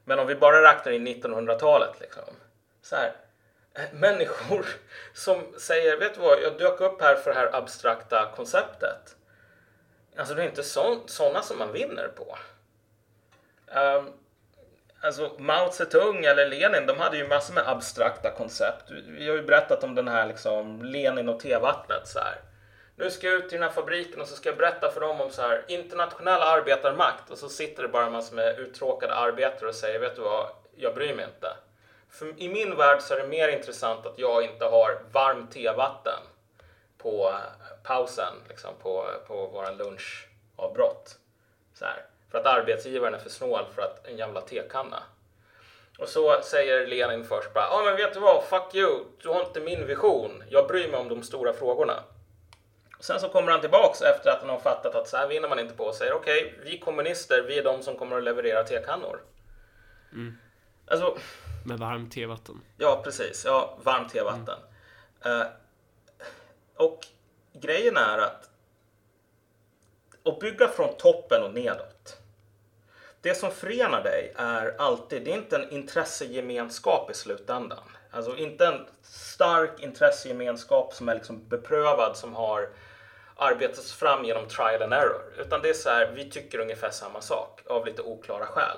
men 0.05 0.19
om 0.19 0.27
vi 0.27 0.35
bara 0.35 0.63
räknar 0.63 0.91
in 0.91 1.07
1900-talet, 1.07 1.99
liksom, 1.99 2.23
så 2.81 2.95
här, 2.95 3.15
eh, 3.73 3.93
människor 3.93 4.65
som 5.13 5.53
säger, 5.59 5.97
vet 5.97 6.13
du 6.13 6.19
vad, 6.19 6.41
jag 6.41 6.57
dök 6.57 6.81
upp 6.81 7.01
här 7.01 7.15
för 7.15 7.33
det 7.33 7.39
här 7.39 7.55
abstrakta 7.55 8.31
konceptet. 8.35 9.15
Alltså 10.17 10.35
det 10.35 10.43
är 10.43 10.45
inte 10.47 10.63
sådana 11.07 11.41
som 11.41 11.57
man 11.57 11.71
vinner 11.71 12.07
på. 12.07 12.37
Um, 13.79 14.13
Alltså 15.05 15.31
Mao 15.37 15.71
Zedong 15.71 16.25
eller 16.25 16.49
Lenin, 16.49 16.87
de 16.87 16.99
hade 16.99 17.17
ju 17.17 17.27
massor 17.27 17.53
med 17.53 17.67
abstrakta 17.67 18.31
koncept. 18.31 18.91
Vi 19.07 19.29
har 19.29 19.35
ju 19.35 19.41
berättat 19.41 19.83
om 19.83 19.95
den 19.95 20.07
här 20.07 20.27
liksom 20.27 20.81
Lenin 20.83 21.29
och 21.29 21.39
tevattnet 21.39 22.07
så 22.07 22.19
här. 22.19 22.35
Nu 22.97 23.11
ska 23.11 23.27
jag 23.27 23.35
ut 23.35 23.49
till 23.49 23.59
den 23.59 23.67
här 23.69 23.75
fabriken 23.75 24.21
och 24.21 24.27
så 24.27 24.35
ska 24.35 24.49
jag 24.49 24.57
berätta 24.57 24.91
för 24.91 25.01
dem 25.01 25.21
om 25.21 25.31
så 25.31 25.41
här 25.41 25.63
internationell 25.67 26.41
arbetarmakt 26.41 27.29
och 27.29 27.37
så 27.37 27.49
sitter 27.49 27.83
det 27.83 27.89
bara 27.89 28.09
massor 28.09 28.35
med 28.35 28.59
uttråkade 28.59 29.15
arbetare 29.15 29.69
och 29.69 29.75
säger 29.75 29.99
vet 29.99 30.15
du 30.15 30.21
vad, 30.21 30.47
jag 30.75 30.95
bryr 30.95 31.15
mig 31.15 31.25
inte. 31.25 31.47
För 32.09 32.41
i 32.41 32.49
min 32.49 32.77
värld 32.77 33.01
så 33.01 33.13
är 33.13 33.21
det 33.21 33.27
mer 33.27 33.49
intressant 33.49 34.05
att 34.05 34.19
jag 34.19 34.43
inte 34.43 34.65
har 34.65 34.99
varmt 35.11 35.51
tevatten 35.51 36.19
på 36.97 37.29
eh, 37.29 37.77
pausen, 37.83 38.33
liksom 38.49 38.71
på, 38.81 39.05
på 39.27 39.47
våran 39.47 39.77
lunchavbrott. 39.77 41.17
Så 41.73 41.85
här. 41.85 42.05
För 42.31 42.37
att 42.37 42.45
arbetsgivaren 42.45 43.13
är 43.13 43.19
för 43.19 43.29
snål 43.29 43.65
för 43.75 43.81
att 43.81 44.07
en 44.07 44.17
jävla 44.17 44.41
tekanna. 44.41 45.03
Och 45.99 46.09
så 46.09 46.41
säger 46.41 46.87
Lenin 46.87 47.23
först 47.23 47.53
bara, 47.53 47.63
ja 47.63 47.81
men 47.85 47.95
vet 47.95 48.13
du 48.13 48.19
vad, 48.19 48.43
fuck 48.43 48.75
you, 48.75 49.03
du 49.21 49.29
har 49.29 49.41
inte 49.41 49.59
min 49.59 49.87
vision, 49.87 50.43
jag 50.49 50.67
bryr 50.67 50.87
mig 50.87 50.99
om 50.99 51.09
de 51.09 51.23
stora 51.23 51.53
frågorna. 51.53 52.03
Sen 53.05 53.19
så 53.19 53.29
kommer 53.29 53.51
han 53.51 53.61
tillbaks 53.61 54.01
efter 54.01 54.29
att 54.29 54.41
han 54.41 54.49
har 54.49 54.59
fattat 54.59 54.95
att 54.95 55.07
så 55.07 55.17
här 55.17 55.27
vinner 55.27 55.49
man 55.49 55.59
inte 55.59 55.73
på 55.73 55.83
och 55.83 55.95
säger 55.95 56.13
okej, 56.13 56.45
okay, 56.45 56.71
vi 56.71 56.79
kommunister, 56.79 57.43
vi 57.47 57.59
är 57.59 57.63
de 57.63 57.83
som 57.83 57.95
kommer 57.95 58.17
att 58.17 58.23
leverera 58.23 58.63
tekannor. 58.63 59.21
Mm. 60.13 60.37
Alltså, 60.87 61.17
Med 61.65 61.79
varmt 61.79 62.13
tevatten. 62.13 62.61
ja 62.77 63.01
precis, 63.03 63.45
ja, 63.45 63.77
varmt 63.83 64.11
tevatten. 64.11 64.59
Uh, 65.25 65.45
och 66.75 66.99
grejen 67.53 67.97
är 67.97 68.17
att 68.17 68.49
att 70.25 70.39
bygga 70.39 70.67
från 70.67 70.97
toppen 70.97 71.43
och 71.43 71.53
nedåt. 71.53 72.17
Det 73.21 73.35
som 73.35 73.51
förenar 73.51 74.03
dig 74.03 74.33
är 74.35 74.75
alltid, 74.77 75.23
det 75.23 75.31
är 75.31 75.37
inte 75.37 75.55
en 75.55 75.69
intressegemenskap 75.69 77.11
i 77.11 77.13
slutändan. 77.13 77.83
Alltså 78.11 78.37
inte 78.37 78.65
en 78.65 78.85
stark 79.03 79.79
intressegemenskap 79.79 80.93
som 80.93 81.09
är 81.09 81.15
liksom 81.15 81.47
beprövad, 81.47 82.17
som 82.17 82.35
har 82.35 82.69
arbetats 83.35 83.93
fram 83.93 84.25
genom 84.25 84.47
trial 84.47 84.81
and 84.81 84.93
error. 84.93 85.33
Utan 85.37 85.61
det 85.61 85.69
är 85.69 85.73
så 85.73 85.89
här, 85.89 86.11
vi 86.15 86.29
tycker 86.29 86.59
ungefär 86.59 86.89
samma 86.89 87.21
sak 87.21 87.61
av 87.67 87.85
lite 87.85 88.01
oklara 88.01 88.45
skäl. 88.45 88.77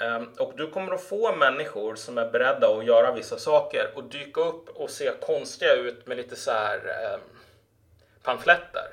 Um, 0.00 0.32
och 0.38 0.52
du 0.56 0.70
kommer 0.70 0.92
att 0.92 1.04
få 1.04 1.36
människor 1.36 1.94
som 1.94 2.18
är 2.18 2.30
beredda 2.30 2.68
att 2.68 2.86
göra 2.86 3.12
vissa 3.12 3.38
saker 3.38 3.90
och 3.94 4.04
dyka 4.04 4.40
upp 4.40 4.68
och 4.68 4.90
se 4.90 5.12
konstiga 5.20 5.72
ut 5.72 6.06
med 6.06 6.16
lite 6.16 6.36
så 6.36 6.50
här 6.50 6.78
um, 7.14 7.20
pamfletter. 8.22 8.88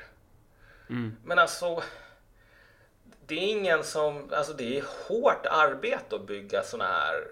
Mm. 0.89 1.17
Men 1.23 1.39
alltså, 1.39 1.83
det 3.25 3.35
är 3.35 3.51
ingen 3.51 3.83
som, 3.83 4.29
alltså 4.33 4.53
det 4.53 4.77
är 4.77 4.83
hårt 5.07 5.45
arbete 5.45 6.15
att 6.15 6.27
bygga 6.27 6.63
såna 6.63 6.87
här, 6.87 7.27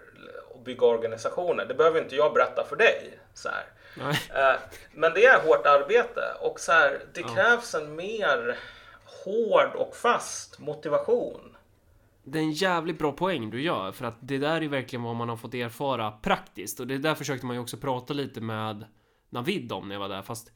och 0.50 0.60
bygga 0.60 0.86
organisationer. 0.86 1.66
Det 1.66 1.74
behöver 1.74 2.02
inte 2.02 2.16
jag 2.16 2.34
berätta 2.34 2.66
för 2.70 2.76
dig. 2.76 3.20
Så 3.34 3.50
här. 3.50 3.66
Eh, 4.00 4.60
Men 4.94 5.14
det 5.14 5.26
är 5.26 5.42
hårt 5.48 5.66
arbete 5.66 6.22
och 6.42 6.60
så 6.60 6.72
här, 6.72 7.00
det 7.14 7.22
Ja. 7.22 7.28
krävs 7.36 7.76
en 7.76 7.96
mer 7.96 8.58
hård 9.26 9.76
och 9.76 9.96
fast 9.96 10.60
motivation. 10.60 11.56
Det 12.24 12.40
är 12.40 12.44
en 12.44 12.52
jävligt 12.52 13.00
bra 13.00 13.12
poäng 13.12 13.50
du 13.50 13.62
gör 13.62 13.92
för 13.92 14.06
att 14.06 14.16
det 14.20 14.38
där 14.38 14.62
är 14.64 14.68
verkligen 14.68 15.04
vad 15.04 15.16
man 15.16 15.30
har 15.30 15.38
fått 15.38 15.54
erfara 15.54 16.12
praktiskt 16.12 16.80
och 16.80 16.88
det 16.88 16.98
där 16.98 17.16
försökte 17.16 17.46
man 17.46 17.56
ju 17.56 17.62
också 17.62 17.78
prata 17.78 18.14
lite 18.14 18.42
med 18.42 18.86
Navid 19.30 19.72
om 19.72 19.88
när 19.88 19.96
jag 19.96 20.00
var 20.00 20.10
där 20.10 20.22
fast 20.22 20.52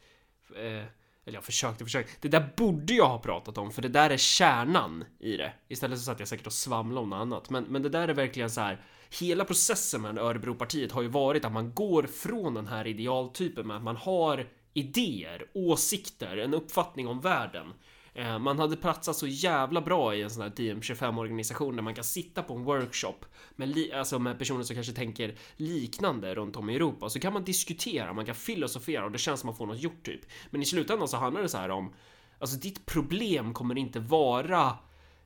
eh, 0.55 0.85
eller 1.25 1.37
jag 1.37 1.43
försökte, 1.43 1.83
försökte. 1.83 2.11
Det 2.21 2.27
där 2.27 2.49
borde 2.57 2.93
jag 2.93 3.07
ha 3.07 3.19
pratat 3.19 3.57
om 3.57 3.71
för 3.71 3.81
det 3.81 3.89
där 3.89 4.09
är 4.09 4.17
kärnan 4.17 5.05
i 5.19 5.37
det. 5.37 5.53
Istället 5.67 5.99
så 5.99 6.03
satt 6.03 6.19
jag 6.19 6.27
säkert 6.27 6.47
och 6.47 6.53
svamlade 6.53 7.03
om 7.03 7.09
något 7.09 7.17
annat. 7.21 7.49
Men, 7.49 7.63
men 7.63 7.81
det 7.81 7.89
där 7.89 8.07
är 8.07 8.13
verkligen 8.13 8.49
så 8.49 8.61
här. 8.61 8.81
Hela 9.19 9.45
processen 9.45 10.01
med 10.01 10.17
Örebropartiet 10.17 10.91
har 10.91 11.01
ju 11.01 11.07
varit 11.07 11.45
att 11.45 11.51
man 11.51 11.73
går 11.73 12.03
från 12.03 12.53
den 12.53 12.67
här 12.67 12.87
idealtypen 12.87 13.67
med 13.67 13.77
att 13.77 13.83
man 13.83 13.95
har 13.95 14.47
idéer, 14.73 15.45
åsikter, 15.53 16.37
en 16.37 16.53
uppfattning 16.53 17.07
om 17.07 17.21
världen. 17.21 17.73
Eh, 18.15 18.39
man 18.39 18.59
hade 18.59 18.77
platsat 18.77 19.15
så 19.15 19.27
jävla 19.27 19.81
bra 19.81 20.15
i 20.15 20.21
en 20.21 20.29
sån 20.29 20.41
här 20.41 20.49
DM25-organisation 20.49 21.75
där 21.75 21.83
man 21.83 21.95
kan 21.95 22.03
sitta 22.03 22.43
på 22.43 22.53
en 22.53 22.63
workshop 22.63 23.25
med, 23.55 23.91
alltså 23.93 24.19
med 24.19 24.39
personer 24.39 24.63
som 24.63 24.75
kanske 24.75 24.93
tänker 24.93 25.35
liknande 25.55 26.35
runt 26.35 26.55
om 26.55 26.69
i 26.69 26.75
Europa. 26.75 27.09
Så 27.09 27.19
kan 27.19 27.33
man 27.33 27.43
diskutera, 27.43 28.13
man 28.13 28.25
kan 28.25 28.35
filosofera 28.35 29.05
och 29.05 29.11
det 29.11 29.17
känns 29.17 29.39
som 29.39 29.49
att 29.49 29.53
man 29.53 29.57
får 29.57 29.73
något 29.73 29.83
gjort 29.83 30.05
typ. 30.05 30.21
Men 30.49 30.61
i 30.61 30.65
slutändan 30.65 31.07
så 31.07 31.17
handlar 31.17 31.41
det 31.41 31.49
så 31.49 31.57
här 31.57 31.69
om 31.69 31.93
Alltså 32.39 32.57
ditt 32.57 32.85
problem 32.85 33.53
kommer 33.53 33.77
inte 33.77 33.99
vara 33.99 34.77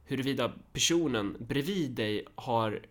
huruvida 0.05 0.53
personen 0.73 1.37
bredvid 1.39 1.91
dig 1.91 2.25
har, 2.35 2.85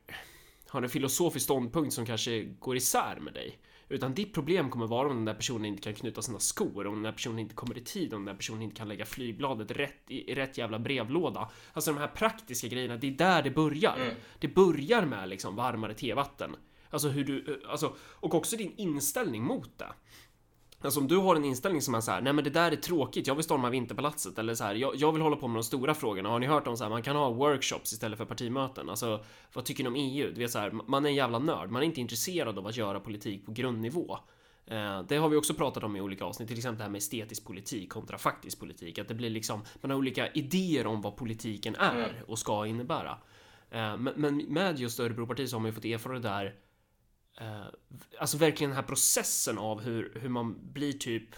har 0.69 0.83
en 0.83 0.89
filosofisk 0.89 1.45
ståndpunkt 1.45 1.95
som 1.95 2.07
kanske 2.07 2.45
går 2.45 2.77
isär 2.77 3.19
med 3.21 3.35
dig. 3.35 3.59
Utan 3.89 4.15
ditt 4.15 4.35
problem 4.35 4.71
kommer 4.71 4.87
vara 4.87 5.09
om 5.09 5.17
den 5.17 5.25
där 5.25 5.35
personen 5.35 5.65
inte 5.65 5.83
kan 5.83 5.95
knyta 5.95 6.23
sina 6.23 6.39
skor, 6.39 6.87
om 6.87 6.95
den 6.95 7.03
där 7.03 7.13
personen 7.13 7.39
inte 7.39 7.55
kommer 7.55 7.79
i 7.79 7.81
tid, 7.81 8.15
om 8.15 8.25
den 8.25 8.35
där 8.35 8.39
personen 8.39 8.63
inte 8.63 8.77
kan 8.77 8.89
lägga 8.89 9.05
flygbladet 9.05 9.71
rätt 9.71 10.03
i, 10.09 10.31
i 10.31 10.35
rätt 10.35 10.59
jävla 10.59 10.79
brevlåda. 10.79 11.51
Alltså 11.73 11.93
de 11.93 12.01
här 12.01 12.09
praktiska 12.09 12.69
grejerna, 12.69 12.97
det 12.97 13.07
är 13.07 13.11
där 13.11 13.43
det 13.43 13.51
börjar. 13.51 13.97
Mm. 13.97 14.15
Det 14.39 14.49
börjar 14.49 15.07
med 15.07 15.29
liksom 15.29 15.57
varmare 15.57 15.95
tevatten. 15.95 16.57
Alltså 16.91 17.09
hur 17.09 17.25
du, 17.25 17.63
alltså, 17.69 17.97
och 18.01 18.35
också 18.35 18.57
din 18.57 18.75
inställning 18.77 19.43
mot 19.43 19.79
det. 19.79 19.93
Alltså 20.81 21.01
om 21.01 21.09
du 21.09 21.17
har 21.17 21.37
en 21.37 21.45
inställning 21.45 21.83
som 21.83 21.95
är 21.95 22.01
så 22.01 22.11
här, 22.11 22.21
nej 22.21 22.33
men 22.33 22.45
det 22.45 22.51
där 22.51 22.73
är 22.73 22.77
tråkigt, 22.77 23.27
jag 23.27 23.35
vill 23.35 23.45
storma 23.45 23.71
Vinterpalatset 23.71 24.39
eller 24.39 24.55
så 24.55 24.65
här, 24.65 24.75
jag, 24.75 24.97
jag 24.97 25.13
vill 25.13 25.23
hålla 25.23 25.37
på 25.37 25.49
med 25.49 25.57
de 25.57 25.65
stora 25.65 25.95
frågorna. 25.95 26.29
Har 26.29 26.39
ni 26.39 26.47
hört 26.47 26.67
om 26.67 26.77
så 26.77 26.85
här, 26.85 26.91
man 26.91 27.03
kan 27.03 27.17
ha 27.17 27.31
workshops 27.31 27.93
istället 27.93 28.19
för 28.19 28.25
partimöten? 28.25 28.91
Alltså, 28.91 29.25
vad 29.55 29.65
tycker 29.65 29.85
ni 29.85 29.89
om 29.89 29.95
EU? 29.97 30.33
Du 30.35 30.41
vet 30.41 30.51
så 30.51 30.59
här, 30.59 30.71
man 30.71 31.05
är 31.05 31.09
en 31.09 31.15
jävla 31.15 31.39
nörd, 31.39 31.71
man 31.71 31.83
är 31.83 31.87
inte 31.87 32.01
intresserad 32.01 32.59
av 32.59 32.67
att 32.67 32.77
göra 32.77 33.01
politik 33.01 33.47
på 33.47 33.53
grundnivå. 33.53 34.19
Eh, 34.67 35.03
Det 35.03 35.17
har 35.17 35.29
vi 35.29 35.37
också 35.37 35.55
pratat 35.55 35.85
om 35.85 35.97
i 35.97 36.01
olika 36.01 36.25
avsnitt, 36.25 36.49
till 36.49 36.57
exempel 36.59 36.79
det 36.79 36.85
här 36.85 36.91
med 36.91 36.99
estetisk 36.99 37.45
politik 37.45 37.91
kontra 37.93 38.19
faktisk 38.19 38.61
politik. 38.61 38.99
Att 38.99 39.09
det 39.09 39.15
blir 39.15 39.31
liksom, 39.31 39.63
man 39.81 39.91
har 39.91 39.99
olika 39.99 40.33
idéer 40.33 40.87
om 40.87 41.01
vad 41.01 41.17
politiken 41.17 41.75
är 41.77 42.25
och 42.27 42.39
ska 42.39 42.67
innebära. 42.67 43.19
Eh, 43.71 43.97
Men, 43.97 44.13
men 44.17 44.37
med 44.37 44.79
just 44.79 45.01
Örebropartiet 45.01 45.51
så 45.51 45.57
har 45.57 45.61
man 45.61 45.69
ju 45.69 45.75
fått 45.75 45.85
erfara 45.85 46.13
det 46.15 46.21
där 46.29 46.55
eh, 47.41 47.67
alltså 48.19 48.37
verkligen 48.37 48.71
den 48.71 48.77
här 48.77 48.87
processen 48.87 49.59
av 49.59 49.81
hur, 49.81 50.19
hur 50.21 50.29
man 50.29 50.73
blir 50.73 50.93
typ 50.93 51.35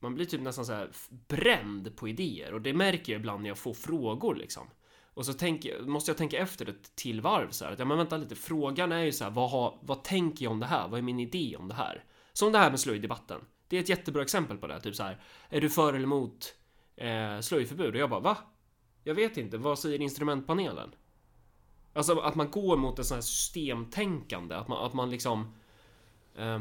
man 0.00 0.14
blir 0.14 0.24
typ 0.24 0.40
nästan 0.40 0.66
så 0.66 0.72
här 0.72 0.90
bränd 1.28 1.96
på 1.96 2.08
idéer 2.08 2.54
och 2.54 2.60
det 2.60 2.72
märker 2.72 3.12
jag 3.12 3.20
ibland 3.20 3.42
när 3.42 3.48
jag 3.50 3.58
får 3.58 3.74
frågor 3.74 4.34
liksom. 4.34 4.70
Och 5.14 5.26
så 5.26 5.32
tänker, 5.32 5.82
måste 5.82 6.10
jag 6.10 6.18
tänka 6.18 6.38
efter 6.38 6.68
ett 6.68 6.96
till 6.96 7.20
varv 7.20 7.50
så 7.50 7.64
här 7.64 7.72
att 7.72 7.78
ja 7.78 7.84
men 7.84 7.98
vänta 7.98 8.16
lite, 8.16 8.36
frågan 8.36 8.92
är 8.92 9.02
ju 9.02 9.12
så 9.12 9.24
här 9.24 9.30
vad, 9.30 9.50
har, 9.50 9.78
vad 9.82 10.04
tänker 10.04 10.44
jag 10.44 10.52
om 10.52 10.60
det 10.60 10.66
här? 10.66 10.88
Vad 10.88 10.98
är 10.98 11.02
min 11.02 11.20
idé 11.20 11.56
om 11.58 11.68
det 11.68 11.74
här? 11.74 12.04
Som 12.32 12.52
det 12.52 12.58
här 12.58 12.70
med 12.70 12.80
slöjdebatten. 12.80 13.40
Det 13.68 13.76
är 13.76 13.80
ett 13.80 13.88
jättebra 13.88 14.22
exempel 14.22 14.58
på 14.58 14.66
det, 14.66 14.80
typ 14.80 14.96
så 14.96 15.02
här. 15.02 15.22
Är 15.48 15.60
du 15.60 15.70
för 15.70 15.88
eller 15.88 16.04
emot 16.04 16.54
eh, 16.96 17.40
slöjförbud? 17.40 17.94
Och 17.94 18.00
jag 18.00 18.10
bara 18.10 18.20
va? 18.20 18.36
Jag 19.04 19.14
vet 19.14 19.36
inte, 19.36 19.58
vad 19.58 19.78
säger 19.78 20.00
instrumentpanelen? 20.00 20.94
Alltså 21.94 22.18
att 22.20 22.34
man 22.34 22.50
går 22.50 22.76
mot 22.76 22.98
ett 22.98 23.06
sånt 23.06 23.16
här 23.16 23.22
systemtänkande, 23.22 24.54
att 24.54 24.68
man, 24.68 24.86
att 24.86 24.94
man 24.94 25.10
liksom... 25.10 25.54
Eh, 26.38 26.60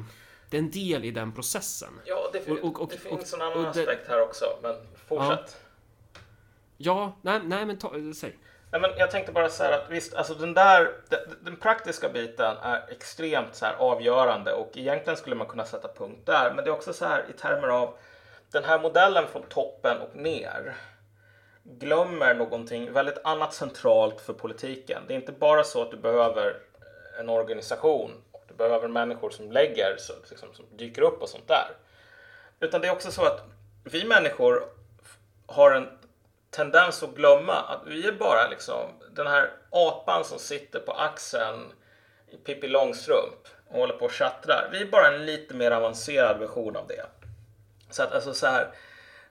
det 0.49 0.57
är 0.57 0.61
en 0.61 0.71
del 0.71 1.05
i 1.05 1.11
den 1.11 1.31
processen. 1.31 1.99
Ja, 2.05 2.29
det, 2.33 2.51
Och- 2.51 2.63
och- 2.63 2.81
och- 2.81 2.89
det 2.89 2.97
finns 2.97 3.33
en 3.33 3.41
annan 3.41 3.65
aspekt 3.65 4.07
här 4.07 4.21
också, 4.21 4.45
men 4.61 4.75
fortsätt. 5.07 5.57
Ja, 6.77 7.17
nej, 7.21 7.39
nej 7.43 7.65
men 7.65 7.77
ta, 7.77 7.89
säg. 8.15 8.37
Nej, 8.71 8.81
men 8.81 8.89
jag 8.97 9.11
tänkte 9.11 9.31
bara 9.31 9.49
säga 9.49 9.75
att 9.75 9.89
visst, 9.89 10.13
alltså 10.13 10.33
den 10.33 10.53
där, 10.53 10.91
den, 11.09 11.19
den 11.41 11.55
praktiska 11.55 12.09
biten 12.09 12.57
är 12.61 12.85
extremt 12.89 13.55
så 13.55 13.65
här 13.65 13.73
avgörande 13.73 14.53
och 14.53 14.71
egentligen 14.75 15.17
skulle 15.17 15.35
man 15.35 15.47
kunna 15.47 15.65
sätta 15.65 15.87
punkt 15.93 16.21
där. 16.25 16.53
Men 16.55 16.65
det 16.65 16.69
är 16.71 16.73
också 16.73 16.93
så 16.93 17.05
här 17.05 17.25
i 17.29 17.33
termer 17.33 17.67
av 17.67 17.97
den 18.51 18.63
här 18.63 18.79
modellen 18.79 19.27
från 19.27 19.43
toppen 19.43 19.97
och 19.97 20.15
ner 20.15 20.75
glömmer 21.67 22.33
någonting 22.33 22.91
väldigt 22.91 23.17
annat 23.23 23.53
centralt 23.53 24.21
för 24.21 24.33
politiken. 24.33 25.03
Det 25.07 25.13
är 25.13 25.15
inte 25.15 25.31
bara 25.31 25.63
så 25.63 25.81
att 25.81 25.91
du 25.91 25.97
behöver 25.97 26.55
en 27.19 27.29
organisation 27.29 28.11
och 28.31 28.43
du 28.47 28.53
behöver 28.53 28.87
människor 28.87 29.29
som 29.29 29.51
lägger, 29.51 29.97
liksom, 30.29 30.53
som 30.53 30.65
dyker 30.77 31.01
upp 31.01 31.21
och 31.21 31.29
sånt 31.29 31.47
där. 31.47 31.67
Utan 32.59 32.81
det 32.81 32.87
är 32.87 32.91
också 32.91 33.11
så 33.11 33.25
att 33.25 33.43
vi 33.83 34.05
människor 34.05 34.63
har 35.45 35.71
en 35.71 35.87
tendens 36.49 37.03
att 37.03 37.15
glömma 37.15 37.53
att 37.53 37.81
vi 37.85 38.07
är 38.07 38.11
bara 38.11 38.47
liksom 38.49 38.89
den 39.15 39.27
här 39.27 39.51
apan 39.69 40.23
som 40.25 40.39
sitter 40.39 40.79
på 40.79 40.91
axeln 40.91 41.65
i 42.27 42.37
Pippi 42.37 42.67
Långstrump 42.67 43.47
och 43.67 43.79
håller 43.79 43.93
på 43.93 44.05
och 44.05 44.11
tjattrar. 44.11 44.69
Vi 44.71 44.81
är 44.81 44.85
bara 44.85 45.07
en 45.07 45.25
lite 45.25 45.53
mer 45.53 45.71
avancerad 45.71 46.39
version 46.39 46.75
av 46.75 46.87
det. 46.87 47.05
Så 47.89 48.03
att 48.03 48.11
alltså 48.11 48.33
så 48.33 48.47
här, 48.47 48.67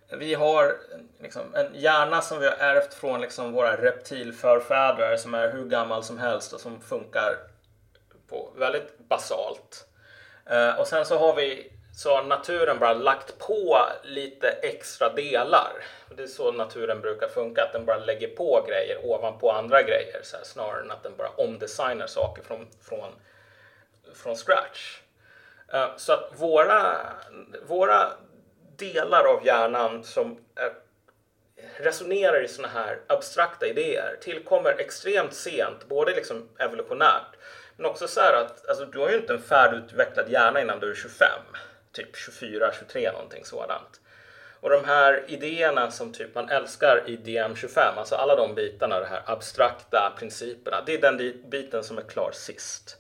vi 0.09 0.35
har 0.35 0.77
liksom 1.21 1.55
en 1.55 1.75
hjärna 1.75 2.21
som 2.21 2.39
vi 2.39 2.47
har 2.47 2.57
ärvt 2.59 2.95
från 2.95 3.21
liksom 3.21 3.53
våra 3.53 3.77
reptilförfäder 3.77 5.17
som 5.17 5.35
är 5.35 5.53
hur 5.53 5.65
gammal 5.65 6.05
som 6.05 6.19
helst 6.19 6.53
och 6.53 6.61
som 6.61 6.81
funkar 6.81 7.37
på 8.29 8.53
väldigt 8.57 8.99
basalt. 8.99 9.87
Eh, 10.47 10.81
och 10.81 10.87
sen 10.87 11.05
så 11.05 11.19
har 11.19 11.35
vi 11.35 11.73
så 11.97 12.17
har 12.17 12.25
naturen 12.25 12.79
bara 12.79 12.95
lagt 12.95 13.39
på 13.39 13.79
lite 14.03 14.49
extra 14.49 15.13
delar. 15.13 15.73
Det 16.17 16.23
är 16.23 16.27
så 16.27 16.53
naturen 16.53 17.01
brukar 17.01 17.29
funka, 17.29 17.63
att 17.63 17.73
den 17.73 17.85
bara 17.85 17.99
lägger 17.99 18.29
på 18.29 18.65
grejer 18.69 19.05
ovanpå 19.05 19.51
andra 19.51 19.83
grejer 19.83 20.21
så 20.23 20.37
här, 20.37 20.45
snarare 20.45 20.81
än 20.81 20.91
att 20.91 21.03
den 21.03 21.17
bara 21.17 21.29
omdesignar 21.29 22.07
saker 22.07 22.43
från, 22.43 22.67
från, 22.83 23.13
från 24.15 24.37
scratch. 24.37 25.01
Eh, 25.73 25.97
så 25.97 26.13
att 26.13 26.33
våra, 26.37 26.97
våra 27.67 28.13
delar 28.77 29.25
av 29.25 29.47
hjärnan 29.47 30.05
som 30.05 30.39
är, 30.55 30.73
resonerar 31.77 32.45
i 32.45 32.49
sådana 32.49 32.75
här 32.75 33.01
abstrakta 33.07 33.67
idéer 33.67 34.17
tillkommer 34.21 34.71
extremt 34.79 35.35
sent, 35.35 35.89
både 35.89 36.15
liksom 36.15 36.49
evolutionärt 36.59 37.37
men 37.77 37.87
också 37.87 38.09
så 38.09 38.21
här 38.21 38.33
att 38.33 38.69
alltså, 38.69 38.85
du 38.85 38.99
har 38.99 39.11
ju 39.11 39.17
inte 39.17 39.33
en 39.33 39.43
färdigutvecklad 39.43 40.31
hjärna 40.31 40.61
innan 40.61 40.81
du 40.81 40.91
är 40.91 40.95
25, 40.95 41.29
typ 41.93 42.17
24, 42.17 42.73
23 42.79 43.13
någonting 43.13 43.45
sådant. 43.45 44.01
Och 44.61 44.71
de 44.71 44.85
här 44.85 45.25
idéerna 45.29 45.91
som 45.91 46.13
typ 46.13 46.35
man 46.35 46.49
älskar 46.49 47.03
i 47.07 47.17
DM25, 47.17 47.79
alltså 47.79 48.15
alla 48.15 48.37
de 48.37 48.55
bitarna, 48.55 49.01
de 49.01 49.07
här 49.07 49.23
abstrakta 49.27 50.13
principerna, 50.19 50.83
det 50.87 50.95
är 50.95 51.01
den 51.01 51.51
biten 51.51 51.85
som 51.85 51.99
är 51.99 52.03
klar 52.03 52.31
sist. 52.33 52.97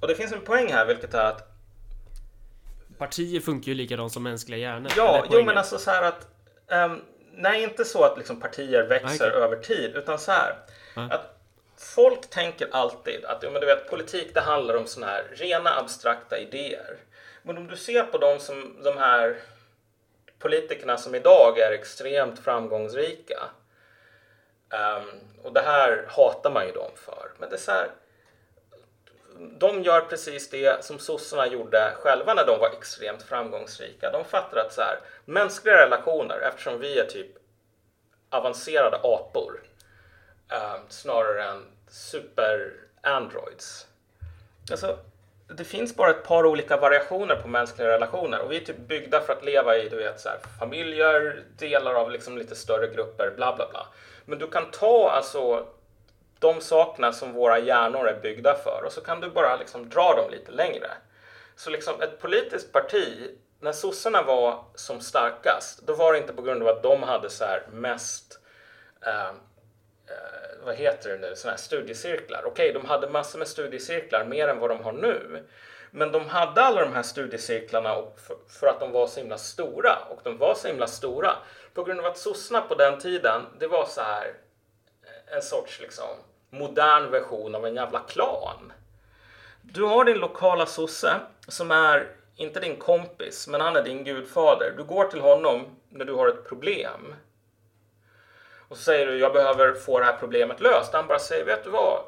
Och 0.00 0.08
det 0.08 0.14
finns 0.14 0.32
en 0.32 0.40
poäng 0.40 0.72
här, 0.72 0.86
vilket 0.86 1.14
är 1.14 1.24
att 1.24 1.53
Partier 2.98 3.40
funkar 3.40 3.68
ju 3.68 3.74
likadant 3.74 4.12
som 4.12 4.22
mänskliga 4.22 4.58
hjärnor. 4.60 4.92
Ja, 4.96 5.24
jo 5.30 5.42
men 5.44 5.58
alltså 5.58 5.78
så 5.78 5.90
här 5.90 6.02
att 6.02 6.26
ehm, 6.70 7.00
Nej, 7.36 7.62
inte 7.62 7.84
så 7.84 8.04
att 8.04 8.18
liksom 8.18 8.40
partier 8.40 8.82
växer 8.86 9.28
okej. 9.30 9.42
över 9.42 9.56
tid, 9.56 9.96
utan 9.96 10.18
så 10.18 10.32
här 10.32 10.56
Ja. 10.96 11.02
att 11.02 11.36
folk 11.78 12.30
tänker 12.30 12.68
alltid 12.72 13.24
att 13.24 13.42
ja, 13.42 13.50
men 13.50 13.60
du 13.60 13.66
vet, 13.66 13.90
politik 13.90 14.34
det 14.34 14.40
handlar 14.40 14.76
om 14.76 14.86
såna 14.86 15.06
här 15.06 15.24
rena 15.32 15.78
abstrakta 15.78 16.38
idéer. 16.38 16.96
Men 17.42 17.56
om 17.58 17.66
du 17.66 17.76
ser 17.76 18.02
på 18.04 18.18
de, 18.18 18.38
som, 18.38 18.76
de 18.84 18.98
här 18.98 19.36
politikerna 20.38 20.96
som 20.96 21.14
idag 21.14 21.58
är 21.58 21.72
extremt 21.72 22.38
framgångsrika 22.38 23.38
ehm, 24.72 25.08
och 25.42 25.52
det 25.52 25.60
här 25.60 26.06
hatar 26.08 26.50
man 26.50 26.66
ju 26.66 26.72
dem 26.72 26.90
för. 26.94 27.30
Men 27.38 27.48
det 27.48 27.56
är 27.56 27.60
så 27.60 27.70
här, 27.70 27.88
de 29.38 29.82
gör 29.82 30.00
precis 30.00 30.50
det 30.50 30.84
som 30.84 30.98
sossarna 30.98 31.46
gjorde 31.46 31.92
själva 31.96 32.34
när 32.34 32.46
de 32.46 32.58
var 32.58 32.70
extremt 32.78 33.22
framgångsrika. 33.22 34.10
De 34.10 34.24
fattar 34.24 34.56
att 34.56 34.72
så 34.72 34.80
här, 34.80 34.98
mänskliga 35.24 35.76
relationer, 35.76 36.38
eftersom 36.38 36.80
vi 36.80 36.98
är 36.98 37.06
typ 37.06 37.30
avancerade 38.30 38.96
apor 38.96 39.62
eh, 40.52 40.76
snarare 40.88 41.44
än 41.44 41.64
super-androids. 41.88 43.86
Alltså, 44.70 44.98
det 45.48 45.64
finns 45.64 45.96
bara 45.96 46.10
ett 46.10 46.24
par 46.24 46.46
olika 46.46 46.76
variationer 46.76 47.36
på 47.36 47.48
mänskliga 47.48 47.88
relationer 47.88 48.40
och 48.40 48.52
vi 48.52 48.56
är 48.56 48.64
typ 48.64 48.78
byggda 48.78 49.20
för 49.20 49.32
att 49.32 49.44
leva 49.44 49.76
i 49.76 49.88
du 49.88 49.96
vet, 49.96 50.20
så 50.20 50.28
här, 50.28 50.38
familjer, 50.60 51.42
delar 51.58 51.94
av 51.94 52.10
liksom 52.10 52.38
lite 52.38 52.54
större 52.54 52.86
grupper, 52.86 53.32
bla 53.36 53.56
bla 53.56 53.68
bla. 53.70 53.86
Men 54.24 54.38
du 54.38 54.46
kan 54.46 54.70
ta 54.70 55.10
alltså 55.10 55.66
de 56.38 56.60
sakerna 56.60 57.12
som 57.12 57.32
våra 57.32 57.58
hjärnor 57.58 58.08
är 58.08 58.20
byggda 58.20 58.54
för 58.54 58.82
och 58.86 58.92
så 58.92 59.00
kan 59.00 59.20
du 59.20 59.30
bara 59.30 59.56
liksom 59.56 59.88
dra 59.88 60.14
dem 60.14 60.30
lite 60.30 60.52
längre. 60.52 60.90
Så 61.56 61.70
liksom 61.70 62.02
ett 62.02 62.20
politiskt 62.20 62.72
parti, 62.72 63.30
när 63.60 63.72
sossarna 63.72 64.22
var 64.22 64.64
som 64.74 65.00
starkast, 65.00 65.86
då 65.86 65.94
var 65.94 66.12
det 66.12 66.18
inte 66.18 66.32
på 66.32 66.42
grund 66.42 66.62
av 66.62 66.68
att 66.68 66.82
de 66.82 67.02
hade 67.02 67.30
så 67.30 67.44
här 67.44 67.62
mest 67.72 68.40
eh, 69.06 69.28
eh, 70.08 70.64
vad 70.64 70.74
heter 70.74 71.10
det 71.10 71.18
nu, 71.18 71.36
såna 71.36 71.50
här 71.50 71.58
studiecirklar. 71.58 72.42
Okej, 72.46 72.72
de 72.72 72.84
hade 72.84 73.10
massor 73.10 73.38
med 73.38 73.48
studiecirklar, 73.48 74.24
mer 74.24 74.48
än 74.48 74.58
vad 74.58 74.70
de 74.70 74.84
har 74.84 74.92
nu. 74.92 75.44
Men 75.90 76.12
de 76.12 76.28
hade 76.28 76.62
alla 76.62 76.80
de 76.80 76.92
här 76.92 77.02
studiecirklarna 77.02 77.94
för, 78.16 78.36
för 78.60 78.66
att 78.66 78.80
de 78.80 78.92
var 78.92 79.06
så 79.06 79.20
himla 79.20 79.38
stora. 79.38 79.98
Och 80.10 80.20
de 80.22 80.38
var 80.38 80.54
så 80.54 80.68
himla 80.68 80.86
stora 80.86 81.32
på 81.74 81.84
grund 81.84 82.00
av 82.00 82.06
att 82.06 82.18
sossarna 82.18 82.60
på 82.60 82.74
den 82.74 82.98
tiden, 82.98 83.42
det 83.58 83.66
var 83.66 83.86
så 83.86 84.00
här 84.00 84.34
en 85.26 85.42
sorts 85.42 85.80
liksom 85.80 86.08
modern 86.50 87.10
version 87.10 87.54
av 87.54 87.66
en 87.66 87.74
jävla 87.74 88.00
klan. 88.00 88.72
Du 89.62 89.82
har 89.82 90.04
din 90.04 90.18
lokala 90.18 90.66
sosse 90.66 91.14
som 91.48 91.70
är 91.70 92.08
inte 92.36 92.60
din 92.60 92.76
kompis, 92.76 93.48
men 93.48 93.60
han 93.60 93.76
är 93.76 93.82
din 93.82 94.04
gudfader. 94.04 94.74
Du 94.76 94.84
går 94.84 95.04
till 95.04 95.20
honom 95.20 95.66
när 95.88 96.04
du 96.04 96.12
har 96.12 96.28
ett 96.28 96.48
problem 96.48 97.14
Och 98.68 98.76
så 98.76 98.82
säger 98.82 99.06
du 99.06 99.18
jag 99.18 99.32
behöver 99.32 99.74
få 99.74 99.98
det 99.98 100.04
här 100.04 100.16
problemet 100.20 100.60
löst. 100.60 100.92
Han 100.92 101.06
bara 101.06 101.18
säger 101.18 101.44
vet 101.44 101.64
du 101.64 101.70
vad? 101.70 102.00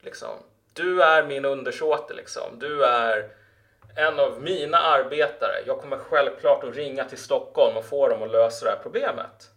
Liksom, 0.00 0.36
du 0.72 1.02
är 1.02 1.24
min 1.24 1.44
undersåte 1.44 2.14
liksom. 2.14 2.58
Du 2.58 2.84
är 2.84 3.30
en 3.96 4.20
av 4.20 4.42
mina 4.42 4.78
arbetare. 4.78 5.54
Jag 5.66 5.80
kommer 5.80 5.96
självklart 5.96 6.64
att 6.64 6.76
ringa 6.76 7.04
till 7.04 7.18
Stockholm 7.18 7.76
och 7.76 7.84
få 7.84 8.08
dem 8.08 8.22
att 8.22 8.30
lösa 8.30 8.64
det 8.64 8.70
här 8.70 8.82
problemet. 8.82 9.50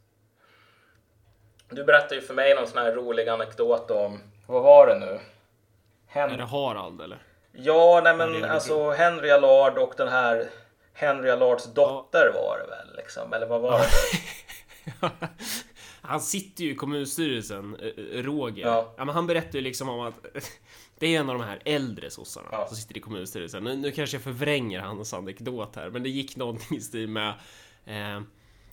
Du 1.72 1.84
berättade 1.84 2.16
ju 2.16 2.22
för 2.22 2.34
mig 2.34 2.56
någon 2.56 2.68
sån 2.68 2.78
här 2.78 2.92
rolig 2.92 3.30
anekdot 3.30 3.92
om, 3.92 4.20
vad 4.48 4.64
var 4.64 4.88
det 4.88 5.00
nu? 5.00 5.20
Hen 6.08 6.30
är 6.32 6.38
det 6.38 6.44
Harald 6.44 7.02
eller? 7.02 7.24
Ja, 7.52 8.02
nej 8.04 8.16
men 8.16 8.44
alltså 8.46 8.92
Henry 8.92 9.30
Allard 9.30 9.78
och 9.78 9.94
den 9.98 10.08
här 10.08 10.50
Henry 10.94 11.30
Allards 11.30 11.74
dotter 11.74 12.32
var 12.34 12.60
det 12.60 12.70
väl 12.70 12.96
liksom, 12.98 13.34
eller 13.34 13.48
vad 13.48 13.62
var 13.62 13.80
det? 13.80 15.12
han 16.02 16.22
sitter 16.22 16.64
ju 16.64 16.72
i 16.72 16.76
kommunstyrelsen, 16.76 17.76
eh, 17.76 17.88
eh, 17.88 18.24
Roger. 18.24 18.66
Ja. 18.66 18.94
ja 18.98 19.06
men 19.06 19.16
han 19.16 19.28
berättar 19.28 19.56
ju 19.56 19.62
liksom 19.62 19.90
om 19.90 20.00
att 20.00 20.26
det 21.00 21.16
är 21.16 21.20
en 21.20 21.30
av 21.30 21.38
de 21.40 21.44
här 21.44 21.62
äldre 21.66 22.10
sossarna 22.10 22.48
Ja. 22.52 22.68
som 22.68 22.78
sitter 22.78 22.98
i 22.98 23.00
kommunstyrelsen. 23.00 23.64
Nu, 23.64 23.76
nu 23.76 23.92
kanske 23.92 24.16
jag 24.16 24.24
förvränger 24.24 24.80
hans 24.80 25.14
anekdot 25.14 25.76
här, 25.76 25.90
men 25.90 26.04
det 26.04 26.10
gick 26.10 26.36
någonting 26.36 26.78
i 26.78 26.82
stil 26.82 27.08
med 27.08 27.30
eh, 27.86 28.22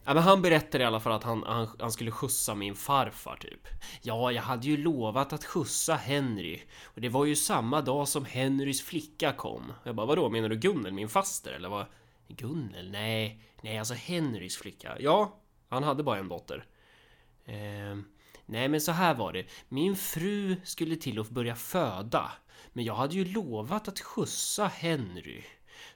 Ja, 0.08 0.14
men 0.14 0.22
han 0.22 0.42
berättade 0.42 0.84
i 0.84 0.86
alla 0.86 1.00
fall 1.00 1.12
att 1.12 1.24
han, 1.24 1.42
han, 1.46 1.68
han 1.78 1.92
skulle 1.92 2.10
skjutsa 2.10 2.54
min 2.54 2.74
farfar 2.74 3.36
typ. 3.36 3.68
Ja, 4.02 4.32
jag 4.32 4.42
hade 4.42 4.66
ju 4.66 4.76
lovat 4.76 5.32
att 5.32 5.44
skjutsa 5.44 5.94
Henry. 5.94 6.60
Och 6.84 7.00
det 7.00 7.08
var 7.08 7.24
ju 7.24 7.36
samma 7.36 7.80
dag 7.80 8.08
som 8.08 8.24
Henrys 8.24 8.82
flicka 8.82 9.32
kom. 9.32 9.72
Jag 9.84 9.94
bara, 9.94 10.06
vadå, 10.06 10.28
menar 10.28 10.48
du 10.48 10.56
Gunnel, 10.56 10.92
min 10.92 11.08
faster? 11.08 11.52
Eller 11.52 11.68
vad? 11.68 11.86
Gunnel? 12.28 12.90
Nej, 12.90 13.42
nej, 13.62 13.78
alltså 13.78 13.94
Henrys 13.94 14.56
flicka. 14.56 14.96
Ja, 15.00 15.40
han 15.68 15.82
hade 15.82 16.02
bara 16.02 16.18
en 16.18 16.28
dotter. 16.28 16.66
Ehm, 17.44 18.04
nej, 18.46 18.68
men 18.68 18.80
så 18.80 18.92
här 18.92 19.14
var 19.14 19.32
det. 19.32 19.46
Min 19.68 19.96
fru 19.96 20.56
skulle 20.64 20.96
till 20.96 21.18
och 21.18 21.26
börja 21.26 21.54
föda. 21.54 22.32
Men 22.72 22.84
jag 22.84 22.94
hade 22.94 23.14
ju 23.14 23.24
lovat 23.24 23.88
att 23.88 24.00
skjutsa 24.00 24.66
Henry. 24.66 25.42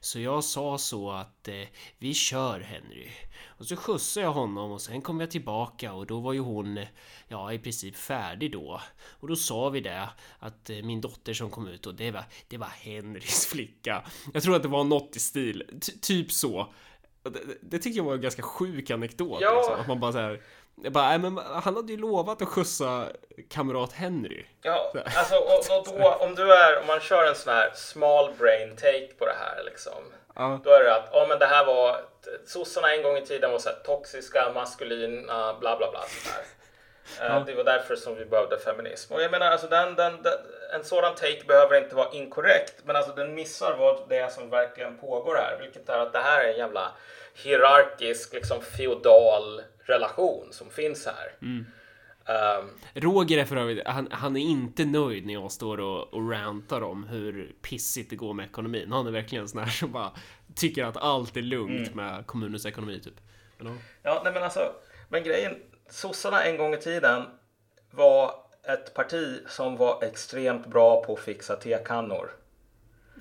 Så 0.03 0.21
jag 0.21 0.45
sa 0.45 0.79
så 0.79 1.11
att 1.11 1.49
eh, 1.49 1.55
vi 1.99 2.15
kör 2.15 2.61
Henry. 2.61 3.09
Och 3.47 3.67
så 3.67 3.77
skjutsade 3.77 4.27
jag 4.27 4.33
honom 4.33 4.73
och 4.73 4.81
sen 4.81 5.03
kom 5.03 5.21
jag 5.21 5.31
tillbaka 5.31 5.93
och 5.93 6.07
då 6.07 6.21
var 6.21 6.33
ju 6.33 6.39
hon 6.41 6.81
ja 7.29 7.53
i 7.53 7.59
princip 7.59 7.97
färdig 7.97 8.53
då. 8.53 8.81
Och 9.21 9.29
då 9.29 9.37
sa 9.37 9.69
vi 9.69 9.81
det 9.81 10.09
att 10.39 10.71
eh, 10.71 10.77
min 10.77 11.01
dotter 11.01 11.35
som 11.35 11.51
kom 11.51 11.69
ut 11.69 11.87
och 11.87 11.95
det 11.95 12.11
var, 12.11 12.25
det 12.49 12.57
var 12.59 12.67
Henrys 12.67 13.47
flicka. 13.51 14.05
Jag 14.35 14.43
tror 14.43 14.57
att 14.57 14.63
det 14.63 14.69
var 14.69 14.85
något 14.85 15.17
i 15.17 15.21
stil, 15.21 15.63
Ty- 15.81 15.99
typ 16.01 16.33
så. 16.33 16.73
Det, 17.23 17.59
det 17.63 17.79
tycker 17.79 17.97
jag 17.97 18.05
var 18.05 18.15
en 18.15 18.21
ganska 18.21 18.43
sjuk 18.43 18.91
anekdot. 18.91 19.39
Ja. 19.41 19.57
Liksom. 19.57 19.81
Att 19.81 19.89
man 19.89 20.01
bara 20.01 20.13
så 20.13 20.19
här, 20.19 20.43
jag 20.83 20.93
bara, 20.93 21.09
nej, 21.09 21.19
men 21.19 21.39
han 21.39 21.77
hade 21.77 21.93
ju 21.93 21.99
lovat 21.99 22.43
att 22.43 22.49
skjutsa 22.49 23.07
kamrat 23.51 23.93
Henry. 23.93 24.45
Ja, 24.63 24.93
alltså 25.17 25.37
och, 25.37 25.79
och 25.79 25.87
då, 25.99 26.09
om 26.21 26.35
du 26.35 26.53
är, 26.53 26.81
om 26.81 26.87
man 26.87 27.01
kör 27.01 27.25
en 27.25 27.35
sån 27.35 27.55
här 27.55 27.71
small 27.75 28.33
brain 28.39 28.77
take 28.77 29.09
på 29.19 29.27
det 29.27 29.37
här 29.39 29.63
liksom. 29.65 30.13
Ja. 30.35 30.61
Då 30.65 30.71
är 30.71 30.85
det 30.85 30.95
att, 30.95 31.09
ja 31.13 31.27
men 31.29 31.39
det 31.39 31.47
här 31.47 31.65
var, 31.65 32.01
sossarna 32.47 32.95
en 32.95 33.03
gång 33.03 33.17
i 33.17 33.27
tiden 33.27 33.51
var 33.53 33.59
så 33.59 33.69
här 33.69 33.77
toxiska, 33.85 34.53
maskulina, 34.55 35.55
bla 35.55 35.77
bla 35.77 35.91
bla 35.91 36.01
sådär. 36.01 36.45
Eh, 37.21 37.45
Det 37.45 37.55
var 37.55 37.65
därför 37.65 37.97
som 37.97 38.15
vi 38.17 38.25
behövde 38.25 38.59
feminism. 38.59 39.15
Och 39.15 39.23
jag 39.23 39.31
menar, 39.31 39.51
alltså 39.51 39.67
den, 39.67 39.95
den, 39.95 40.23
den, 40.23 40.33
en 40.75 40.85
sådan 40.85 41.15
take 41.15 41.45
behöver 41.47 41.79
inte 41.79 41.95
vara 41.95 42.11
inkorrekt, 42.13 42.75
men 42.85 42.97
alltså 42.97 43.13
den 43.13 43.35
missar 43.35 43.77
vad 43.79 44.09
det 44.09 44.17
är 44.19 44.29
som 44.29 44.51
verkligen 44.51 44.99
pågår 44.99 45.35
här, 45.35 45.57
vilket 45.61 45.89
är 45.89 45.99
att 45.99 46.13
det 46.13 46.19
här 46.19 46.45
är 46.45 46.49
en 46.53 46.57
jävla 46.59 46.93
hierarkisk, 47.35 48.33
liksom 48.33 48.61
feodal 48.63 49.63
relation 49.85 50.49
som 50.51 50.71
finns 50.71 51.07
här. 51.07 51.37
Ehm, 52.27 52.69
Roger 52.95 53.39
är 53.39 53.45
för 53.45 53.57
övrigt, 53.57 53.87
han, 53.87 54.09
han 54.11 54.37
är 54.37 54.41
inte 54.41 54.85
nöjd 54.85 55.27
när 55.27 55.35
jag 55.35 55.53
står 55.53 55.81
och, 55.81 56.15
och 56.15 56.31
rantar 56.31 56.83
om 56.83 57.05
hur 57.05 57.55
pissigt 57.63 58.11
det 58.11 58.17
går 58.17 58.35
med 58.35 58.47
ekonomin. 58.47 58.93
Han 58.93 59.07
är 59.07 59.11
verkligen 59.11 59.49
sån 59.49 59.61
här 59.61 59.71
som 59.71 59.93
bara 59.93 60.13
tycker 60.55 60.85
att 60.85 60.97
allt 60.97 61.37
är 61.37 61.43
lugnt 61.43 61.95
med 61.95 62.27
kommunens 62.27 62.67
ekonomi 62.67 63.01
typ. 63.01 63.15
Men, 63.59 63.67
ja. 63.67 63.73
Ja, 64.03 64.21
nej 64.25 64.33
men 64.33 64.43
alltså, 64.43 64.73
men 65.09 65.23
grejen, 65.23 65.55
sossarna 65.91 66.45
en 66.45 66.57
gång 66.57 66.75
i 66.75 66.77
tiden 66.77 67.23
var 67.91 68.35
ett 68.69 68.95
parti 68.95 69.41
som 69.49 69.77
var 69.77 70.05
extremt 70.05 70.67
bra 70.67 71.05
på 71.05 71.13
att 71.13 71.21
fixa 71.21 71.57
tekannor. 71.57 72.31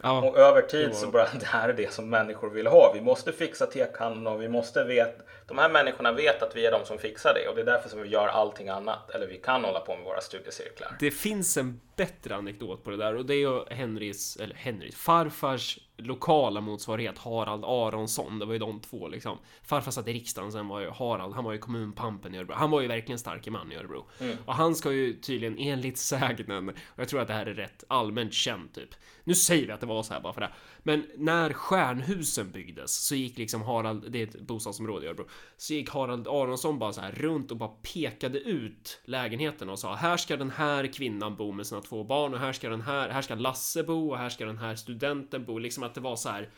Ja, 0.03 0.21
Och 0.21 0.37
över 0.37 0.61
tid 0.61 0.95
så 0.95 1.07
bara, 1.07 1.27
det 1.39 1.45
här 1.45 1.69
är 1.69 1.73
det 1.73 1.93
som 1.93 2.09
människor 2.09 2.49
vill 2.49 2.67
ha. 2.67 2.91
Vi 2.93 3.01
måste 3.01 3.31
fixa 3.31 3.65
tekannorna 3.65 4.29
och 4.29 4.41
vi 4.41 4.49
måste 4.49 4.83
veta, 4.83 5.23
de 5.51 5.57
här 5.57 5.69
människorna 5.69 6.11
vet 6.11 6.43
att 6.43 6.55
vi 6.55 6.65
är 6.65 6.71
de 6.71 6.85
som 6.85 6.97
fixar 6.97 7.33
det 7.33 7.47
och 7.47 7.55
det 7.55 7.61
är 7.61 7.65
därför 7.65 7.89
som 7.89 8.01
vi 8.01 8.09
gör 8.09 8.27
allting 8.27 8.69
annat. 8.69 9.09
Eller 9.09 9.27
vi 9.27 9.37
kan 9.37 9.63
hålla 9.63 9.79
på 9.79 9.95
med 9.95 10.05
våra 10.05 10.21
studiecirklar. 10.21 10.97
det 10.99 11.11
finns 11.11 11.57
en 11.57 11.81
bättre 11.95 12.35
anekdot 12.35 12.83
på 12.83 12.89
det 12.89 12.97
där 12.97 13.15
och 13.15 13.25
det 13.25 13.33
är 13.33 13.37
ju 13.37 13.65
Henrys, 13.69 14.37
eller 14.37 14.55
Henrys, 14.55 14.95
farfars 14.95 15.79
lokala 16.01 16.61
motsvarighet 16.61 17.17
Harald 17.17 17.65
Aronsson. 17.65 18.39
Det 18.39 18.45
var 18.45 18.53
ju 18.53 18.59
de 18.59 18.79
två 18.79 19.07
liksom. 19.07 19.37
Farfar 19.63 19.91
satt 19.91 20.07
i 20.07 20.13
riksdagen, 20.13 20.51
sen 20.51 20.67
var 20.67 20.79
ju 20.79 20.89
Harald, 20.89 21.35
han 21.35 21.43
var 21.43 21.51
ju 21.51 21.57
kommunpampen 21.57 22.35
i 22.35 22.37
Örebro. 22.37 22.55
Han 22.55 22.71
var 22.71 22.81
ju 22.81 22.87
verkligen 22.87 23.19
starke 23.19 23.51
man 23.51 23.71
i 23.71 23.75
Örebro. 23.75 24.07
Och 24.45 24.55
han 24.55 24.75
ska 24.75 24.91
ju 24.91 25.13
tydligen 25.13 25.57
enligt 25.57 25.97
sägnen, 25.97 26.69
och 26.69 26.75
jag 26.95 27.09
tror 27.09 27.21
att 27.21 27.27
det 27.27 27.33
här 27.33 27.45
är 27.45 27.53
rätt 27.53 27.83
allmänt 27.87 28.33
känt 28.33 28.75
typ. 28.75 28.89
Nu 29.23 29.35
säger 29.35 29.67
vi 29.67 29.71
att 29.71 29.79
det 29.79 29.85
var 29.85 30.03
så 30.03 30.13
här 30.13 30.21
bara 30.21 30.33
för 30.33 30.41
det. 30.41 30.51
Men 30.83 31.05
när 31.17 31.53
Stjärnhusen 31.53 32.51
byggdes 32.51 33.07
så 33.07 33.15
gick 33.15 33.37
liksom 33.37 33.61
Harald, 33.61 34.11
det 34.11 34.19
är 34.21 34.23
ett 34.23 34.41
bostadsområde 34.41 35.05
i 35.05 35.09
Örebro, 35.09 35.25
så 35.57 35.73
gick 35.73 35.89
Harald 35.89 36.27
Aronsson 36.27 36.79
bara 36.79 36.93
så 36.93 37.01
här 37.01 37.11
runt 37.11 37.51
och 37.51 37.57
bara 37.57 37.69
pekade 37.69 38.39
ut 38.39 39.01
lägenheten 39.05 39.69
och 39.69 39.79
sa 39.79 39.95
här 39.95 40.17
ska 40.17 40.37
den 40.37 40.51
här 40.51 40.93
kvinnan 40.93 41.35
bo 41.35 41.51
med 41.51 41.67
sina 41.67 41.81
två 41.81 42.03
barn 42.03 42.33
och 42.33 42.39
här 42.39 42.53
ska 42.53 42.69
den 42.69 42.81
här, 42.81 43.09
här 43.09 43.21
ska 43.21 43.35
Lasse 43.35 43.83
bo 43.83 44.09
och 44.09 44.17
här 44.17 44.29
ska 44.29 44.45
den 44.45 44.57
här 44.57 44.75
studenten 44.75 45.45
bo. 45.45 45.57
Liksom 45.57 45.83
att 45.83 45.93
det 45.95 46.01
var 46.01 46.15
så 46.15 46.29
här. 46.29 46.49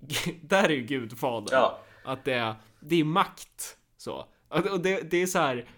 Där 0.42 0.64
är 0.64 0.74
ju 0.74 0.82
gudfadern. 0.82 1.48
Ja. 1.52 1.80
Att 2.04 2.24
det 2.24 2.32
är, 2.32 2.54
det 2.80 3.00
är 3.00 3.04
makt. 3.04 3.76
Så. 3.96 4.26
Och 4.48 4.80
det, 4.80 5.10
det 5.10 5.22
är 5.22 5.26
så 5.26 5.38
här. 5.38 5.68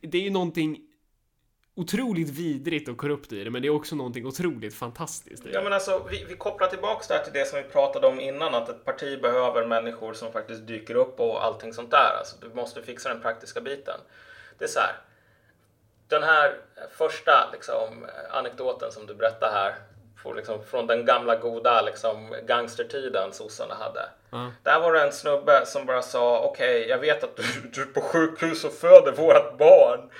Det 0.00 0.18
är 0.18 0.22
ju 0.22 0.30
någonting 0.30 0.89
otroligt 1.80 2.28
vidrigt 2.28 2.88
och 2.88 2.98
korrupt 2.98 3.32
i 3.32 3.44
det, 3.44 3.50
men 3.50 3.62
det 3.62 3.68
är 3.68 3.74
också 3.74 3.96
någonting 3.96 4.26
otroligt 4.26 4.74
fantastiskt 4.74 5.44
i 5.46 5.48
det. 5.48 5.54
Ja 5.54 5.62
men 5.62 5.72
alltså 5.72 6.06
vi, 6.10 6.24
vi 6.28 6.36
kopplar 6.36 6.68
tillbaks 6.68 7.08
där 7.08 7.18
till 7.18 7.32
det 7.32 7.44
som 7.48 7.58
vi 7.58 7.64
pratade 7.64 8.06
om 8.06 8.20
innan 8.20 8.54
att 8.54 8.68
ett 8.68 8.84
parti 8.84 9.22
behöver 9.22 9.66
människor 9.66 10.12
som 10.12 10.32
faktiskt 10.32 10.66
dyker 10.66 10.94
upp 10.94 11.20
och 11.20 11.44
allting 11.44 11.72
sånt 11.72 11.90
där. 11.90 12.16
Alltså 12.18 12.36
du 12.40 12.54
måste 12.54 12.82
fixa 12.82 13.08
den 13.08 13.20
praktiska 13.20 13.60
biten. 13.60 14.00
Det 14.58 14.64
är 14.64 14.68
så 14.68 14.80
här. 14.80 14.96
Den 16.08 16.22
här 16.22 16.54
första 16.96 17.50
liksom, 17.52 18.06
anekdoten 18.30 18.92
som 18.92 19.06
du 19.06 19.14
berättar 19.14 19.52
här 19.52 19.74
får 20.22 20.34
liksom, 20.34 20.64
från 20.64 20.86
den 20.86 21.04
gamla 21.04 21.36
goda 21.36 21.82
liksom, 21.82 22.34
gangstertiden 22.46 23.32
sossarna 23.32 23.74
hade. 23.74 24.08
Ja. 24.30 24.52
Där 24.62 24.80
var 24.80 24.92
det 24.92 25.02
en 25.02 25.12
snubbe 25.12 25.66
som 25.66 25.86
bara 25.86 26.02
sa 26.02 26.40
okej, 26.40 26.88
jag 26.88 26.98
vet 26.98 27.24
att 27.24 27.36
du, 27.36 27.42
du 27.74 27.82
är 27.82 27.86
på 27.86 28.00
sjukhus 28.00 28.64
och 28.64 28.72
föder 28.72 29.12
vårt 29.12 29.58
barn. 29.58 30.10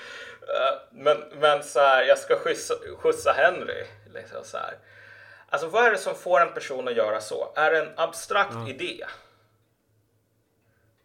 Eh, 0.53 0.79
men, 0.91 1.23
men 1.39 1.63
så 1.63 1.79
här, 1.79 2.03
jag 2.03 2.17
ska 2.17 2.35
skjutsa, 2.35 2.73
skjutsa 2.97 3.31
Henry. 3.31 3.85
Liksom 4.13 4.43
så 4.43 4.57
här. 4.57 4.77
Alltså 5.49 5.67
vad 5.67 5.85
är 5.85 5.91
det 5.91 5.97
som 5.97 6.15
får 6.15 6.41
en 6.41 6.53
person 6.53 6.87
att 6.87 6.95
göra 6.95 7.21
så? 7.21 7.51
Är 7.55 7.71
det 7.71 7.79
en 7.79 7.91
abstrakt 7.95 8.69
idé? 8.69 9.05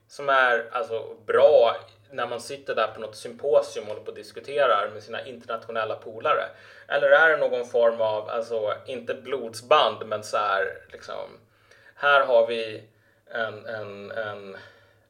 Som 0.08 0.28
är 0.28 0.68
alltså 0.72 1.16
bra 1.26 1.76
när 2.10 2.26
man 2.26 2.40
sitter 2.40 2.74
där 2.74 2.86
på 2.86 3.00
något 3.00 3.16
symposium 3.16 3.84
och 3.84 3.88
håller 3.88 4.04
på 4.04 4.10
och 4.10 4.16
diskuterar 4.16 4.90
med 4.92 5.02
sina 5.02 5.26
internationella 5.26 5.96
polare? 5.96 6.44
Eller 6.88 7.10
är 7.10 7.28
det 7.28 7.36
någon 7.36 7.66
form 7.66 8.00
av, 8.00 8.28
alltså 8.28 8.74
inte 8.86 9.14
blodsband, 9.14 10.06
men 10.06 10.22
så 10.22 10.36
här 10.36 10.78
liksom. 10.92 11.38
Här 11.94 12.26
har 12.26 12.46
vi 12.46 12.82
en, 13.30 13.66
en, 13.66 14.10
en 14.10 14.56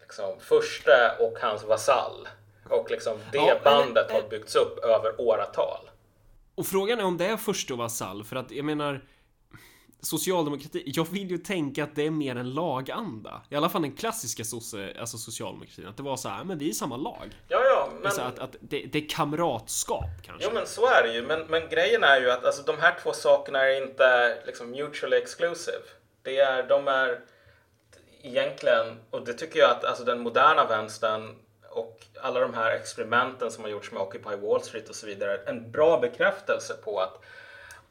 liksom, 0.01 0.41
förste 0.41 1.12
och 1.18 1.39
hans 1.41 1.64
vasall. 1.64 2.28
Och 2.71 2.91
liksom 2.91 3.19
det 3.33 3.39
Ja, 3.39 3.59
bandet 3.64 4.11
har 4.11 4.23
byggts 4.29 4.55
upp 4.55 4.79
över 4.79 5.21
åratal. 5.21 5.91
Och 6.55 6.67
frågan 6.67 7.01
är 7.01 7.05
om 7.05 7.17
det 7.17 7.27
är 7.27 7.37
först 7.37 7.71
och 7.71 7.79
vasall, 7.79 8.25
för 8.25 8.37
att 8.37 8.51
jag 8.51 8.64
menar 8.64 9.05
Socialdemokrati, 10.01 10.83
jag 10.87 11.11
vill 11.11 11.31
ju 11.31 11.39
tänka 11.39 11.85
att 11.85 11.97
det 11.97 12.07
är 12.07 12.11
mer 12.11 12.37
en 12.37 12.55
laganda. 12.55 13.43
I 13.51 13.57
alla 13.57 13.69
fall 13.69 13.83
den 13.83 13.93
klassiska 13.93 14.45
sosse, 14.45 14.93
alltså 15.01 15.19
socialdemokratin. 15.19 15.87
Att 15.87 15.97
det 15.97 16.03
var 16.03 16.17
så 16.17 16.29
här, 16.29 16.45
men 16.45 16.59
vi 16.59 16.69
är 16.69 16.73
samma 16.73 16.97
lag. 16.97 17.41
Ja, 17.49 17.61
ja, 17.64 17.89
men... 18.03 18.12
Så 18.12 18.21
att, 18.21 18.39
att 18.39 18.57
det, 18.61 18.87
det 18.93 18.99
är 18.99 19.09
kamratskap 19.09 20.11
kanske. 20.23 20.49
Jo 20.49 20.55
men 20.55 20.67
så 20.67 20.87
är 20.87 21.03
det 21.03 21.14
ju. 21.14 21.23
Men, 21.23 21.41
men 21.41 21.69
grejen 21.69 22.05
är 22.05 22.21
ju 22.21 22.31
att 22.31 22.45
alltså, 22.45 22.62
de 22.62 22.79
här 22.79 22.99
två 23.03 23.12
sakerna 23.12 23.59
är 23.59 23.83
inte 23.83 24.39
liksom, 24.47 24.71
mutually 24.71 25.17
exclusive. 25.17 25.83
Det 26.23 26.39
är, 26.39 26.69
de 26.69 26.89
är 26.89 27.21
egentligen, 28.23 29.01
och 29.11 29.25
det 29.25 29.33
tycker 29.33 29.59
jag 29.59 29.71
att 29.71 29.85
alltså, 29.85 30.05
den 30.05 30.21
moderna 30.21 30.67
vänstern 30.67 31.37
och 31.77 32.07
alla 32.20 32.41
de 32.41 32.55
här 32.55 32.70
experimenten 32.70 33.51
som 33.51 33.64
har 33.64 33.70
gjorts 33.70 33.93
med 33.93 34.03
Occupy 34.03 34.37
Wall 34.37 34.62
Street 34.62 34.89
och 34.89 34.95
så 34.95 35.07
vidare, 35.07 35.41
en 35.47 35.70
bra 35.70 36.01
bekräftelse 36.01 36.74
på 36.85 37.01
att 37.01 37.22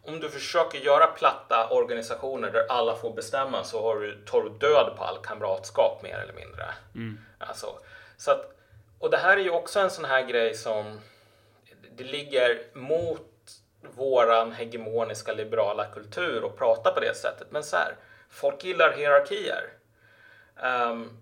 om 0.01 0.19
du 0.19 0.29
försöker 0.29 0.79
göra 0.79 1.07
platta 1.07 1.69
organisationer 1.69 2.51
där 2.51 2.65
alla 2.69 2.95
får 2.95 3.13
bestämma 3.13 3.63
så 3.63 3.81
har 3.81 3.99
du, 3.99 4.25
tar 4.25 4.41
du 4.41 4.49
död 4.49 4.93
på 4.97 5.03
all 5.03 5.17
kamratskap 5.17 6.03
mer 6.03 6.17
eller 6.17 6.33
mindre. 6.33 6.65
Alltså, 7.37 7.67
så 8.17 8.31
att 8.31 8.51
och 8.99 9.11
det 9.11 9.17
här 9.17 9.37
är 9.37 9.41
ju 9.41 9.49
också 9.49 9.79
en 9.79 9.89
sån 9.89 10.05
här 10.05 10.21
grej 10.21 10.53
som 10.53 10.99
det 11.95 12.03
ligger 12.03 12.61
mot 12.73 13.31
våran 13.95 14.51
hegemoniska 14.51 15.33
liberala 15.33 15.85
kultur 15.85 16.45
att 16.45 16.57
prata 16.57 16.91
på 16.91 16.99
det 16.99 17.15
sättet. 17.15 17.47
Men 17.51 17.63
så 17.63 17.75
här, 17.75 17.95
folk 18.29 18.63
gillar 18.63 18.91
hierarkier. 18.91 19.63
Um, 20.63 21.17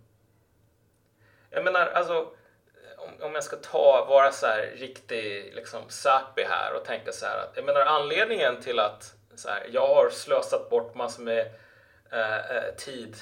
jag 1.50 1.64
menar, 1.64 1.88
alltså 1.88 2.32
om, 3.26 3.36
jag 3.36 3.44
ska 3.44 3.56
ta, 3.56 4.06
vara 4.10 4.32
så 4.32 4.48
här 4.48 4.74
riktig 4.76 5.54
liksom 5.56 5.82
sappy 5.90 6.44
här 6.44 6.74
och 6.74 6.86
tänka 6.86 7.12
så 7.12 7.26
här 7.26 7.38
att 7.38 7.52
jag 7.56 7.66
menar 7.66 7.82
anledningen 7.82 8.62
till 8.62 8.80
att 8.80 9.14
så 9.36 9.50
här, 9.50 9.68
jag 9.72 9.88
har 9.88 10.10
slösat 10.10 10.70
bort 10.70 10.96
massor 10.96 11.24
med 11.24 11.46
eh, 12.12 12.76
tid, 12.78 13.16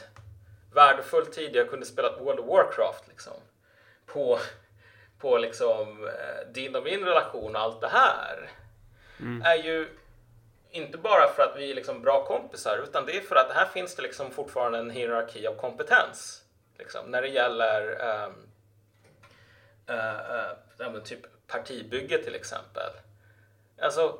värdefull 0.73 1.25
tid 1.25 1.55
jag 1.55 1.69
kunde 1.69 1.85
spela 1.85 2.17
World 2.19 2.39
of 2.39 2.47
Warcraft 2.47 3.07
liksom 3.07 3.33
på, 4.05 4.39
på 5.19 5.37
liksom 5.37 6.07
eh, 6.07 6.53
din 6.53 6.75
och 6.75 6.83
min 6.83 7.05
relation 7.05 7.55
och 7.55 7.61
allt 7.61 7.81
det 7.81 7.87
här 7.87 8.49
mm. 9.19 9.41
är 9.41 9.55
ju 9.55 9.87
inte 10.71 10.97
bara 10.97 11.27
för 11.27 11.43
att 11.43 11.57
vi 11.57 11.71
är 11.71 11.75
liksom 11.75 12.01
bra 12.01 12.25
kompisar 12.25 12.77
utan 12.83 13.05
det 13.05 13.17
är 13.17 13.21
för 13.21 13.35
att 13.35 13.51
här 13.51 13.65
finns 13.65 13.95
det 13.95 14.01
liksom 14.01 14.31
fortfarande 14.31 14.79
en 14.79 14.89
hierarki 14.89 15.47
av 15.47 15.55
kompetens 15.55 16.41
liksom, 16.77 17.11
när 17.11 17.21
det 17.21 17.27
gäller 17.27 18.01
um, 18.25 18.50
eh, 19.87 20.87
eh 20.87 21.03
typ 21.03 21.47
partibygge 21.47 22.17
till 22.17 22.35
exempel. 22.35 22.91
Alltså, 23.81 24.17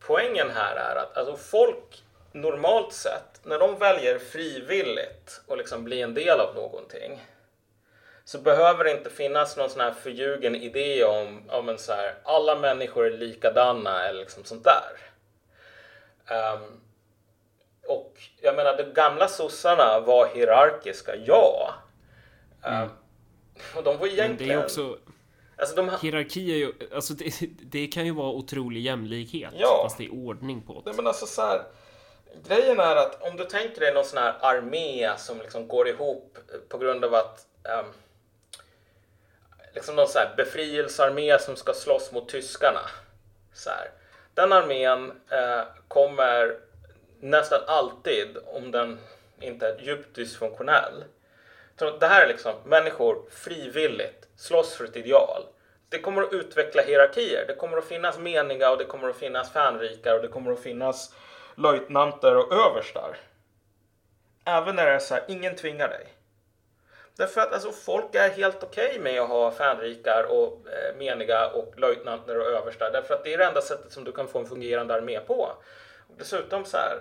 poängen 0.00 0.50
här 0.50 0.76
är 0.76 0.96
att 0.96 1.16
alltså, 1.16 1.36
folk 1.36 2.02
normalt 2.32 2.92
sett, 2.92 3.40
när 3.42 3.58
de 3.58 3.78
väljer 3.78 4.18
frivilligt 4.18 5.40
och 5.46 5.56
liksom 5.56 5.84
bli 5.84 6.02
en 6.02 6.14
del 6.14 6.40
av 6.40 6.54
någonting 6.54 7.20
så 8.24 8.38
behöver 8.38 8.84
det 8.84 8.90
inte 8.90 9.10
finnas 9.10 9.56
någon 9.56 9.70
sån 9.70 9.80
här 9.80 9.92
förljugen 9.92 10.56
idé 10.56 11.04
om, 11.04 11.50
om 11.50 11.68
en 11.68 11.78
så 11.78 11.92
här, 11.92 12.14
alla 12.24 12.56
människor 12.56 13.06
är 13.06 13.10
likadana 13.10 14.08
eller 14.08 14.20
liksom 14.20 14.44
sånt 14.44 14.64
där. 14.64 14.96
Um, 16.36 16.80
och 17.86 18.20
jag 18.40 18.56
menar, 18.56 18.76
de 18.76 18.82
gamla 18.82 19.28
sossarna 19.28 20.00
var 20.00 20.26
hierarkiska, 20.34 21.16
ja. 21.16 21.74
Um. 22.64 23.01
Och 23.76 23.82
de 23.82 23.98
var 23.98 24.06
egentligen... 24.06 24.36
Men 24.36 24.48
det 24.48 24.54
är 24.54 24.64
också... 24.64 24.98
Alltså 25.56 25.76
de... 25.76 25.90
Hierarki 26.02 26.52
är 26.52 26.56
ju, 26.56 26.72
alltså 26.94 27.14
det, 27.14 27.34
det, 27.62 27.86
kan 27.86 28.06
ju 28.06 28.12
vara 28.12 28.30
otrolig 28.30 28.80
jämlikhet, 28.80 29.54
ja. 29.56 29.80
fast 29.84 29.98
det 29.98 30.04
är 30.04 30.12
ordning 30.12 30.62
på 30.62 30.82
det. 30.84 30.92
Men 30.92 31.06
alltså 31.06 31.26
så 31.26 31.42
här, 31.42 31.62
grejen 32.48 32.80
är 32.80 32.96
att 32.96 33.22
om 33.22 33.36
du 33.36 33.44
tänker 33.44 33.80
dig 33.80 33.94
någon 33.94 34.04
sån 34.04 34.18
här 34.18 34.34
armé 34.40 35.10
som 35.18 35.38
liksom 35.38 35.68
går 35.68 35.88
ihop 35.88 36.38
på 36.68 36.78
grund 36.78 37.04
av 37.04 37.14
att 37.14 37.46
um, 37.78 37.92
liksom 39.74 39.96
någon 39.96 40.08
så 40.08 40.18
här 40.18 40.34
befrielsearmé 40.36 41.38
som 41.38 41.56
ska 41.56 41.72
slåss 41.72 42.12
mot 42.12 42.28
tyskarna. 42.28 42.80
Så 43.52 43.70
här. 43.70 43.90
Den 44.34 44.52
armén 44.52 45.12
eh, 45.30 45.64
kommer 45.88 46.58
nästan 47.20 47.60
alltid, 47.66 48.36
om 48.46 48.70
den 48.70 48.98
inte 49.40 49.66
är 49.66 49.80
djupt 49.82 50.14
dysfunktionell 50.14 51.04
det 51.90 52.06
här 52.06 52.22
är 52.22 52.28
liksom 52.28 52.54
människor 52.64 53.22
frivilligt 53.30 54.28
slåss 54.36 54.74
för 54.74 54.84
ett 54.84 54.96
ideal. 54.96 55.42
Det 55.88 55.98
kommer 55.98 56.22
att 56.22 56.32
utveckla 56.32 56.82
hierarkier. 56.82 57.44
Det 57.46 57.54
kommer 57.54 57.78
att 57.78 57.84
finnas 57.84 58.18
meniga 58.18 58.70
och 58.70 58.78
det 58.78 58.84
kommer 58.84 59.08
att 59.08 59.16
finnas 59.16 59.52
fanrikar 59.52 60.16
och 60.16 60.22
det 60.22 60.28
kommer 60.28 60.52
att 60.52 60.60
finnas 60.60 61.14
löjtnanter 61.56 62.36
och 62.36 62.52
överstar. 62.52 63.16
Även 64.44 64.76
när 64.76 64.86
det 64.86 64.92
är 64.92 64.98
så 64.98 65.14
här, 65.14 65.24
ingen 65.28 65.56
tvingar 65.56 65.88
dig. 65.88 66.06
Därför 67.16 67.40
att 67.40 67.52
alltså, 67.52 67.72
folk 67.72 68.14
är 68.14 68.30
helt 68.30 68.62
okej 68.62 68.88
okay 68.88 69.00
med 69.00 69.20
att 69.20 69.28
ha 69.28 69.50
fanrikar 69.50 70.24
och 70.24 70.68
eh, 70.68 70.96
meniga 70.96 71.50
och 71.50 71.74
löjtnanter 71.76 72.38
och 72.38 72.46
överstar. 72.46 72.90
Därför 72.92 73.14
att 73.14 73.24
det 73.24 73.34
är 73.34 73.38
det 73.38 73.44
enda 73.44 73.62
sättet 73.62 73.92
som 73.92 74.04
du 74.04 74.12
kan 74.12 74.28
få 74.28 74.38
en 74.38 74.46
fungerande 74.46 74.94
armé 74.94 75.20
på. 75.20 75.52
Och 76.08 76.14
dessutom 76.18 76.64
så 76.64 76.76
här, 76.76 76.98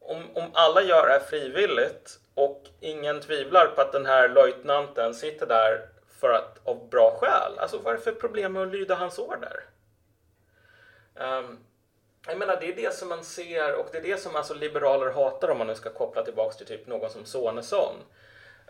om, 0.00 0.36
om 0.36 0.50
alla 0.54 0.82
gör 0.82 1.06
det 1.06 1.12
här 1.12 1.20
frivilligt 1.20 2.18
och 2.36 2.62
ingen 2.80 3.20
tvivlar 3.20 3.66
på 3.66 3.80
att 3.80 3.92
den 3.92 4.06
här 4.06 4.28
löjtnanten 4.28 5.14
sitter 5.14 5.46
där 5.46 5.88
för 6.08 6.30
att, 6.30 6.60
av 6.64 6.88
bra 6.88 7.18
skäl. 7.20 7.58
Alltså 7.58 7.78
vad 7.78 7.92
är 7.92 7.96
det 7.96 8.04
för 8.04 8.12
problem 8.12 8.52
med 8.52 8.62
att 8.62 8.72
lyda 8.72 8.94
hans 8.94 9.18
order? 9.18 9.64
Um, 11.14 11.58
jag 12.26 12.38
menar, 12.38 12.56
det 12.60 12.72
är 12.72 12.76
det 12.76 12.94
som 12.94 13.08
man 13.08 13.24
ser 13.24 13.74
och 13.74 13.88
det 13.92 13.98
är 13.98 14.02
det 14.02 14.20
som 14.20 14.36
alltså 14.36 14.54
liberaler 14.54 15.10
hatar 15.10 15.50
om 15.50 15.58
man 15.58 15.66
nu 15.66 15.74
ska 15.74 15.90
koppla 15.90 16.22
tillbaks 16.22 16.56
till 16.56 16.66
typ 16.66 16.86
någon 16.86 17.10
som 17.10 17.24
Sonesson. 17.24 17.94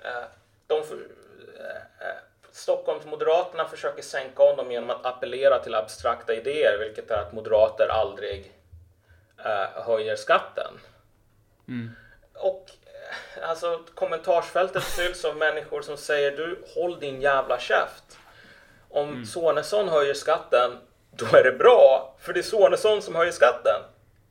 Uh, 0.05 0.25
de, 0.67 0.79
eh, 0.79 2.17
Stockholmsmoderaterna 2.51 3.69
försöker 3.69 4.03
sänka 4.03 4.43
honom 4.43 4.73
genom 4.73 4.91
att 4.91 5.07
appellera 5.07 5.59
till 5.59 5.75
abstrakta 5.75 6.35
idéer, 6.35 6.79
vilket 6.79 7.11
är 7.11 7.19
att 7.19 7.33
moderater 7.33 7.89
aldrig 7.89 8.53
eh, 9.45 9.83
höjer 9.85 10.17
skatten. 10.17 10.73
Mm. 11.69 11.91
Och 12.35 12.71
eh, 12.85 12.86
alltså 13.43 13.81
kommentarsfältet 13.95 14.83
fylls 14.83 15.25
av 15.25 15.37
människor 15.37 15.83
som 15.83 15.97
säger 15.97 16.31
du 16.31 16.59
håll 16.75 17.01
din 17.01 17.21
jävla 17.21 17.59
käft. 17.59 18.19
Om 18.91 19.09
mm. 19.09 19.27
Sonesson 19.27 19.89
höjer 19.89 20.15
skatten, 20.15 20.71
då 21.11 21.37
är 21.37 21.45
det 21.45 21.53
bra, 21.53 22.15
för 22.21 22.33
det 22.33 22.41
är 22.41 22.43
Sonesson 22.43 23.03
som 23.03 23.15
höjer 23.15 23.33
skatten. 23.33 23.81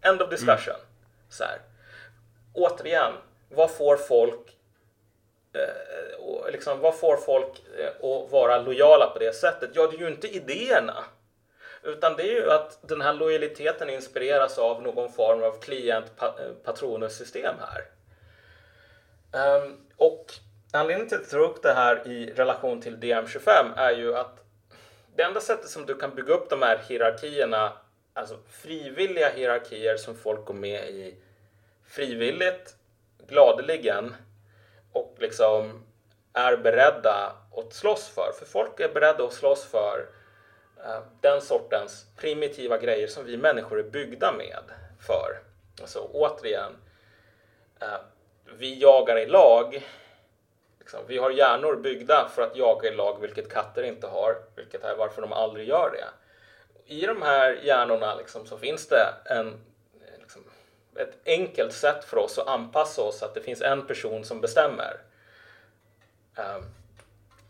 End 0.01 0.21
of 0.21 0.29
discussion. 0.29 0.75
Mm. 0.75 0.85
Så 1.29 1.43
här. 1.43 1.59
Återigen, 2.53 3.13
vad 3.49 3.71
får 3.71 3.97
folk 3.97 4.55
Eh, 5.55 6.19
och 6.19 6.51
liksom, 6.51 6.79
vad 6.79 6.99
får 6.99 7.17
folk 7.17 7.63
eh, 7.77 8.09
att 8.09 8.31
vara 8.31 8.61
lojala 8.61 9.09
på 9.13 9.19
det 9.19 9.35
sättet? 9.35 9.69
Ja, 9.73 9.87
det 9.87 9.97
är 9.97 9.99
ju 9.99 10.07
inte 10.07 10.27
idéerna. 10.27 11.03
Utan 11.83 12.15
det 12.15 12.23
är 12.23 12.33
ju 12.33 12.51
att 12.51 12.79
den 12.81 13.01
här 13.01 13.13
lojaliteten 13.13 13.89
inspireras 13.89 14.57
av 14.57 14.81
någon 14.81 15.11
form 15.11 15.43
av 15.43 15.59
klient-patronus-system 15.61 17.55
här. 17.59 17.83
Um, 19.35 19.77
och 19.97 20.33
anledningen 20.71 21.09
till 21.09 21.17
att 21.17 21.23
jag 21.23 21.31
tar 21.31 21.39
upp 21.39 21.61
det 21.63 21.73
här 21.73 22.07
i 22.07 22.33
relation 22.33 22.81
till 22.81 22.97
DM25 22.97 23.77
är 23.77 23.91
ju 23.91 24.15
att 24.15 24.43
det 25.15 25.23
enda 25.23 25.41
sättet 25.41 25.69
som 25.69 25.85
du 25.85 25.95
kan 25.95 26.15
bygga 26.15 26.33
upp 26.33 26.49
de 26.49 26.61
här 26.61 26.77
hierarkierna, 26.77 27.73
alltså 28.13 28.37
frivilliga 28.49 29.29
hierarkier 29.29 29.97
som 29.97 30.15
folk 30.15 30.45
går 30.45 30.53
med 30.53 30.89
i 30.89 31.15
frivilligt, 31.85 32.75
gladeligen, 33.27 34.15
och 34.91 35.15
liksom 35.19 35.85
är 36.33 36.57
beredda 36.57 37.35
att 37.57 37.73
slåss 37.73 38.07
för. 38.07 38.31
För 38.39 38.45
folk 38.45 38.79
är 38.79 38.93
beredda 38.93 39.23
att 39.23 39.33
slåss 39.33 39.65
för 39.65 40.07
uh, 40.79 40.99
den 41.21 41.41
sortens 41.41 42.05
primitiva 42.15 42.77
grejer 42.77 43.07
som 43.07 43.25
vi 43.25 43.37
människor 43.37 43.79
är 43.79 43.89
byggda 43.89 44.31
med 44.31 44.63
för. 44.99 45.39
Alltså 45.81 45.99
återigen, 46.13 46.71
uh, 47.81 47.99
vi 48.45 48.79
jagar 48.79 49.17
i 49.17 49.25
lag. 49.25 49.87
Liksom, 50.79 50.99
vi 51.07 51.17
har 51.17 51.31
hjärnor 51.31 51.75
byggda 51.75 52.29
för 52.35 52.41
att 52.41 52.55
jaga 52.55 52.89
i 52.89 52.95
lag, 52.95 53.21
vilket 53.21 53.53
katter 53.53 53.83
inte 53.83 54.07
har, 54.07 54.37
vilket 54.55 54.83
är 54.83 54.95
varför 54.95 55.21
de 55.21 55.33
aldrig 55.33 55.67
gör 55.67 55.91
det. 55.91 56.07
I 56.93 57.05
de 57.05 57.21
här 57.21 57.59
hjärnorna 57.63 58.15
liksom, 58.15 58.45
så 58.45 58.57
finns 58.57 58.87
det 58.87 59.13
en 59.25 59.53
liksom, 60.19 60.43
ett 60.95 61.17
enkelt 61.25 61.73
sätt 61.73 62.03
för 62.03 62.17
oss 62.17 62.37
att 62.37 62.47
anpassa 62.47 63.01
oss 63.01 63.23
att 63.23 63.33
det 63.33 63.41
finns 63.41 63.61
en 63.61 63.87
person 63.87 64.25
som 64.25 64.41
bestämmer. 64.41 65.01
Um, 66.37 66.65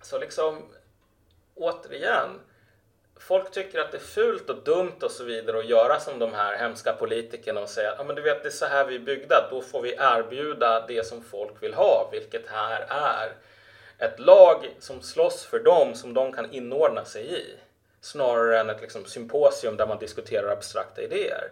så 0.02 0.20
liksom 0.20 0.64
återigen, 1.56 2.39
folk 3.20 3.51
tycker 3.51 3.80
att 3.80 3.91
det 3.91 3.97
är 3.97 4.01
fult 4.01 4.49
och 4.49 4.63
dumt 4.63 5.03
och 5.03 5.11
så 5.11 5.24
vidare 5.24 5.59
att 5.59 5.70
göra 5.70 5.99
som 5.99 6.20
de 6.20 6.34
här 6.34 6.57
hemska 6.57 6.93
politikerna 6.93 7.61
och 7.61 7.70
säga 7.70 7.91
att 7.91 8.09
ah, 8.09 8.13
du 8.13 8.22
vet 8.22 8.43
det 8.43 8.49
är 8.49 8.51
så 8.51 8.66
här 8.66 8.86
vi 8.86 8.95
är 8.95 8.99
byggda, 8.99 9.47
då 9.51 9.61
får 9.61 9.82
vi 9.82 9.93
erbjuda 9.99 10.86
det 10.88 11.07
som 11.07 11.24
folk 11.24 11.63
vill 11.63 11.74
ha, 11.74 12.09
vilket 12.11 12.47
här 12.47 12.86
är 12.89 13.32
ett 13.97 14.20
lag 14.20 14.70
som 14.80 15.01
slåss 15.01 15.45
för 15.45 15.59
dem 15.59 15.95
som 15.95 16.13
de 16.13 16.34
kan 16.34 16.53
inordna 16.53 17.05
sig 17.05 17.39
i 17.39 17.45
snarare 18.01 18.59
än 18.59 18.70
ett 18.70 18.82
liksom, 18.82 19.05
symposium 19.05 19.78
där 19.78 19.88
man 19.88 19.99
diskuterar 19.99 20.51
abstrakta 20.51 21.01
idéer. 21.01 21.51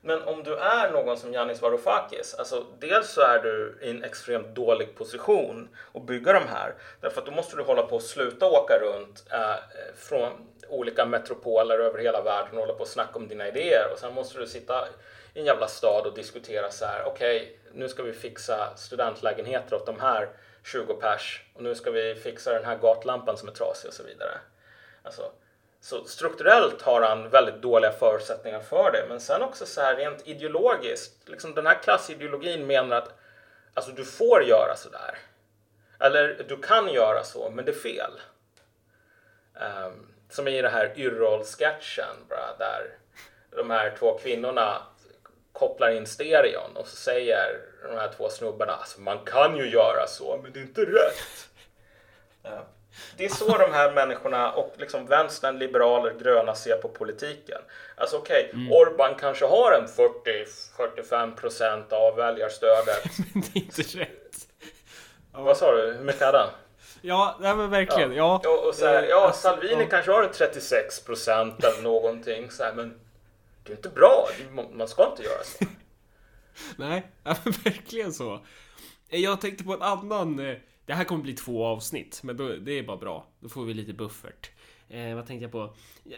Men 0.00 0.22
om 0.22 0.42
du 0.42 0.56
är 0.56 0.90
någon 0.90 1.16
som 1.16 1.34
Yanis 1.34 1.62
Varoufakis, 1.62 2.34
alltså 2.34 2.66
dels 2.78 3.10
så 3.10 3.20
är 3.20 3.38
du 3.42 3.78
i 3.82 3.90
en 3.90 4.04
extremt 4.04 4.54
dålig 4.54 4.94
position 4.94 5.68
att 5.94 6.02
bygga 6.02 6.32
de 6.32 6.48
här. 6.48 6.74
Därför 7.00 7.20
att 7.20 7.26
då 7.26 7.32
måste 7.32 7.56
du 7.56 7.62
hålla 7.62 7.82
på 7.82 7.96
att 7.96 8.02
sluta 8.02 8.46
åka 8.46 8.78
runt 8.78 9.24
eh, 9.30 9.54
från 9.96 10.32
olika 10.68 11.06
metropoler 11.06 11.78
över 11.78 11.98
hela 11.98 12.22
världen 12.22 12.54
och 12.54 12.60
hålla 12.60 12.74
på 12.74 12.80
och 12.80 12.88
snacka 12.88 13.18
om 13.18 13.28
dina 13.28 13.48
idéer. 13.48 13.92
Och 13.92 13.98
sen 13.98 14.14
måste 14.14 14.38
du 14.38 14.46
sitta 14.46 14.88
i 15.34 15.38
en 15.40 15.44
jävla 15.44 15.68
stad 15.68 16.06
och 16.06 16.14
diskutera 16.14 16.70
så 16.70 16.84
här, 16.84 17.02
okej, 17.06 17.36
okay, 17.36 17.56
nu 17.72 17.88
ska 17.88 18.02
vi 18.02 18.12
fixa 18.12 18.76
studentlägenheter 18.76 19.76
åt 19.76 19.86
de 19.86 20.00
här 20.00 20.28
20 20.64 20.94
pers 20.94 21.42
och 21.54 21.62
nu 21.62 21.74
ska 21.74 21.90
vi 21.90 22.14
fixa 22.14 22.52
den 22.52 22.64
här 22.64 22.78
gatlampan 22.78 23.36
som 23.36 23.48
är 23.48 23.52
trasig 23.52 23.88
och 23.88 23.94
så 23.94 24.02
vidare. 24.02 24.38
Alltså, 25.02 25.30
så 25.80 26.04
strukturellt 26.04 26.82
har 26.82 27.02
han 27.02 27.28
väldigt 27.28 27.62
dåliga 27.62 27.92
förutsättningar 27.92 28.60
för 28.60 28.92
det. 28.92 29.04
Men 29.08 29.20
sen 29.20 29.42
också 29.42 29.66
så 29.66 29.80
här 29.80 29.96
rent 29.96 30.28
ideologiskt. 30.28 31.28
Liksom 31.28 31.54
den 31.54 31.66
här 31.66 31.82
klassideologin 31.82 32.66
menar 32.66 32.96
att 32.96 33.18
alltså, 33.74 33.92
du 33.92 34.04
får 34.04 34.42
göra 34.42 34.76
så 34.76 34.88
där. 34.88 35.18
Eller 36.00 36.44
du 36.48 36.56
kan 36.56 36.92
göra 36.92 37.24
så, 37.24 37.50
men 37.50 37.64
det 37.64 37.70
är 37.70 37.74
fel. 37.74 38.12
Um, 39.54 40.08
som 40.30 40.48
i 40.48 40.62
den 40.62 40.72
här 40.72 40.92
Yrrol-sketchen 40.96 42.16
där 42.58 42.98
de 43.56 43.70
här 43.70 43.94
två 43.98 44.18
kvinnorna 44.18 44.82
kopplar 45.52 45.90
in 45.90 46.06
stereon 46.06 46.76
och 46.76 46.86
så 46.86 46.96
säger 46.96 47.60
de 47.82 47.96
här 47.96 48.12
två 48.16 48.28
snubbarna 48.28 48.72
alltså 48.72 49.00
man 49.00 49.18
kan 49.24 49.56
ju 49.56 49.70
göra 49.70 50.06
så 50.06 50.40
men 50.42 50.52
det 50.52 50.58
är 50.58 50.62
inte 50.62 50.80
rätt. 50.80 51.48
Ja. 52.42 52.66
Det 53.16 53.24
är 53.24 53.28
så 53.28 53.58
de 53.58 53.72
här 53.72 53.92
människorna 53.92 54.52
och 54.52 54.74
liksom 54.76 55.06
vänstern, 55.06 55.58
liberaler, 55.58 56.14
gröna 56.22 56.54
ser 56.54 56.76
på 56.76 56.88
politiken. 56.88 57.60
Alltså 57.96 58.16
okej, 58.16 58.46
okay, 58.48 58.60
mm. 58.60 58.72
Orban 58.72 59.14
kanske 59.20 59.46
har 59.46 59.72
en 59.72 59.86
40-45 59.86 61.34
procent 61.34 61.92
av 61.92 62.16
väljarstödet. 62.16 63.04
men 63.34 63.42
det 63.52 63.58
är 63.58 63.62
inte 63.62 63.82
rätt. 63.82 64.36
Vad 65.32 65.56
sa 65.56 65.76
du? 65.76 65.92
Hur 65.92 66.04
mycket 66.04 66.22
hade 66.22 66.38
han? 66.38 66.50
Ja, 67.02 67.36
nej 67.40 67.56
men 67.56 67.70
verkligen. 67.70 68.12
Ja. 68.12 68.40
ja. 68.44 68.68
Och 68.68 68.74
så 68.74 68.86
här, 68.86 69.02
ja, 69.02 69.26
alltså, 69.26 69.40
Salvini 69.40 69.82
ja. 69.82 69.88
kanske 69.90 70.12
har 70.12 70.22
en 70.22 70.32
36 70.32 71.04
procent 71.04 71.64
eller 71.64 71.82
någonting. 71.82 72.50
Så 72.50 72.62
här, 72.62 72.74
men 72.74 73.00
det 73.64 73.72
är 73.72 73.76
inte 73.76 73.88
bra. 73.88 74.28
Man 74.72 74.88
ska 74.88 75.10
inte 75.10 75.22
göra 75.22 75.44
så. 75.44 75.64
nej, 76.76 77.12
ja, 77.24 77.36
verkligen 77.44 78.12
så. 78.12 78.40
Jag 79.08 79.40
tänkte 79.40 79.64
på 79.64 79.72
en 79.72 79.82
annan 79.82 80.38
eh, 80.38 80.56
det 80.88 80.94
här 80.94 81.04
kommer 81.04 81.22
bli 81.22 81.32
två 81.32 81.66
avsnitt, 81.66 82.20
men 82.22 82.36
då, 82.36 82.48
det 82.48 82.72
är 82.72 82.82
bara 82.82 82.96
bra. 82.96 83.26
Då 83.40 83.48
får 83.48 83.64
vi 83.64 83.74
lite 83.74 83.92
buffert. 83.92 84.50
Eh, 84.88 85.14
vad 85.14 85.26
tänkte 85.26 85.44
jag 85.44 85.52
på? 85.52 85.74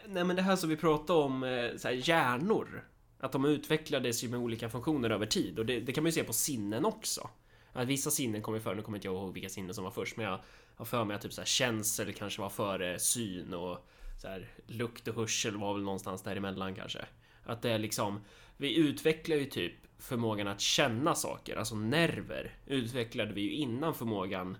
Nej, 0.06 0.24
men 0.24 0.36
det 0.36 0.42
här 0.42 0.56
som 0.56 0.68
vi 0.68 0.76
pratade 0.76 1.18
om, 1.18 1.42
eh, 1.42 1.76
så 1.76 1.88
här, 1.88 2.08
hjärnor. 2.08 2.84
Att 3.20 3.32
de 3.32 3.44
utvecklades 3.44 4.24
ju 4.24 4.28
med 4.28 4.40
olika 4.40 4.68
funktioner 4.68 5.10
över 5.10 5.26
tid 5.26 5.58
och 5.58 5.66
det, 5.66 5.80
det 5.80 5.92
kan 5.92 6.04
man 6.04 6.08
ju 6.08 6.12
se 6.12 6.24
på 6.24 6.32
sinnen 6.32 6.84
också. 6.84 7.30
Att 7.72 7.88
vissa 7.88 8.10
sinnen 8.10 8.42
kommer 8.42 8.60
före, 8.60 8.74
nu 8.74 8.82
kommer 8.82 8.98
inte 8.98 9.08
jag 9.08 9.14
ihåg 9.14 9.34
vilka 9.34 9.48
sinnen 9.48 9.74
som 9.74 9.84
var 9.84 9.90
först, 9.90 10.16
men 10.16 10.26
jag 10.26 10.40
har 10.80 10.84
för 10.84 11.04
mig 11.04 11.16
att 11.16 11.22
typ 11.22 11.32
så 11.32 11.40
här, 11.40 11.46
känsel 11.46 12.12
kanske 12.12 12.40
var 12.40 12.48
före 12.48 12.98
syn 12.98 13.54
och 13.54 13.88
så 14.18 14.28
här, 14.28 14.48
lukt 14.66 15.08
och 15.08 15.14
hörsel 15.14 15.56
var 15.56 15.74
väl 15.74 15.82
någonstans 15.82 16.22
däremellan 16.22 16.74
kanske. 16.74 17.06
Att 17.44 17.62
det 17.62 17.70
är 17.70 17.78
liksom, 17.78 18.24
vi 18.56 18.76
utvecklar 18.76 19.36
ju 19.36 19.44
typ 19.44 19.74
förmågan 19.98 20.48
att 20.48 20.60
känna 20.60 21.14
saker, 21.14 21.56
alltså 21.56 21.74
nerver, 21.74 22.54
utvecklade 22.66 23.32
vi 23.32 23.40
ju 23.40 23.52
innan 23.52 23.94
förmågan 23.94 24.58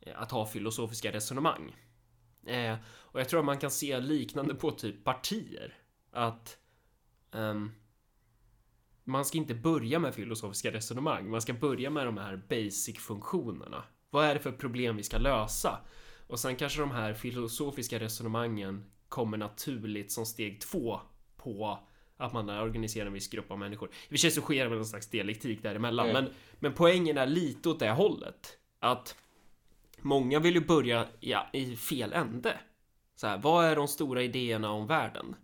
eh, 0.00 0.20
att 0.20 0.30
ha 0.30 0.46
filosofiska 0.46 1.12
resonemang. 1.12 1.76
Eh, 2.46 2.76
och 2.86 3.20
jag 3.20 3.28
tror 3.28 3.40
att 3.40 3.46
man 3.46 3.58
kan 3.58 3.70
se 3.70 4.00
liknande 4.00 4.54
på 4.54 4.70
typ 4.70 5.04
partier. 5.04 5.74
Att 6.10 6.58
um, 7.30 7.74
man 9.04 9.24
ska 9.24 9.38
inte 9.38 9.54
börja 9.54 9.98
med 9.98 10.14
filosofiska 10.14 10.72
resonemang, 10.72 11.30
man 11.30 11.42
ska 11.42 11.52
börja 11.52 11.90
med 11.90 12.06
de 12.06 12.18
här 12.18 12.36
basic-funktionerna. 12.48 13.84
Vad 14.14 14.24
är 14.24 14.34
det 14.34 14.40
för 14.40 14.52
problem 14.52 14.96
vi 14.96 15.02
ska 15.02 15.18
lösa? 15.18 15.78
Och 16.26 16.38
sen 16.38 16.56
kanske 16.56 16.80
de 16.80 16.90
här 16.90 17.14
filosofiska 17.14 17.98
resonemangen 18.00 18.84
kommer 19.08 19.36
naturligt 19.36 20.12
som 20.12 20.26
steg 20.26 20.60
två 20.60 21.00
på 21.36 21.78
att 22.16 22.32
man 22.32 22.50
organiserar 22.50 23.06
en 23.06 23.12
viss 23.12 23.28
grupp 23.28 23.50
av 23.50 23.58
människor. 23.58 23.88
I 23.88 24.06
och 24.06 24.10
för 24.10 24.16
sig 24.16 24.30
så 24.30 24.40
sker 24.40 24.62
det 24.62 24.68
väl 24.68 24.78
någon 24.78 24.86
slags 24.86 25.10
dialektik 25.10 25.62
däremellan, 25.62 26.10
mm. 26.10 26.24
men, 26.24 26.32
men 26.58 26.72
poängen 26.72 27.18
är 27.18 27.26
lite 27.26 27.68
åt 27.68 27.78
det 27.78 27.90
hållet. 27.90 28.58
Att 28.78 29.16
många 29.98 30.38
vill 30.38 30.54
ju 30.54 30.64
börja 30.64 31.06
ja, 31.20 31.46
i 31.52 31.76
fel 31.76 32.12
ände. 32.12 32.58
Så 33.16 33.26
här, 33.26 33.38
vad 33.38 33.64
är 33.64 33.76
de 33.76 33.88
stora 33.88 34.22
idéerna 34.22 34.70
om 34.70 34.86
världen? 34.86 35.36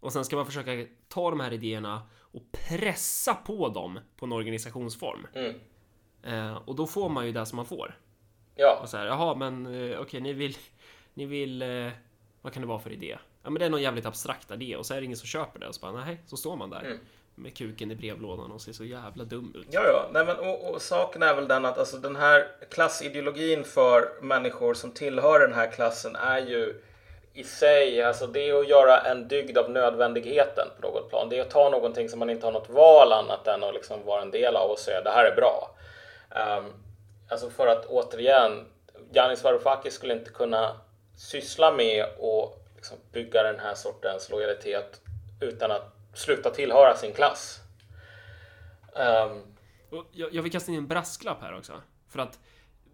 Och 0.00 0.12
sen 0.12 0.24
ska 0.24 0.36
man 0.36 0.46
försöka 0.46 0.86
ta 1.08 1.30
de 1.30 1.40
här 1.40 1.52
idéerna 1.52 2.02
och 2.18 2.42
pressa 2.52 3.34
på 3.34 3.68
dem 3.68 4.00
på 4.16 4.26
en 4.26 4.32
organisationsform. 4.32 5.26
Mm. 5.34 5.54
Eh, 6.22 6.56
och 6.56 6.76
då 6.76 6.86
får 6.86 7.08
man 7.08 7.26
ju 7.26 7.32
det 7.32 7.46
som 7.46 7.56
man 7.56 7.66
får. 7.66 7.94
Ja. 8.58 8.78
Och 8.82 8.88
så 8.88 8.96
här, 8.96 9.06
jaha, 9.06 9.34
men 9.34 9.66
eh, 9.66 9.72
okej, 9.72 9.98
okay, 9.98 10.20
ni 10.20 10.32
vill, 10.32 10.56
ni 11.14 11.26
vill, 11.26 11.62
eh, 11.62 11.90
vad 12.42 12.52
kan 12.52 12.62
det 12.62 12.68
vara 12.68 12.78
för 12.78 12.92
idé? 12.92 13.18
ja 13.48 13.50
men 13.50 13.60
det 13.60 13.66
är 13.66 13.70
någon 13.70 13.82
jävligt 13.82 14.06
abstrakt 14.06 14.50
idé 14.50 14.76
och 14.76 14.86
så 14.86 14.94
är 14.94 14.98
det 14.98 15.04
ingen 15.04 15.16
som 15.16 15.26
köper 15.26 15.60
det 15.60 15.68
och 15.68 15.74
så 15.74 15.80
bara 15.80 16.04
nej, 16.04 16.20
så 16.26 16.36
står 16.36 16.56
man 16.56 16.70
där. 16.70 16.80
Mm. 16.80 16.98
Med 17.34 17.56
kuken 17.56 17.90
i 17.90 17.94
brevlådan 17.94 18.52
och 18.52 18.60
ser 18.60 18.72
så 18.72 18.84
jävla 18.84 19.24
dum 19.24 19.52
ut. 19.56 19.66
Ja, 19.70 19.82
ja, 19.84 20.08
nej 20.12 20.24
men 20.24 20.36
och, 20.36 20.70
och 20.70 20.82
saken 20.82 21.22
är 21.22 21.34
väl 21.34 21.48
den 21.48 21.64
att 21.64 21.78
alltså 21.78 21.96
den 21.96 22.16
här 22.16 22.46
klassideologin 22.70 23.64
för 23.64 24.22
människor 24.22 24.74
som 24.74 24.90
tillhör 24.90 25.40
den 25.40 25.52
här 25.52 25.70
klassen 25.70 26.16
är 26.16 26.38
ju 26.38 26.82
i 27.34 27.44
sig, 27.44 28.02
alltså 28.02 28.26
det 28.26 28.48
är 28.48 28.60
att 28.60 28.68
göra 28.68 29.00
en 29.00 29.28
dygd 29.28 29.58
av 29.58 29.70
nödvändigheten 29.70 30.68
på 30.80 30.88
något 30.88 31.10
plan. 31.10 31.28
Det 31.28 31.38
är 31.38 31.42
att 31.42 31.50
ta 31.50 31.70
någonting 31.70 32.08
som 32.08 32.18
man 32.18 32.30
inte 32.30 32.46
har 32.46 32.52
något 32.52 32.70
val 32.70 33.12
annat 33.12 33.46
än 33.46 33.64
att 33.64 33.74
liksom 33.74 34.04
vara 34.04 34.22
en 34.22 34.30
del 34.30 34.56
av 34.56 34.70
och 34.70 34.78
säga 34.78 35.02
det 35.02 35.10
här 35.10 35.24
är 35.24 35.36
bra. 35.36 35.70
Um, 36.30 36.72
alltså 37.28 37.50
för 37.50 37.66
att 37.66 37.86
återigen, 37.86 38.66
Janis 39.12 39.44
Varoufakis 39.44 39.94
skulle 39.94 40.14
inte 40.14 40.30
kunna 40.30 40.80
syssla 41.16 41.72
med 41.72 42.06
och 42.18 42.64
liksom 42.76 42.98
bygga 43.12 43.42
den 43.42 43.60
här 43.60 43.74
sortens 43.74 44.30
lojalitet 44.30 45.00
utan 45.40 45.70
att 45.70 45.94
sluta 46.14 46.50
tillhöra 46.50 46.96
sin 46.96 47.12
klass. 47.12 47.60
Um, 48.92 49.56
jag, 50.12 50.34
jag 50.34 50.42
vill 50.42 50.52
kasta 50.52 50.72
in 50.72 50.78
en 50.78 50.86
brasklapp 50.86 51.42
här 51.42 51.56
också. 51.56 51.72
För 52.08 52.18
att 52.18 52.38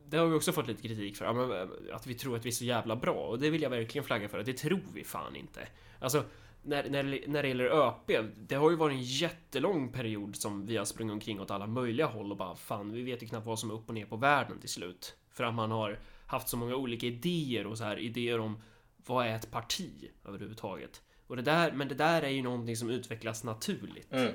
det 0.06 0.16
har 0.16 0.26
vi 0.26 0.34
också 0.34 0.52
fått 0.52 0.66
lite 0.66 0.82
kritik 0.82 1.16
för. 1.16 1.24
Eh, 1.24 1.68
att 1.92 2.06
vi 2.06 2.14
tror 2.14 2.36
att 2.36 2.44
vi 2.44 2.48
är 2.48 2.52
så 2.52 2.64
jävla 2.64 2.96
bra. 2.96 3.14
Och 3.14 3.38
det 3.38 3.50
vill 3.50 3.62
jag 3.62 3.70
verkligen 3.70 4.04
flagga 4.04 4.28
för. 4.28 4.38
Att 4.38 4.46
det 4.46 4.56
tror 4.56 4.80
vi 4.94 5.04
fan 5.04 5.36
inte. 5.36 5.60
Alltså, 6.00 6.24
när, 6.64 6.90
när, 6.90 7.28
när 7.28 7.42
det 7.42 7.48
gäller 7.48 7.88
ÖP, 7.88 8.32
det 8.36 8.54
har 8.54 8.70
ju 8.70 8.76
varit 8.76 8.94
en 8.94 9.02
jättelång 9.02 9.92
period 9.92 10.36
som 10.36 10.66
vi 10.66 10.76
har 10.76 10.84
sprungit 10.84 11.12
omkring 11.12 11.40
åt 11.40 11.50
alla 11.50 11.66
möjliga 11.66 12.06
håll 12.06 12.30
och 12.30 12.36
bara 12.36 12.56
fan, 12.56 12.92
vi 12.92 13.02
vet 13.02 13.22
ju 13.22 13.26
knappt 13.26 13.46
vad 13.46 13.58
som 13.58 13.70
är 13.70 13.74
upp 13.74 13.88
och 13.88 13.94
ner 13.94 14.06
på 14.06 14.16
världen 14.16 14.60
till 14.60 14.68
slut. 14.68 15.16
För 15.30 15.44
att 15.44 15.54
man 15.54 15.70
har 15.70 15.98
haft 16.26 16.48
så 16.48 16.56
många 16.56 16.76
olika 16.76 17.06
idéer 17.06 17.66
och 17.66 17.78
så 17.78 17.84
här 17.84 17.98
idéer 17.98 18.40
om 18.40 18.62
vad 19.06 19.26
är 19.26 19.36
ett 19.36 19.50
parti 19.50 20.10
överhuvudtaget? 20.24 21.02
Och 21.26 21.36
det 21.36 21.42
där, 21.42 21.72
men 21.72 21.88
det 21.88 21.94
där 21.94 22.22
är 22.22 22.28
ju 22.28 22.42
någonting 22.42 22.76
som 22.76 22.90
utvecklas 22.90 23.44
naturligt 23.44 24.12
mm. 24.12 24.32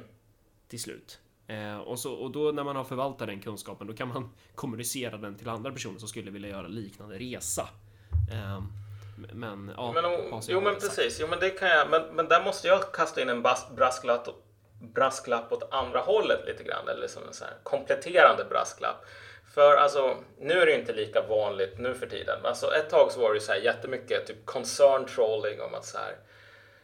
till 0.68 0.82
slut. 0.82 1.20
Eh, 1.48 1.78
och, 1.78 2.00
så, 2.00 2.14
och 2.14 2.32
då 2.32 2.52
när 2.52 2.64
man 2.64 2.76
har 2.76 2.84
förvaltat 2.84 3.28
den 3.28 3.40
kunskapen, 3.40 3.88
då 3.88 3.94
kan 3.94 4.08
man 4.08 4.30
kommunicera 4.56 5.18
den 5.18 5.36
till 5.36 5.50
andra 5.50 5.72
personer 5.72 6.00
som 6.00 6.08
skulle 6.08 6.32
vilja 6.32 6.50
göra 6.50 6.68
liknande 6.68 7.20
resa. 7.20 7.70
Eh, 8.32 8.64
men 9.34 9.72
ja, 9.78 9.92
men 9.92 10.06
om, 10.06 10.42
jo 10.48 10.62
men 10.62 10.76
precis, 10.76 11.20
jo 11.20 11.28
men 11.28 11.40
det 11.40 11.50
kan 11.50 11.70
jag, 11.70 11.90
men, 11.90 12.02
men 12.02 12.28
där 12.28 12.44
måste 12.44 12.68
jag 12.68 12.92
kasta 12.92 13.22
in 13.22 13.30
en 13.30 13.42
brasklapp, 13.76 14.28
brasklapp 14.82 15.52
åt 15.52 15.74
andra 15.74 16.00
hållet 16.00 16.46
lite 16.46 16.64
grann, 16.64 16.88
eller 16.88 17.08
som 17.08 17.28
en 17.28 17.34
så 17.34 17.44
här 17.46 17.54
kompletterande 17.64 18.46
brasklapp. 18.50 19.06
För 19.54 19.76
alltså, 19.76 20.18
nu 20.40 20.54
är 20.54 20.66
det 20.66 20.76
inte 20.76 20.94
lika 20.94 21.22
vanligt 21.22 21.80
nu 21.80 21.94
för 21.94 22.06
tiden. 22.08 22.40
Alltså 22.44 22.76
ett 22.76 22.90
tag 22.90 23.12
så 23.12 23.20
var 23.20 23.30
det 23.30 23.36
ju 23.36 23.42
så 23.42 23.52
här 23.52 23.60
jättemycket 23.60 24.28
typ 24.28 24.46
concern 24.46 25.06
trolling 25.06 25.62
om 25.62 25.74
att 25.74 25.86
så 25.86 25.98
här. 25.98 26.16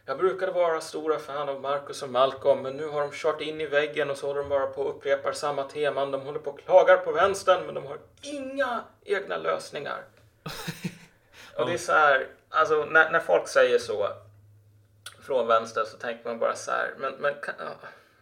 Jag 0.08 0.18
brukade 0.18 0.52
vara 0.52 0.80
stora 0.80 1.18
fan 1.18 1.48
av 1.48 1.60
Marcus 1.60 2.02
och 2.02 2.10
Malcolm 2.10 2.62
men 2.62 2.76
nu 2.76 2.88
har 2.88 3.00
de 3.00 3.10
kört 3.12 3.40
in 3.40 3.60
i 3.60 3.66
väggen 3.66 4.10
och 4.10 4.16
så 4.16 4.26
håller 4.26 4.40
de 4.40 4.48
bara 4.48 4.66
på 4.66 4.82
och 4.82 4.96
upprepar 4.96 5.32
samma 5.32 5.64
teman. 5.64 6.10
De 6.10 6.20
håller 6.20 6.38
på 6.38 6.50
och 6.50 6.60
klagar 6.60 6.96
på 6.96 7.12
vänstern 7.12 7.66
men 7.66 7.74
de 7.74 7.86
har 7.86 7.98
inga 8.22 8.84
egna 9.04 9.36
lösningar. 9.36 10.04
och 11.56 11.66
det 11.66 11.72
är 11.72 11.78
så 11.78 11.92
här, 11.92 12.26
alltså 12.50 12.84
när, 12.84 13.10
när 13.10 13.20
folk 13.20 13.48
säger 13.48 13.78
så 13.78 14.08
från 15.26 15.46
vänster 15.46 15.84
så 15.84 15.96
tänker 15.96 16.28
man 16.28 16.38
bara 16.38 16.54
så 16.54 16.70
här, 16.70 16.94
men, 16.98 17.12
men 17.12 17.34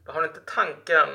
har 0.07 0.22
ni 0.22 0.28
inte 0.28 0.41
tanken 0.47 1.09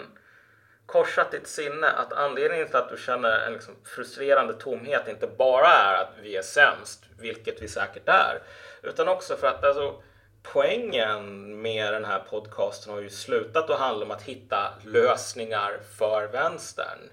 korsat 0.85 1.31
ditt 1.31 1.47
sinne 1.47 1.87
att 1.89 2.13
anledningen 2.13 2.67
till 2.67 2.75
att 2.75 2.89
du 2.89 2.97
känner 2.97 3.39
en 3.39 3.53
liksom 3.53 3.75
frustrerande 3.83 4.53
tomhet 4.53 5.07
inte 5.07 5.27
bara 5.27 5.67
är 5.67 6.01
att 6.01 6.13
vi 6.21 6.35
är 6.35 6.41
sämst, 6.41 7.03
vilket 7.17 7.61
vi 7.61 7.67
säkert 7.67 8.09
är, 8.09 8.41
utan 8.81 9.07
också 9.07 9.35
för 9.35 9.47
att 9.47 9.63
alltså, 9.63 10.01
poängen 10.43 11.61
med 11.61 11.93
den 11.93 12.05
här 12.05 12.19
podcasten 12.19 12.93
har 12.93 13.01
ju 13.01 13.09
slutat 13.09 13.69
att 13.69 13.79
handla 13.79 14.05
om 14.05 14.11
att 14.11 14.21
hitta 14.21 14.73
lösningar 14.83 15.79
för 15.97 16.27
vänstern. 16.27 17.09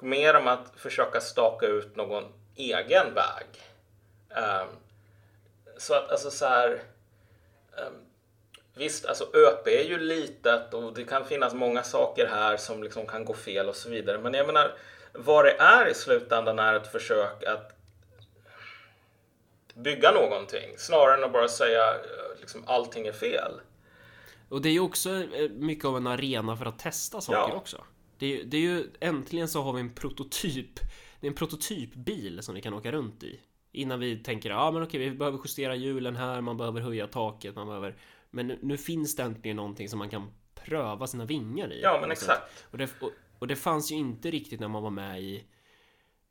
Mer 0.00 0.36
om 0.36 0.48
att 0.48 0.72
försöka 0.76 1.20
staka 1.20 1.66
ut 1.66 1.96
någon 1.96 2.24
egen 2.56 3.14
väg. 3.14 3.46
Um, 4.36 4.68
så 5.78 5.94
att 5.94 6.10
alltså 6.10 6.30
så 6.30 6.46
här, 6.46 6.82
um, 7.86 8.06
Visst, 8.74 9.06
alltså 9.06 9.24
ÖP 9.24 9.66
är 9.66 9.84
ju 9.84 9.98
litet 9.98 10.74
och 10.74 10.94
det 10.94 11.04
kan 11.04 11.24
finnas 11.24 11.54
många 11.54 11.82
saker 11.82 12.26
här 12.26 12.56
som 12.56 12.82
liksom 12.82 13.06
kan 13.06 13.24
gå 13.24 13.34
fel 13.34 13.68
och 13.68 13.76
så 13.76 13.90
vidare. 13.90 14.18
Men 14.18 14.34
jag 14.34 14.46
menar, 14.46 14.74
vad 15.12 15.44
det 15.44 15.52
är 15.52 15.88
i 15.88 15.94
slutändan 15.94 16.58
är 16.58 16.74
ett 16.74 16.92
försök 16.92 17.44
att 17.44 17.72
bygga 19.74 20.12
någonting 20.12 20.74
snarare 20.78 21.18
än 21.18 21.24
att 21.24 21.32
bara 21.32 21.48
säga 21.48 21.94
liksom 22.40 22.64
allting 22.66 23.06
är 23.06 23.12
fel. 23.12 23.52
Och 24.48 24.62
det 24.62 24.68
är 24.68 24.72
ju 24.72 24.80
också 24.80 25.10
eh, 25.10 25.50
mycket 25.50 25.84
av 25.84 25.96
en 25.96 26.06
arena 26.06 26.56
för 26.56 26.66
att 26.66 26.78
testa 26.78 27.20
saker 27.20 27.52
ja. 27.52 27.56
också. 27.56 27.84
Det 28.18 28.40
är, 28.40 28.44
det 28.44 28.56
är 28.56 28.60
ju 28.60 28.90
äntligen 29.00 29.48
så 29.48 29.62
har 29.62 29.72
vi 29.72 29.80
en 29.80 29.94
prototyp. 29.94 30.80
Det 31.20 31.26
är 31.26 31.30
en 31.30 31.36
prototypbil 31.36 32.42
som 32.42 32.54
vi 32.54 32.62
kan 32.62 32.74
åka 32.74 32.92
runt 32.92 33.22
i. 33.22 33.40
Innan 33.72 34.00
vi 34.00 34.16
tänker, 34.16 34.50
ja 34.50 34.70
men 34.70 34.82
okej, 34.82 35.00
vi 35.00 35.10
behöver 35.10 35.38
justera 35.44 35.74
hjulen 35.74 36.16
här, 36.16 36.40
man 36.40 36.56
behöver 36.56 36.80
höja 36.80 37.06
taket, 37.06 37.56
man 37.56 37.66
behöver 37.66 37.96
men 38.32 38.46
nu, 38.46 38.58
nu 38.62 38.78
finns 38.78 39.16
det 39.16 39.22
äntligen 39.22 39.56
någonting 39.56 39.88
som 39.88 39.98
man 39.98 40.10
kan 40.10 40.30
pröva 40.54 41.06
sina 41.06 41.24
vingar 41.24 41.72
i. 41.72 41.80
Ja, 41.82 41.98
men 42.00 42.10
exakt. 42.10 42.66
Och 42.70 42.78
det, 42.78 42.88
och, 43.00 43.10
och 43.38 43.46
det 43.46 43.56
fanns 43.56 43.92
ju 43.92 43.96
inte 43.96 44.30
riktigt 44.30 44.60
när 44.60 44.68
man 44.68 44.82
var 44.82 44.90
med 44.90 45.22
i 45.22 45.44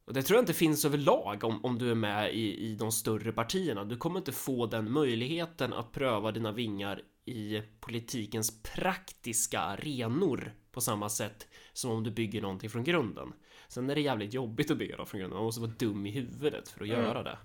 Och 0.06 0.14
det 0.14 0.24
tror 0.24 0.38
jag 0.38 0.42
inte 0.42 0.54
finns 0.54 0.86
överlag 0.86 1.44
om, 1.44 1.66
om 1.66 1.78
du 1.78 1.92
är 1.92 1.96
med 1.96 2.34
i, 2.34 2.72
i 2.72 2.76
de 2.76 2.92
större 2.92 3.32
partierna. 3.32 3.84
Du 3.84 3.98
kommer 3.98 4.20
inte 4.20 4.32
få 4.32 4.66
den 4.66 4.92
möjligheten 4.92 5.74
att 5.74 5.92
pröva 5.92 6.32
dina 6.32 6.52
vingar 6.52 7.02
i 7.26 7.62
politikens 7.80 8.64
praktiska 8.64 9.60
arenor 9.60 10.54
på 10.72 10.82
samma 10.82 11.10
sätt 11.10 11.48
som 11.74 11.92
om 11.92 12.04
du 12.04 12.12
bygger 12.12 12.42
någonting 12.42 12.70
från 12.70 12.84
grunden. 12.84 13.34
Sen 13.72 13.89
är 13.89 13.95
det 13.95 14.01
jävligt 14.01 14.34
jobbigt 14.34 14.72
att 14.72 14.78
bygga 14.78 14.97
något 14.97 15.09
från 15.09 15.19
grunden. 15.19 15.38
Man 15.38 15.45
måste 15.45 15.61
vara 15.61 15.72
dum 15.78 16.05
i 16.05 16.11
huvudet 16.11 16.69
för 16.69 16.84
att 16.84 16.89
mm. 16.89 17.03
göra 17.03 17.24
det. 17.24 17.38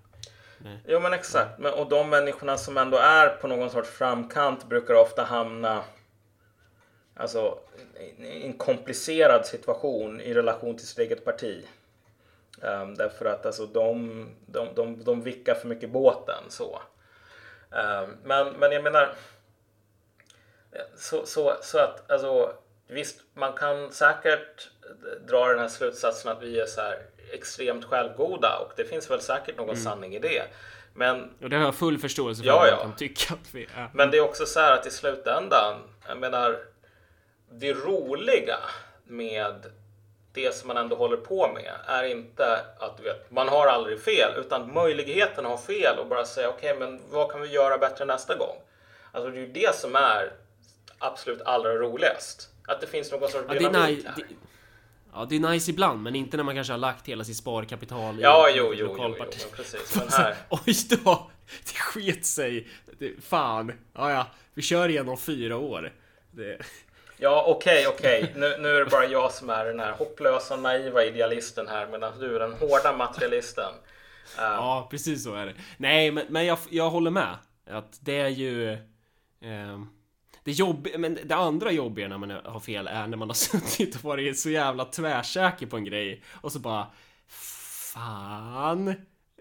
Nej. 0.57 0.79
Jo 0.87 0.99
men 0.99 1.13
exakt. 1.13 1.59
Men, 1.59 1.73
och 1.73 1.89
de 1.89 2.09
människorna 2.09 2.57
som 2.57 2.77
ändå 2.77 2.97
är 2.97 3.29
på 3.29 3.47
någon 3.47 3.69
sorts 3.69 3.89
framkant 3.89 4.69
brukar 4.69 4.93
ofta 4.93 5.23
hamna 5.23 5.83
alltså, 7.15 7.59
i 8.17 8.45
en 8.45 8.57
komplicerad 8.57 9.45
situation 9.45 10.21
i 10.21 10.33
relation 10.33 10.77
till 10.77 10.87
sitt 10.87 10.99
eget 10.99 11.25
parti. 11.25 11.65
Um, 12.61 12.95
därför 12.95 13.25
att 13.25 13.45
alltså, 13.45 13.65
de, 13.65 14.25
de, 14.45 14.67
de, 14.75 15.03
de 15.03 15.21
vickar 15.21 15.55
för 15.55 15.67
mycket 15.67 15.91
båten. 15.91 16.43
så. 16.49 16.81
Um, 17.69 18.17
men, 18.23 18.53
men 18.53 18.71
jag 18.71 18.83
menar, 18.83 19.15
så, 20.95 21.25
så, 21.25 21.53
så 21.61 21.79
att 21.79 22.11
alltså, 22.11 22.53
visst, 22.87 23.21
man 23.33 23.53
kan 23.53 23.91
säkert 23.91 24.69
dra 25.27 25.47
den 25.47 25.59
här 25.59 25.67
slutsatsen 25.67 26.31
att 26.31 26.43
vi 26.43 26.59
är 26.59 26.65
så 26.65 26.81
här 26.81 26.97
extremt 27.33 27.85
självgoda 27.85 28.57
och 28.57 28.71
det 28.75 28.85
finns 28.85 29.11
väl 29.11 29.21
säkert 29.21 29.57
någon 29.57 29.69
mm. 29.69 29.81
sanning 29.81 30.15
i 30.15 30.19
det. 30.19 30.43
Men, 30.93 31.29
och 31.41 31.49
det 31.49 31.55
har 31.55 31.63
jag 31.63 31.75
full 31.75 31.97
förståelse 31.97 32.43
för 32.43 32.47
ja, 32.47 32.65
att 32.65 32.71
man 32.71 32.79
kan 32.79 32.95
tycka 32.95 33.33
att 33.33 33.55
vi 33.55 33.67
är. 33.75 33.89
Men 33.93 34.11
det 34.11 34.17
är 34.17 34.21
också 34.21 34.45
så 34.45 34.59
här 34.59 34.73
att 34.73 34.85
i 34.85 34.91
slutändan, 34.91 35.75
jag 36.07 36.17
menar, 36.17 36.59
det 37.51 37.73
roliga 37.73 38.57
med 39.03 39.65
det 40.33 40.55
som 40.55 40.67
man 40.67 40.77
ändå 40.77 40.95
håller 40.95 41.17
på 41.17 41.51
med 41.53 41.73
är 41.85 42.03
inte 42.03 42.59
att 42.79 42.99
vet, 42.99 43.31
man 43.31 43.47
har 43.47 43.67
aldrig 43.67 44.01
fel, 44.01 44.31
utan 44.37 44.73
möjligheten 44.73 45.45
att 45.45 45.51
ha 45.51 45.57
fel 45.57 45.99
och 45.99 46.07
bara 46.07 46.25
säga 46.25 46.49
okej, 46.49 46.73
okay, 46.73 46.87
men 46.87 47.01
vad 47.09 47.31
kan 47.31 47.41
vi 47.41 47.47
göra 47.47 47.77
bättre 47.77 48.05
nästa 48.05 48.35
gång? 48.35 48.55
Alltså 49.11 49.29
det 49.31 49.37
är 49.37 49.41
ju 49.41 49.51
det 49.51 49.75
som 49.75 49.95
är 49.95 50.31
absolut 50.99 51.41
allra 51.41 51.75
roligast. 51.75 52.49
Att 52.67 52.81
det 52.81 52.87
finns 52.87 53.11
någon 53.11 53.29
sorts 53.29 53.45
ja, 53.47 53.53
dynamik 53.53 54.05
här. 54.05 54.13
Det, 54.15 54.23
ja, 55.13 55.25
det 55.29 55.35
är 55.35 55.39
nice 55.39 55.71
ibland, 55.71 56.03
men 56.03 56.15
inte 56.15 56.37
när 56.37 56.43
man 56.43 56.55
kanske 56.55 56.73
har 56.73 56.77
lagt 56.77 57.07
hela 57.07 57.23
sitt 57.23 57.37
sparkapital 57.37 58.19
i 58.19 58.21
ja, 58.21 58.49
jo, 58.55 58.63
jo, 58.63 58.73
jo, 58.77 58.95
jo, 58.97 59.15
jo, 59.19 59.47
precis. 59.55 59.95
Men 59.99 60.07
här... 60.09 60.35
Oj 60.49 60.73
då! 60.89 61.31
Det 61.65 61.79
sket 61.79 62.25
sig! 62.25 62.67
Det, 62.99 63.23
fan! 63.23 63.73
Ja, 63.93 64.11
ja, 64.11 64.27
vi 64.53 64.61
kör 64.61 64.89
igen 64.89 65.09
om 65.09 65.17
fyra 65.17 65.57
år. 65.57 65.93
Det... 66.31 66.57
Ja, 67.17 67.43
okej, 67.47 67.87
okay, 67.87 67.97
okej. 67.97 68.23
Okay. 68.23 68.41
Nu, 68.41 68.57
nu 68.61 68.75
är 68.75 68.79
det 68.79 68.91
bara 68.91 69.05
jag 69.05 69.31
som 69.31 69.49
är 69.49 69.65
den 69.65 69.79
här 69.79 69.91
hopplösa, 69.91 70.55
naiva 70.55 71.03
idealisten 71.03 71.67
här, 71.67 71.87
medan 71.87 72.19
du 72.19 72.35
är 72.35 72.39
den 72.39 72.53
hårda 72.53 72.93
materialisten. 72.97 73.73
Uh... 74.37 74.43
Ja, 74.43 74.87
precis 74.91 75.23
så 75.23 75.35
är 75.35 75.45
det. 75.45 75.53
Nej, 75.77 76.11
men, 76.11 76.25
men 76.29 76.45
jag, 76.45 76.57
jag 76.69 76.89
håller 76.89 77.11
med. 77.11 77.37
Att 77.69 77.97
det 78.01 78.19
är 78.19 78.27
ju... 78.27 78.71
Eh, 79.41 79.79
det, 80.47 80.53
jobb, 80.53 80.87
men 80.97 81.19
det 81.23 81.35
andra 81.35 81.71
jobbiga 81.71 82.07
när 82.07 82.17
man 82.17 82.29
har 82.29 82.59
fel 82.59 82.87
är 82.87 83.07
när 83.07 83.17
man 83.17 83.29
har 83.29 83.33
suttit 83.59 83.95
och 83.95 84.03
varit 84.03 84.39
så 84.39 84.49
jävla 84.49 84.85
tvärsäker 84.85 85.65
på 85.65 85.77
en 85.77 85.85
grej 85.85 86.23
och 86.41 86.51
så 86.51 86.59
bara 86.59 86.87
Fan. 87.27 88.93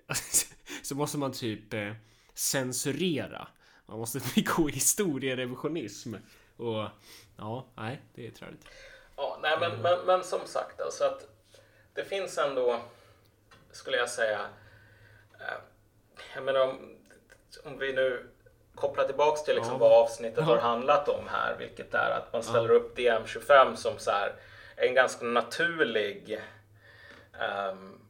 Så 0.82 0.94
måste 0.94 1.18
man 1.18 1.32
typ 1.32 1.74
eh, 1.74 1.92
censurera. 2.34 3.48
Man 3.86 3.98
måste 3.98 4.20
begå 4.34 4.68
historierevisionism. 4.68 6.14
Och 6.56 6.88
ja, 7.36 7.66
nej, 7.76 8.02
det 8.14 8.26
är 8.26 8.30
tråkigt. 8.30 8.66
Ja, 9.16 9.38
nej 9.42 9.56
men, 9.60 9.82
men, 9.82 10.06
men 10.06 10.24
som 10.24 10.40
sagt 10.46 10.80
alltså 10.80 11.04
att 11.04 11.28
det 11.94 12.04
finns 12.04 12.38
ändå 12.38 12.80
skulle 13.70 13.96
jag 13.96 14.10
säga 14.10 14.40
eh, 15.40 15.58
jag 16.34 16.44
menar 16.44 16.60
om, 16.60 16.96
om 17.64 17.78
vi 17.78 17.92
nu 17.92 18.30
koppla 18.76 19.04
tillbaks 19.04 19.44
till 19.44 19.54
liksom 19.54 19.72
ja. 19.72 19.78
vad 19.78 19.92
avsnittet 19.92 20.38
ja. 20.38 20.44
har 20.44 20.58
handlat 20.58 21.08
om 21.08 21.28
här, 21.28 21.56
vilket 21.58 21.94
är 21.94 22.10
att 22.10 22.32
man 22.32 22.42
ställer 22.42 22.68
ja. 22.68 22.74
upp 22.74 22.98
DM25 22.98 23.74
som 23.74 23.98
så 23.98 24.10
här, 24.10 24.32
en 24.76 24.94
ganska 24.94 25.24
naturlig 25.24 26.40
um, 27.70 28.00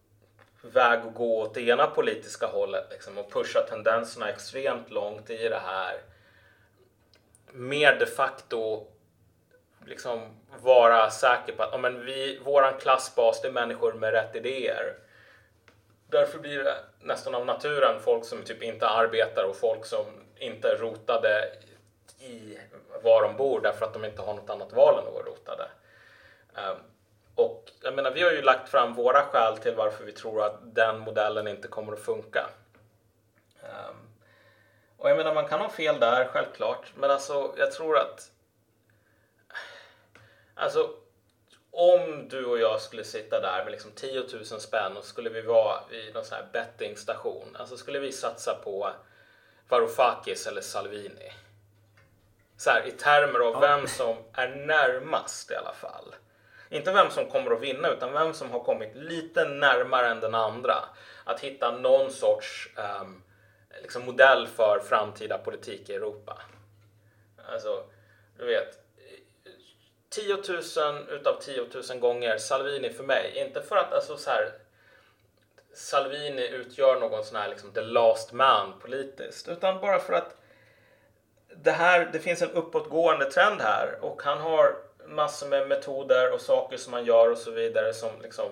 väg 0.62 1.00
att 1.00 1.14
gå 1.14 1.40
åt 1.40 1.54
det 1.54 1.60
ena 1.60 1.86
politiska 1.86 2.46
hållet 2.46 2.86
liksom, 2.90 3.18
och 3.18 3.32
pusha 3.32 3.60
tendenserna 3.68 4.28
extremt 4.28 4.90
långt 4.90 5.30
i 5.30 5.48
det 5.48 5.62
här. 5.66 6.00
Mer 7.52 7.98
de 7.98 8.06
facto 8.06 8.86
liksom 9.84 10.20
vara 10.62 11.10
säker 11.10 11.52
på 11.52 11.62
att 11.62 11.74
oh, 11.74 11.80
men 11.80 12.04
vi, 12.04 12.38
våran 12.44 12.78
klassbas 12.80 13.40
det 13.40 13.48
är 13.48 13.52
människor 13.52 13.92
med 13.92 14.12
rätt 14.12 14.36
idéer. 14.36 14.94
Därför 16.10 16.38
blir 16.38 16.64
det 16.64 16.74
nästan 17.00 17.34
av 17.34 17.46
naturen 17.46 18.00
folk 18.00 18.24
som 18.24 18.42
typ 18.42 18.62
inte 18.62 18.88
arbetar 18.88 19.44
och 19.44 19.56
folk 19.56 19.86
som 19.86 20.06
inte 20.38 20.70
är 20.70 20.76
rotade 20.76 21.52
i 22.18 22.58
var 23.02 23.22
de 23.22 23.36
bor 23.36 23.60
därför 23.60 23.86
att 23.86 23.92
de 23.92 24.04
inte 24.04 24.22
har 24.22 24.34
något 24.34 24.50
annat 24.50 24.72
val 24.72 24.98
än 24.98 25.06
att 25.06 25.14
vara 25.14 25.24
rotade. 25.24 25.68
Ehm, 26.54 26.76
och 27.34 27.70
jag 27.82 27.94
menar, 27.94 28.10
vi 28.10 28.22
har 28.22 28.30
ju 28.30 28.42
lagt 28.42 28.68
fram 28.68 28.94
våra 28.94 29.22
skäl 29.22 29.58
till 29.58 29.74
varför 29.74 30.04
vi 30.04 30.12
tror 30.12 30.44
att 30.44 30.74
den 30.74 30.98
modellen 30.98 31.48
inte 31.48 31.68
kommer 31.68 31.92
att 31.92 32.00
funka. 32.00 32.46
Ehm, 33.62 33.96
och 34.96 35.10
jag 35.10 35.16
menar, 35.16 35.34
man 35.34 35.48
kan 35.48 35.60
ha 35.60 35.68
fel 35.68 36.00
där, 36.00 36.24
självklart. 36.24 36.92
Men 36.94 37.10
alltså, 37.10 37.54
jag 37.56 37.72
tror 37.72 37.98
att... 37.98 38.30
Alltså, 40.54 40.90
om 41.70 42.28
du 42.28 42.44
och 42.44 42.58
jag 42.58 42.80
skulle 42.80 43.04
sitta 43.04 43.40
där 43.40 43.64
med 43.64 43.72
liksom 43.72 43.90
10 43.90 44.20
000 44.20 44.44
spänn 44.44 44.96
och 44.96 45.04
skulle 45.04 45.30
vi 45.30 45.42
vara 45.42 45.80
vid 45.90 46.14
någon 46.14 46.24
sån 46.24 46.38
här 46.38 46.46
bettingstation. 46.52 47.56
Alltså 47.58 47.76
skulle 47.76 47.98
vi 47.98 48.12
satsa 48.12 48.54
på 48.54 48.90
Varoufakis 49.68 50.46
eller 50.46 50.60
Salvini. 50.60 51.32
Så 52.56 52.70
här, 52.70 52.86
i 52.86 52.90
termer 52.90 53.40
av 53.40 53.60
vem 53.60 53.86
som 53.86 54.16
är 54.32 54.48
närmast 54.48 55.50
i 55.50 55.54
alla 55.54 55.72
fall. 55.72 56.14
Inte 56.70 56.92
vem 56.92 57.10
som 57.10 57.30
kommer 57.30 57.50
att 57.50 57.60
vinna 57.60 57.88
utan 57.88 58.12
vem 58.12 58.34
som 58.34 58.50
har 58.50 58.60
kommit 58.60 58.96
lite 58.96 59.44
närmare 59.44 60.08
än 60.08 60.20
den 60.20 60.34
andra. 60.34 60.74
Att 61.24 61.40
hitta 61.40 61.70
någon 61.70 62.10
sorts 62.10 62.68
um, 63.00 63.22
liksom 63.82 64.04
modell 64.04 64.46
för 64.46 64.80
framtida 64.88 65.38
politik 65.38 65.88
i 65.88 65.94
Europa. 65.94 66.42
Alltså, 67.52 67.84
du 68.38 68.46
vet. 68.46 68.78
10 70.08 70.36
000 70.36 71.08
utav 71.08 71.40
10 71.40 71.66
000 71.90 71.98
gånger 71.98 72.38
Salvini 72.38 72.90
för 72.90 73.04
mig. 73.04 73.32
Inte 73.46 73.62
för 73.62 73.76
att 73.76 73.92
alltså 73.92 74.16
så 74.16 74.30
här, 74.30 74.52
Salvini 75.76 76.48
utgör 76.48 77.00
någon 77.00 77.24
sån 77.24 77.36
här 77.36 77.48
liksom 77.48 77.72
the 77.72 77.80
last 77.80 78.32
man 78.32 78.72
politiskt. 78.80 79.48
Utan 79.48 79.80
bara 79.80 79.98
för 79.98 80.12
att 80.12 80.36
det, 81.56 81.70
här, 81.70 82.10
det 82.12 82.18
finns 82.18 82.42
en 82.42 82.50
uppåtgående 82.50 83.30
trend 83.30 83.60
här 83.60 83.98
och 84.00 84.22
han 84.22 84.38
har 84.38 84.76
massor 85.06 85.48
med 85.48 85.68
metoder 85.68 86.32
och 86.32 86.40
saker 86.40 86.76
som 86.76 86.92
han 86.92 87.04
gör 87.04 87.30
och 87.30 87.38
så 87.38 87.50
vidare 87.50 87.94
som 87.94 88.10
liksom 88.22 88.48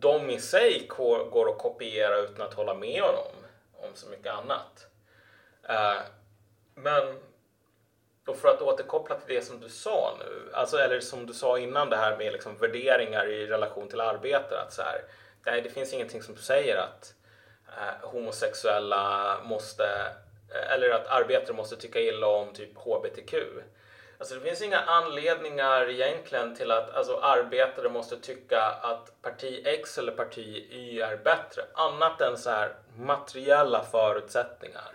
de 0.00 0.30
i 0.30 0.40
sig 0.40 0.86
går 1.30 1.50
att 1.50 1.58
kopiera 1.58 2.18
utan 2.18 2.46
att 2.46 2.54
hålla 2.54 2.74
med 2.74 3.02
honom 3.02 3.32
om 3.72 3.90
så 3.94 4.08
mycket 4.08 4.32
annat. 4.32 4.86
Eh, 5.68 6.00
men 6.74 7.18
och 8.26 8.36
för 8.36 8.48
att 8.48 8.62
återkoppla 8.62 9.16
till 9.16 9.34
det 9.34 9.42
som 9.42 9.60
du 9.60 9.68
sa 9.68 10.16
nu, 10.18 10.50
alltså, 10.52 10.76
eller 10.76 11.00
som 11.00 11.26
du 11.26 11.32
sa 11.32 11.58
innan 11.58 11.90
det 11.90 11.96
här 11.96 12.16
med 12.16 12.32
liksom 12.32 12.56
värderingar 12.56 13.26
i 13.26 13.46
relation 13.46 13.88
till 13.88 14.00
arbete. 14.00 14.60
Att 14.60 14.72
så 14.72 14.82
här, 14.82 15.02
nej, 15.46 15.62
det 15.62 15.70
finns 15.70 15.92
ingenting 15.92 16.22
som 16.22 16.36
säger 16.36 16.76
att 16.76 17.14
eh, 17.66 18.08
homosexuella 18.08 19.36
måste, 19.44 19.84
eh, 20.54 20.72
eller 20.72 20.90
att 20.90 21.06
arbetare 21.06 21.56
måste 21.56 21.76
tycka 21.76 22.00
illa 22.00 22.26
om 22.26 22.52
typ 22.52 22.76
HBTQ. 22.76 23.34
Alltså 24.18 24.34
det 24.34 24.40
finns 24.40 24.62
inga 24.62 24.78
anledningar 24.78 25.90
egentligen 25.90 26.56
till 26.56 26.70
att 26.70 26.94
alltså, 26.94 27.16
arbetare 27.16 27.88
måste 27.88 28.16
tycka 28.16 28.62
att 28.62 29.22
parti 29.22 29.62
X 29.66 29.98
eller 29.98 30.12
parti 30.12 30.66
Y 30.70 31.00
är 31.00 31.16
bättre. 31.16 31.62
Annat 31.74 32.20
än 32.20 32.38
så 32.38 32.50
här 32.50 32.74
materiella 32.96 33.84
förutsättningar. 33.84 34.94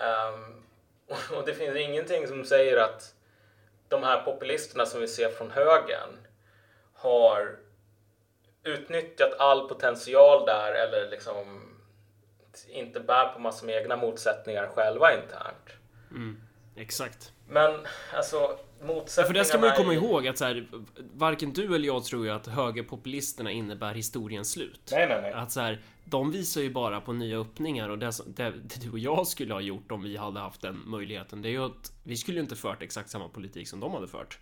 Um, 0.00 0.64
och 1.36 1.46
det 1.46 1.54
finns 1.54 1.76
ingenting 1.76 2.28
som 2.28 2.44
säger 2.44 2.76
att 2.76 3.14
de 3.88 4.02
här 4.02 4.22
populisterna 4.22 4.86
som 4.86 5.00
vi 5.00 5.08
ser 5.08 5.30
från 5.30 5.50
högern 5.50 6.26
har 6.94 7.56
utnyttjat 8.64 9.38
all 9.38 9.68
potential 9.68 10.46
där 10.46 10.72
eller 10.72 11.10
liksom 11.10 11.68
inte 12.68 13.00
bär 13.00 13.28
på 13.28 13.38
massor 13.38 13.66
med 13.66 13.82
egna 13.82 13.96
motsättningar 13.96 14.66
själva 14.74 15.14
internt. 15.14 15.68
Mm, 16.10 16.40
exakt. 16.76 17.32
Men 17.48 17.86
alltså 18.14 18.58
motsättningarna... 18.82 19.26
för 19.26 19.34
det 19.34 19.44
ska 19.44 19.58
man 19.58 19.68
ju 19.68 19.74
komma 19.74 19.94
ihåg 19.94 20.28
att 20.28 20.38
så 20.38 20.44
här, 20.44 20.66
varken 21.14 21.52
du 21.52 21.74
eller 21.74 21.86
jag 21.86 22.04
tror 22.04 22.24
ju 22.24 22.32
att 22.32 22.46
högerpopulisterna 22.46 23.50
innebär 23.50 23.94
historiens 23.94 24.50
slut. 24.50 24.88
Nej, 24.92 25.08
nej, 25.08 25.22
nej. 25.22 25.32
Att 25.32 25.52
så 25.52 25.60
här, 25.60 25.82
de 26.04 26.30
visar 26.30 26.60
ju 26.60 26.70
bara 26.70 27.00
på 27.00 27.12
nya 27.12 27.38
öppningar 27.38 27.88
och 27.88 27.98
det, 27.98 28.10
det, 28.26 28.50
det, 28.50 28.80
du 28.82 28.90
och 28.90 28.98
jag 28.98 29.26
skulle 29.26 29.54
ha 29.54 29.60
gjort 29.60 29.92
om 29.92 30.02
vi 30.02 30.16
hade 30.16 30.40
haft 30.40 30.60
den 30.60 30.82
möjligheten, 30.86 31.42
det 31.42 31.48
är 31.48 31.50
ju 31.50 31.64
att 31.64 31.92
vi 32.04 32.16
skulle 32.16 32.36
ju 32.36 32.42
inte 32.42 32.56
fört 32.56 32.82
exakt 32.82 33.10
samma 33.10 33.28
politik 33.28 33.68
som 33.68 33.80
de 33.80 33.94
hade 33.94 34.08
fört. 34.08 34.38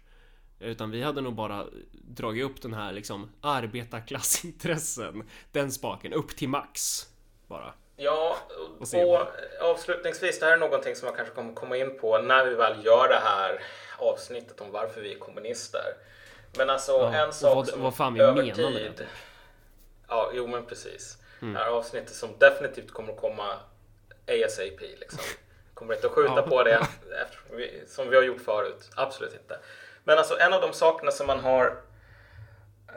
Utan 0.60 0.90
vi 0.90 1.02
hade 1.02 1.20
nog 1.20 1.34
bara 1.34 1.66
dragit 1.92 2.44
upp 2.44 2.62
den 2.62 2.74
här 2.74 2.92
liksom 2.92 3.30
arbetarklassintressen. 3.40 5.28
Den 5.52 5.72
spaken 5.72 6.12
upp 6.12 6.36
till 6.36 6.48
max. 6.48 7.06
Bara. 7.46 7.72
Ja, 7.96 8.36
Och 8.80 8.94
och, 8.94 9.26
avslutningsvis, 9.60 10.38
det 10.40 10.46
här 10.46 10.52
är 10.52 10.56
någonting 10.56 10.96
som 10.96 11.06
man 11.06 11.16
kanske 11.16 11.34
kommer 11.34 11.54
komma 11.54 11.76
in 11.76 11.98
på 11.98 12.18
när 12.18 12.44
vi 12.46 12.54
väl 12.54 12.84
gör 12.84 13.08
det 13.08 13.20
här 13.24 13.60
avsnittet 13.98 14.60
om 14.60 14.70
varför 14.72 15.00
vi 15.00 15.14
är 15.14 15.18
kommunister. 15.18 15.84
Men 16.58 16.70
alltså 16.70 16.92
Ja, 16.92 17.14
en 17.14 17.32
sak 17.32 17.54
vad- 17.54 17.68
som 17.68 17.82
vad 17.82 17.94
fan 17.96 18.14
vi 18.14 18.20
över 18.20 18.32
menar 18.42 18.56
med 18.70 18.72
det, 18.72 18.78
tid- 18.88 18.96
typ. 18.96 19.06
Ja, 20.08 20.30
jo 20.34 20.46
men 20.46 20.66
precis. 20.66 21.18
Mm. 21.42 21.54
Det 21.54 21.60
här 21.60 21.70
avsnittet 21.70 22.14
som 22.14 22.30
definitivt 22.38 22.90
kommer 22.92 23.12
att 23.12 23.20
komma 23.20 23.52
ASAP 24.28 24.80
liksom. 25.00 25.18
Kommer 25.74 25.94
inte 25.94 26.06
att 26.06 26.12
skjuta 26.12 26.32
Ja. 26.36 26.42
på 26.42 26.62
det 26.62 26.72
efter, 26.74 27.00
vi, 27.50 27.82
som 27.86 28.08
vi 28.10 28.16
har 28.16 28.22
gjort 28.22 28.40
förut. 28.40 28.90
Absolut 28.96 29.32
inte. 29.32 29.58
Men 30.06 30.18
alltså 30.18 30.38
en 30.38 30.52
av 30.52 30.60
de 30.60 30.72
sakerna 30.72 31.10
som 31.10 31.26
man 31.26 31.40
har 31.40 31.76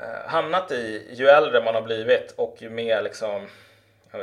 eh, 0.01 0.29
hamnat 0.29 0.71
i 0.71 1.07
ju 1.13 1.27
äldre 1.27 1.63
man 1.63 1.75
har 1.75 1.81
blivit 1.81 2.31
och 2.37 2.55
ju 2.59 2.69
mer 2.69 3.01
liksom 3.01 3.47
ja, 4.11 4.19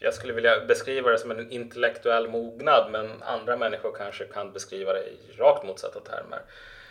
jag 0.00 0.14
skulle 0.14 0.32
vilja 0.32 0.60
beskriva 0.64 1.10
det 1.10 1.18
som 1.18 1.30
en 1.30 1.50
intellektuell 1.50 2.28
mognad 2.28 2.90
men 2.90 3.22
andra 3.22 3.56
människor 3.56 3.92
kanske 3.98 4.24
kan 4.24 4.52
beskriva 4.52 4.92
det 4.92 5.00
i 5.08 5.18
rakt 5.38 5.64
motsatta 5.66 6.00
termer. 6.00 6.40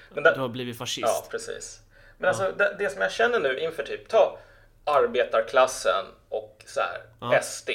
Men 0.10 0.24
det- 0.24 0.34
Du 0.34 0.40
har 0.40 0.48
blivit 0.50 0.76
Ja, 0.76 0.80
fascist. 0.86 1.30
precis. 1.32 1.80
Men 2.18 2.28
alltså 2.30 2.52
det, 2.58 2.76
det 2.80 2.90
som 2.90 3.02
jag 3.02 3.12
känner 3.12 3.40
nu 3.40 3.60
inför 3.60 3.84
typ, 3.84 4.08
ta 4.10 4.38
arbetarklassen 4.86 6.06
och 6.30 6.64
så 6.66 6.80
här, 6.80 7.02
Ja. 7.22 7.42
SD. 7.42 7.70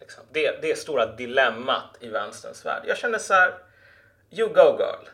Liksom. 0.00 0.24
Det, 0.32 0.62
det 0.62 0.70
är 0.70 0.74
stora 0.76 1.06
dilemmat 1.06 1.96
i 2.00 2.08
vänsterns 2.08 2.66
värld. 2.66 2.82
Jag 2.86 2.96
känner 2.98 3.18
så 3.18 3.34
här, 3.34 3.54
you 4.30 4.48
go 4.48 4.76
girl. 4.78 5.08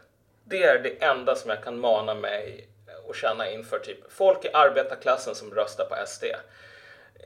Det 0.51 0.62
är 0.62 0.78
det 0.78 1.03
enda 1.05 1.34
som 1.34 1.51
jag 1.51 1.64
kan 1.64 1.78
mana 1.78 2.14
mig 2.14 2.68
och 3.07 3.14
känna 3.14 3.51
inför 3.51 3.78
typ 3.78 4.12
folk 4.12 4.44
i 4.44 4.51
arbetarklassen 4.53 5.34
som 5.34 5.55
röstar 5.55 5.84
på 5.84 6.07
SD. 6.07 6.24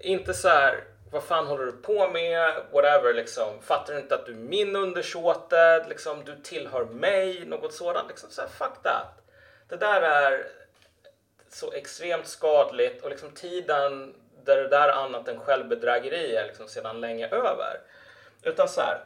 Inte 0.01 0.35
så 0.35 0.49
här, 0.49 0.85
vad 1.11 1.23
fan 1.23 1.47
håller 1.47 1.67
du 1.67 1.73
på 1.73 2.09
med? 2.09 2.55
Whatever, 2.73 3.15
liksom. 3.15 3.63
Fattar 3.63 3.93
du 3.95 4.01
inte 4.01 4.15
att 4.15 4.27
du 4.27 4.33
är 4.33 4.37
min 4.37 4.77
undersåte? 4.77 5.85
Liksom, 5.89 6.25
du 6.25 6.37
tillhör 6.37 6.85
mig? 6.85 7.45
Något 7.47 7.75
sådant. 7.75 8.09
Liksom, 8.09 8.31
så 8.31 8.41
här, 8.41 8.49
fuck 8.49 8.83
that. 8.83 9.23
Det 9.69 9.77
där 9.77 10.03
är 10.03 10.47
så 11.49 11.73
extremt 11.73 12.27
skadligt 12.27 13.03
och 13.03 13.11
liksom 13.11 13.31
tiden 13.31 14.15
där 14.45 14.57
det 14.57 14.69
där 14.69 14.89
annat 14.89 15.29
än 15.29 15.41
självbedrägeri 15.41 16.37
är 16.37 16.47
liksom 16.47 16.69
sedan 16.69 17.01
länge 17.01 17.29
över. 17.29 17.81
Utan 18.43 18.69
så 18.69 18.81
här, 18.81 19.05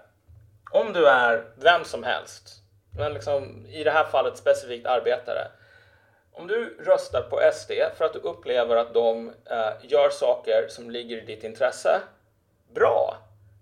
om 0.71 0.93
du 0.93 1.07
är 1.07 1.45
vem 1.57 1.85
som 1.85 2.05
helst, 2.05 2.62
men 2.99 3.15
liksom 3.15 3.67
i 3.67 3.85
det 3.85 3.91
här 3.91 4.05
fallet 4.05 4.37
specifikt 4.37 4.87
arbetare. 4.87 5.49
Om 6.33 6.47
du 6.47 6.77
röstar 6.87 7.23
på 7.23 7.41
SD 7.53 7.73
för 7.97 8.05
att 8.05 8.13
du 8.13 8.19
upplever 8.19 8.77
att 8.77 8.95
de 8.95 9.29
eh, 9.51 9.71
gör 9.83 10.11
saker 10.11 10.67
som 10.69 10.91
ligger 10.91 11.17
i 11.17 11.21
ditt 11.21 11.45
intresse, 11.45 12.01
bra. 12.75 13.17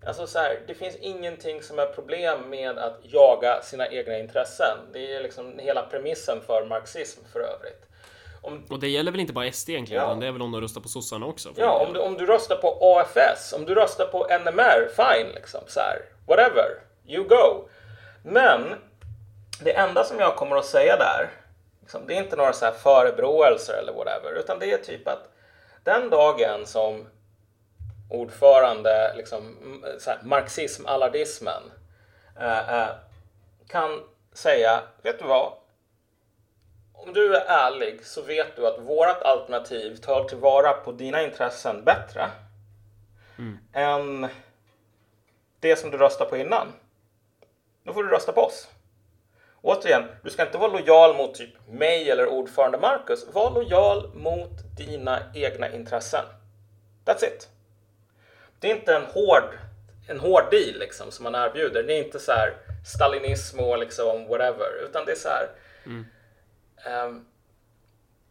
Alltså 0.07 0.27
så 0.27 0.39
här, 0.39 0.61
det 0.67 0.75
finns 0.75 0.97
ingenting 0.97 1.63
som 1.63 1.79
är 1.79 1.87
problem 1.87 2.51
med 2.51 2.79
att 2.79 2.99
jaga 3.03 3.63
sina 3.63 3.89
egna 3.89 4.19
intressen. 4.19 4.79
Det 4.93 5.15
är 5.15 5.23
liksom 5.23 5.59
hela 5.59 5.83
premissen 5.83 6.41
för 6.47 6.65
marxism 6.67 7.21
för 7.33 7.41
övrigt. 7.41 7.87
Om, 8.43 8.65
Och 8.71 8.81
det 8.81 8.89
gäller 8.89 9.11
väl 9.13 9.21
inte 9.21 9.33
bara 9.33 9.53
SD 9.53 9.71
egentligen, 9.71 10.03
Ja. 10.03 10.09
utan 10.09 10.21
det 10.21 10.27
är 10.27 10.33
väl 10.33 10.43
om 10.43 10.53
de 10.53 10.61
röstar 10.61 10.81
på 10.81 10.89
sossarna 10.89 11.27
också? 11.27 11.49
Ja, 11.57 11.87
om 11.87 11.93
du, 11.93 12.01
om 12.01 12.15
du 12.15 12.27
röstar 12.27 12.57
på 12.57 12.79
AFS, 12.81 13.53
om 13.53 13.65
du 13.65 13.75
röstar 13.75 14.07
på 14.07 14.27
NMR, 14.39 14.89
fine 14.97 15.33
liksom 15.35 15.61
så 15.67 15.81
här. 15.81 15.99
Whatever, 16.27 16.69
you 17.07 17.25
go. 17.29 17.69
Men 18.25 18.75
det 19.61 19.73
enda 19.77 20.05
som 20.05 20.19
jag 20.19 20.37
kommer 20.37 20.57
att 20.57 20.65
säga 20.65 20.97
där, 20.97 21.31
liksom, 21.81 22.07
det 22.07 22.15
är 22.15 22.23
inte 22.23 22.37
några 22.37 22.53
så 22.53 22.65
här 22.65 22.73
förebråelser 22.73 23.75
eller 23.75 23.93
whatever, 23.93 24.33
utan 24.33 24.59
det 24.59 24.73
är 24.73 24.79
typ 24.79 25.09
att 25.09 25.29
den 25.85 26.11
dagen 26.11 26.67
som 26.67 27.07
ordförande, 28.11 29.15
liksom, 29.17 29.57
marxism-allardismen, 30.23 31.63
eh, 32.41 32.75
eh, 32.75 32.89
kan 33.69 34.03
säga, 34.33 34.83
vet 35.03 35.19
du 35.19 35.25
vad? 35.25 35.53
Om 36.93 37.13
du 37.13 37.37
är 37.37 37.45
ärlig 37.47 38.07
så 38.07 38.23
vet 38.23 38.57
du 38.57 38.67
att 38.67 38.79
vårt 38.79 39.23
alternativ 39.23 39.97
tar 39.97 40.25
tillvara 40.25 40.73
på 40.73 40.93
dina 40.93 41.23
intressen 41.23 41.85
bättre 41.85 42.31
än 43.73 44.29
det 45.61 45.77
som 45.77 45.91
du 45.91 45.99
röstar 45.99 46.25
på 46.25 46.37
innan. 46.37 46.73
Då 47.83 47.93
får 47.93 48.03
du 48.03 48.11
rösta 48.11 48.33
på 48.33 48.41
oss. 48.41 48.69
Återigen, 49.65 50.05
du 50.23 50.31
ska 50.31 50.47
inte 50.47 50.59
vara 50.59 50.73
lojal 50.73 51.17
mot 51.17 51.35
typ 51.35 51.69
mig 51.69 52.11
eller 52.11 52.27
ordförande 52.27 52.79
Marcus. 52.79 53.27
Var 53.33 53.51
lojal 53.51 54.11
mot 54.15 54.77
dina 54.77 55.21
egna 55.35 55.73
intressen. 55.73 56.25
That's 57.05 57.25
it. 57.25 57.49
Det 58.61 58.71
är 58.71 58.77
inte 58.77 58.95
en 58.95 59.03
hård, 59.03 59.59
en 60.09 60.21
hård 60.21 60.43
deal 60.51 60.79
liksom 60.79 61.11
som 61.11 61.23
man 61.23 61.35
erbjuder. 61.35 61.83
Det 61.83 61.95
är 61.95 62.05
inte 62.05 62.19
så 62.19 62.33
här 62.33 62.57
stalinism 62.87 63.61
och 63.61 63.79
liksom 63.79 64.27
whatever, 64.29 64.85
utan 64.89 65.05
det 65.05 65.13
är 65.13 65.17
så 65.17 65.29
här. 65.29 65.49
ehm, 66.87 67.25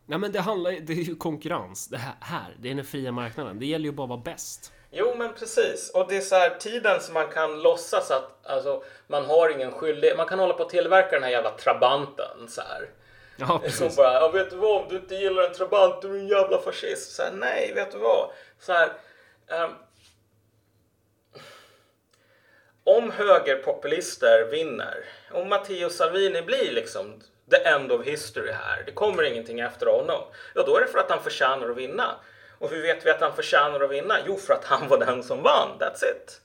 Ja, 0.05 0.17
men 0.17 0.31
det 0.31 0.39
handlar 0.39 0.71
det 0.71 0.93
är 0.93 0.97
ju 0.97 1.15
konkurrens. 1.15 1.87
Det 1.87 1.97
här, 1.97 2.13
här, 2.19 2.55
det 2.59 2.71
är 2.71 2.75
den 2.75 2.85
fria 2.85 3.11
marknaden. 3.11 3.59
Det 3.59 3.65
gäller 3.65 3.85
ju 3.85 3.91
bara 3.91 4.03
att 4.03 4.09
vara 4.09 4.21
bäst. 4.21 4.73
Jo, 4.95 5.15
men 5.17 5.33
precis. 5.33 5.91
Och 5.93 6.07
det 6.07 6.17
är 6.17 6.21
så 6.21 6.35
här 6.35 6.49
tiden 6.59 7.01
som 7.01 7.13
man 7.13 7.27
kan 7.27 7.61
låtsas 7.61 8.11
att 8.11 8.45
alltså, 8.45 8.83
man 9.07 9.25
har 9.25 9.49
ingen 9.49 9.71
skyldighet. 9.71 10.17
Man 10.17 10.27
kan 10.27 10.39
hålla 10.39 10.53
på 10.53 10.63
att 10.63 10.69
tillverka 10.69 11.09
den 11.11 11.23
här 11.23 11.29
jävla 11.29 11.51
trabanten 11.51 12.47
så 12.47 12.61
här. 12.61 12.89
Ja, 13.37 13.47
Som 13.47 13.59
precis. 13.61 13.95
bara, 13.95 14.13
ja, 14.13 14.27
vet 14.27 14.49
du 14.49 14.55
vad, 14.55 14.81
om 14.81 14.89
du 14.89 14.95
inte 14.95 15.15
gillar 15.15 15.43
en 15.43 15.53
trabant, 15.53 16.01
du 16.01 16.15
är 16.15 16.19
en 16.19 16.27
jävla 16.27 16.57
fascist. 16.57 17.15
Så 17.15 17.23
här, 17.23 17.31
nej, 17.31 17.71
vet 17.75 17.91
du 17.91 17.97
vad? 17.97 18.29
Så 18.59 18.73
här, 18.73 18.89
ehm, 19.47 19.71
om 22.83 23.11
högerpopulister 23.11 24.47
vinner, 24.51 25.05
om 25.31 25.49
Matteo 25.49 25.89
Salvini 25.89 26.41
blir 26.41 26.71
liksom 26.71 27.21
the 27.51 27.57
end 27.57 27.91
of 27.91 28.05
history 28.05 28.51
här, 28.51 28.83
det 28.85 28.91
kommer 28.91 29.23
ingenting 29.23 29.59
efter 29.59 29.85
honom, 29.85 30.21
ja 30.55 30.63
då 30.63 30.77
är 30.77 30.81
det 30.81 30.87
för 30.87 30.99
att 30.99 31.11
han 31.11 31.23
förtjänar 31.23 31.69
att 31.69 31.77
vinna. 31.77 32.15
Och 32.63 32.69
hur 32.69 32.81
vet 32.81 33.05
vi 33.05 33.09
att 33.09 33.21
han 33.21 33.35
förtjänar 33.35 33.79
att 33.79 33.91
vinna? 33.91 34.15
Jo, 34.25 34.37
för 34.37 34.53
att 34.53 34.65
han 34.65 34.87
var 34.87 34.97
den 34.97 35.23
som 35.23 35.43
vann, 35.43 35.69
that's 35.79 36.03
it. 36.03 36.41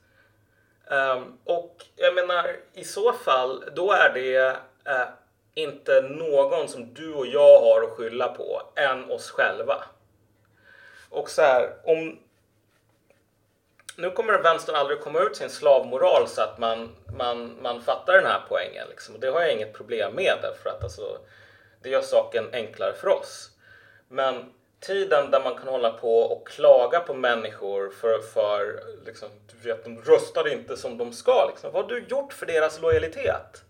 Um, 0.91 1.39
och 1.45 1.85
jag 1.97 2.15
menar, 2.15 2.57
i 2.73 2.85
så 2.85 3.13
fall, 3.13 3.65
då 3.75 3.93
är 3.93 4.11
det 4.15 4.49
uh, 4.93 5.09
inte 5.55 6.01
någon 6.01 6.69
som 6.69 6.95
du 6.95 7.15
och 7.15 7.27
jag 7.27 7.61
har 7.61 7.83
att 7.83 7.91
skylla 7.91 8.29
på 8.29 8.63
än 8.77 9.11
oss 9.11 9.31
själva. 9.31 9.85
Och 11.11 11.31
så 11.31 11.43
här, 11.43 11.73
om... 11.85 12.19
Nu 13.97 14.11
kommer 14.11 14.43
vänstern 14.43 14.77
aldrig 14.77 15.01
komma 15.01 15.21
ut 15.21 15.37
sin 15.37 15.51
slavmoral 15.51 16.29
så 16.29 16.43
att 16.43 16.59
man, 16.59 16.97
man, 17.19 17.59
man 17.63 17.83
fattar 17.83 18.13
den 18.13 18.27
här 18.27 18.43
poängen. 18.49 18.89
Liksom. 18.89 19.15
Och 19.15 19.21
det 19.21 19.31
har 19.31 19.41
jag 19.41 19.53
inget 19.53 19.73
problem 19.73 20.15
med 20.15 20.39
därför 20.43 20.71
att 20.71 20.83
alltså, 20.83 21.19
det 21.83 21.89
gör 21.89 22.03
saken 22.03 22.45
enklare 22.53 22.93
för 22.93 23.09
oss. 23.09 23.51
Men 24.09 24.53
tiden 24.81 25.31
där 25.31 25.41
man 25.41 25.59
kan 25.59 25.69
hålla 25.69 25.91
på 25.91 26.21
och 26.21 26.49
klaga 26.49 27.01
på 27.01 27.15
människor 27.15 27.91
för, 27.91 28.19
för 28.19 28.83
liksom, 29.07 29.29
du 29.47 29.69
vet, 29.69 29.85
de 29.85 30.03
röstar 30.03 30.49
inte 30.53 30.77
som 30.77 30.99
de 30.99 31.13
ska. 31.13 31.47
Liksom. 31.49 31.73
Vad 31.73 31.83
har 31.83 31.91
du 31.91 32.05
gjort 32.09 32.33
för 32.33 32.47
deras 32.47 32.81
lojalitet? 32.81 33.65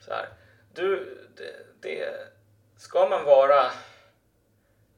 Så 0.00 0.12
här, 0.12 0.28
du, 0.74 1.18
det, 1.36 1.52
det, 1.80 2.14
ska 2.76 3.08
man 3.08 3.24
vara 3.24 3.70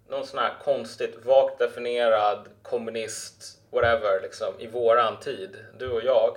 någon 0.09 0.27
sån 0.27 0.39
här 0.39 0.55
konstigt 0.65 1.25
vagt 1.25 1.59
definierad 1.59 2.49
kommunist, 2.63 3.61
whatever, 3.71 4.21
liksom, 4.23 4.61
i 4.61 4.67
våran 4.67 5.21
tid, 5.21 5.65
du 5.79 5.91
och 5.91 6.05
jag. 6.05 6.37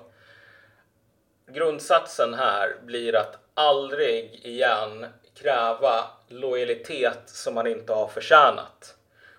Grundsatsen 1.48 2.34
här 2.34 2.76
blir 2.86 3.16
att 3.16 3.38
aldrig 3.54 4.46
igen 4.46 5.06
kräva 5.36 6.06
lojalitet 6.28 7.22
som 7.26 7.54
man 7.54 7.68
inte 7.68 7.94
har 7.94 8.08
förtjänat. 8.08 8.96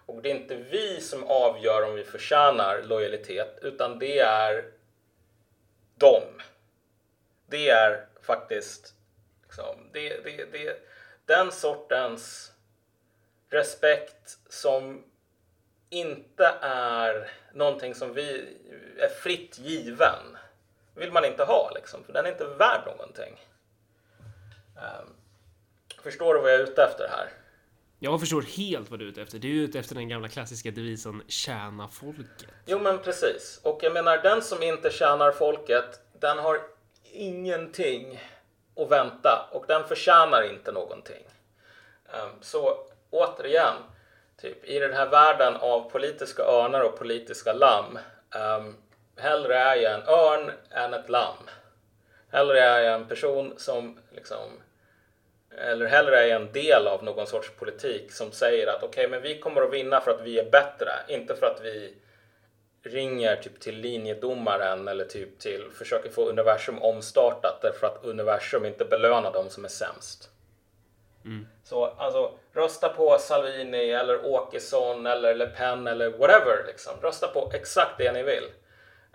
Och 0.06 0.22
det 0.22 0.30
är 0.30 0.34
inte 0.34 0.56
vi 0.56 1.00
som 1.00 1.24
avgör 1.24 1.88
om 1.88 1.94
vi 1.94 2.04
förtjänar 2.04 2.82
lojalitet, 2.82 3.58
utan 3.62 3.98
det 3.98 4.18
är 4.18 4.64
dem. 5.94 6.42
Det 7.46 7.68
är 7.68 8.06
faktiskt 8.22 8.94
liksom, 9.42 9.90
det, 9.92 10.24
det, 10.24 10.52
det, 10.52 10.76
den 11.26 11.52
sortens 11.52 12.52
respekt 13.50 14.38
som 14.48 15.04
inte 15.90 16.54
är 16.60 17.30
någonting 17.52 17.94
som 17.94 18.12
vi 18.14 18.56
är 18.98 19.08
fritt 19.08 19.58
given 19.58 20.36
vill 20.94 21.12
man 21.12 21.24
inte 21.24 21.44
ha 21.44 21.70
liksom, 21.74 22.04
för 22.04 22.12
den 22.12 22.26
är 22.26 22.30
inte 22.30 22.44
värd 22.44 22.86
någonting. 22.86 23.46
Um, 24.76 25.15
förstår 26.02 26.34
du 26.34 26.40
vad 26.40 26.52
jag 26.52 26.60
är 26.60 26.64
ute 26.64 26.82
efter 26.82 27.08
här? 27.08 27.28
Jag 27.98 28.20
förstår 28.20 28.42
helt 28.42 28.90
vad 28.90 28.98
du 28.98 29.04
är 29.04 29.08
ute 29.08 29.22
efter. 29.22 29.38
Du 29.38 29.48
är 29.48 29.64
ute 29.64 29.78
efter 29.78 29.94
den 29.94 30.08
gamla 30.08 30.28
klassiska 30.28 30.70
devisen 30.70 31.22
tjäna 31.28 31.88
folket. 31.88 32.46
Jo 32.66 32.78
men 32.78 32.98
precis. 32.98 33.60
Och 33.62 33.78
jag 33.82 33.92
menar 33.92 34.18
den 34.18 34.42
som 34.42 34.62
inte 34.62 34.90
tjänar 34.90 35.32
folket, 35.32 36.00
den 36.20 36.38
har 36.38 36.60
ingenting 37.12 38.20
och 38.74 38.92
vänta 38.92 39.48
och 39.52 39.64
den 39.68 39.84
förtjänar 39.84 40.42
inte 40.52 40.72
någonting. 40.72 41.24
Um, 42.12 42.30
så 42.40 42.86
återigen, 43.10 43.74
typ, 44.40 44.64
i 44.64 44.78
den 44.78 44.92
här 44.92 45.06
världen 45.06 45.56
av 45.56 45.90
politiska 45.90 46.42
örnar 46.42 46.80
och 46.80 46.98
politiska 46.98 47.52
lamm, 47.52 47.98
um, 48.58 48.76
hellre 49.16 49.58
är 49.58 49.76
jag 49.76 49.94
en 49.94 50.08
örn 50.08 50.50
än 50.70 50.94
ett 50.94 51.08
lamm. 51.08 51.50
Hellre 52.30 52.60
är 52.60 52.80
jag 52.80 52.94
en 52.94 53.08
person 53.08 53.54
som 53.56 53.98
liksom 54.10 54.50
eller 55.56 55.86
hellre 55.86 56.30
är 56.30 56.36
en 56.36 56.52
del 56.52 56.86
av 56.86 57.04
någon 57.04 57.26
sorts 57.26 57.50
politik 57.50 58.12
som 58.12 58.32
säger 58.32 58.66
att 58.66 58.82
okej, 58.82 58.88
okay, 58.88 59.08
men 59.08 59.22
vi 59.22 59.38
kommer 59.38 59.62
att 59.62 59.72
vinna 59.72 60.00
för 60.00 60.10
att 60.10 60.20
vi 60.20 60.38
är 60.38 60.50
bättre, 60.50 60.92
inte 61.08 61.36
för 61.36 61.46
att 61.46 61.60
vi 61.62 61.94
ringer 62.82 63.36
typ 63.36 63.60
till 63.60 63.76
linjedomaren 63.76 64.88
eller 64.88 65.04
typ 65.04 65.38
till 65.38 65.70
försöker 65.72 66.10
få 66.10 66.28
universum 66.28 66.82
omstartat 66.82 67.58
därför 67.62 67.86
att 67.86 68.04
universum 68.04 68.64
inte 68.64 68.84
belönar 68.84 69.32
dem 69.32 69.50
som 69.50 69.64
är 69.64 69.68
sämst. 69.68 70.30
Mm. 71.24 71.46
Så 71.64 71.84
alltså 71.84 72.32
rösta 72.52 72.88
på 72.88 73.16
Salvini 73.20 73.90
eller 73.90 74.26
Åkesson 74.26 75.06
eller 75.06 75.34
Le 75.34 75.46
Pen 75.46 75.86
eller 75.86 76.10
whatever 76.10 76.64
liksom. 76.66 76.92
Rösta 77.02 77.28
på 77.28 77.50
exakt 77.54 77.98
det 77.98 78.12
ni 78.12 78.22
vill. 78.22 78.44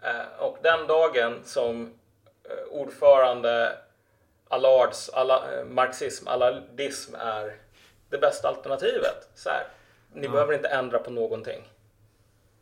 Eh, 0.03 0.39
och 0.39 0.57
den 0.61 0.87
dagen 0.87 1.39
som 1.43 1.93
eh, 2.43 2.71
ordförande 2.71 3.77
Allards 4.51 5.09
alla, 5.09 5.53
eh, 5.53 5.65
marxism, 5.65 6.27
allardism 6.27 7.15
är 7.15 7.57
det 8.09 8.17
bästa 8.17 8.47
alternativet. 8.47 9.29
Så 9.35 9.49
här, 9.49 9.67
ni 10.13 10.25
ja. 10.25 10.31
behöver 10.31 10.53
inte 10.53 10.67
ändra 10.67 10.99
på 10.99 11.11
någonting. 11.11 11.61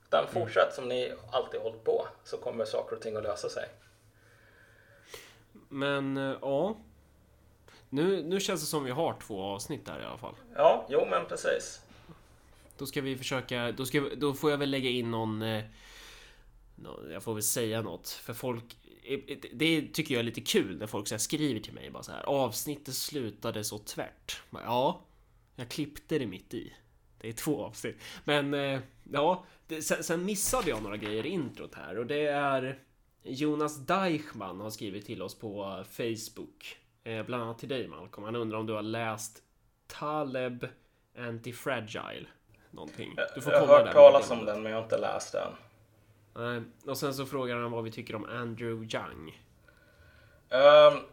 Utan 0.07 0.19
mm. 0.19 0.33
fortsätt 0.33 0.73
som 0.73 0.87
ni 0.87 1.13
alltid 1.31 1.61
hållit 1.61 1.83
på 1.83 2.07
så 2.23 2.37
kommer 2.37 2.65
saker 2.65 2.95
och 2.95 3.01
ting 3.01 3.15
att 3.15 3.23
lösa 3.23 3.49
sig. 3.49 3.69
Men 5.69 6.17
eh, 6.17 6.37
ja. 6.41 6.77
Nu, 7.89 8.23
nu 8.23 8.39
känns 8.39 8.61
det 8.61 8.67
som 8.67 8.83
vi 8.83 8.91
har 8.91 9.15
två 9.21 9.43
avsnitt 9.43 9.85
där 9.85 10.01
i 10.01 10.05
alla 10.05 10.17
fall. 10.17 10.35
Ja, 10.55 10.85
jo 10.89 11.07
men 11.09 11.25
precis. 11.25 11.81
Då 12.77 12.85
ska 12.85 13.01
vi 13.01 13.17
försöka, 13.17 13.71
då, 13.71 13.85
ska, 13.85 14.01
då 14.17 14.33
får 14.33 14.51
jag 14.51 14.57
väl 14.57 14.69
lägga 14.69 14.89
in 14.89 15.11
någon... 15.11 15.41
Eh, 15.41 15.63
jag 17.11 17.23
får 17.23 17.33
väl 17.33 17.43
säga 17.43 17.81
något, 17.81 18.09
för 18.09 18.33
folk... 18.33 18.77
Det 19.51 19.81
tycker 19.93 20.13
jag 20.13 20.19
är 20.19 20.23
lite 20.23 20.41
kul 20.41 20.77
när 20.77 20.87
folk 20.87 21.07
så 21.07 21.19
skriver 21.19 21.59
till 21.59 21.73
mig 21.73 21.91
bara 21.91 22.03
så 22.03 22.11
här. 22.11 22.23
Avsnittet 22.23 22.95
slutade 22.95 23.63
så 23.63 23.77
tvärt. 23.77 24.41
Ja, 24.51 25.01
jag 25.55 25.69
klippte 25.69 26.19
det 26.19 26.27
mitt 26.27 26.53
i. 26.53 26.73
Det 27.17 27.29
är 27.29 27.33
två 27.33 27.65
avsnitt. 27.65 27.97
Men 28.23 28.53
eh, 28.53 28.79
ja, 29.11 29.43
det, 29.67 29.81
sen, 29.81 30.03
sen, 30.03 30.25
missade 30.25 30.69
jag 30.69 30.83
några 30.83 30.97
grejer 30.97 31.25
i 31.25 31.29
introt 31.29 31.75
här 31.75 31.97
och 31.97 32.05
det 32.05 32.27
är 32.27 32.79
Jonas 33.23 33.85
Deichman 33.85 34.59
har 34.59 34.69
skrivit 34.69 35.05
till 35.05 35.21
oss 35.21 35.39
på 35.39 35.83
Facebook. 35.91 36.77
Eh, 37.03 37.25
bland 37.25 37.43
annat 37.43 37.59
till 37.59 37.69
dig 37.69 37.87
Malcolm. 37.87 38.25
Han 38.25 38.35
undrar 38.35 38.57
om 38.57 38.65
du 38.65 38.73
har 38.73 38.81
läst 38.81 39.43
Taleb 39.87 40.67
Antifragile. 41.17 42.27
Någonting. 42.71 43.15
Du 43.35 43.41
får 43.41 43.53
jag 43.53 43.59
har 43.59 43.67
hört 43.67 43.93
talas 43.93 44.31
om 44.31 44.45
den 44.45 44.63
men 44.63 44.71
jag 44.71 44.79
har 44.79 44.83
inte 44.83 44.97
läst 44.97 45.31
den. 45.31 45.51
Nej, 46.33 46.61
och 46.87 46.97
sen 46.97 47.13
så 47.13 47.25
frågar 47.25 47.55
han 47.55 47.71
vad 47.71 47.83
vi 47.83 47.91
tycker 47.91 48.15
om 48.15 48.25
Andrew 48.25 48.97
Young. 48.97 49.41
Um, 50.49 51.03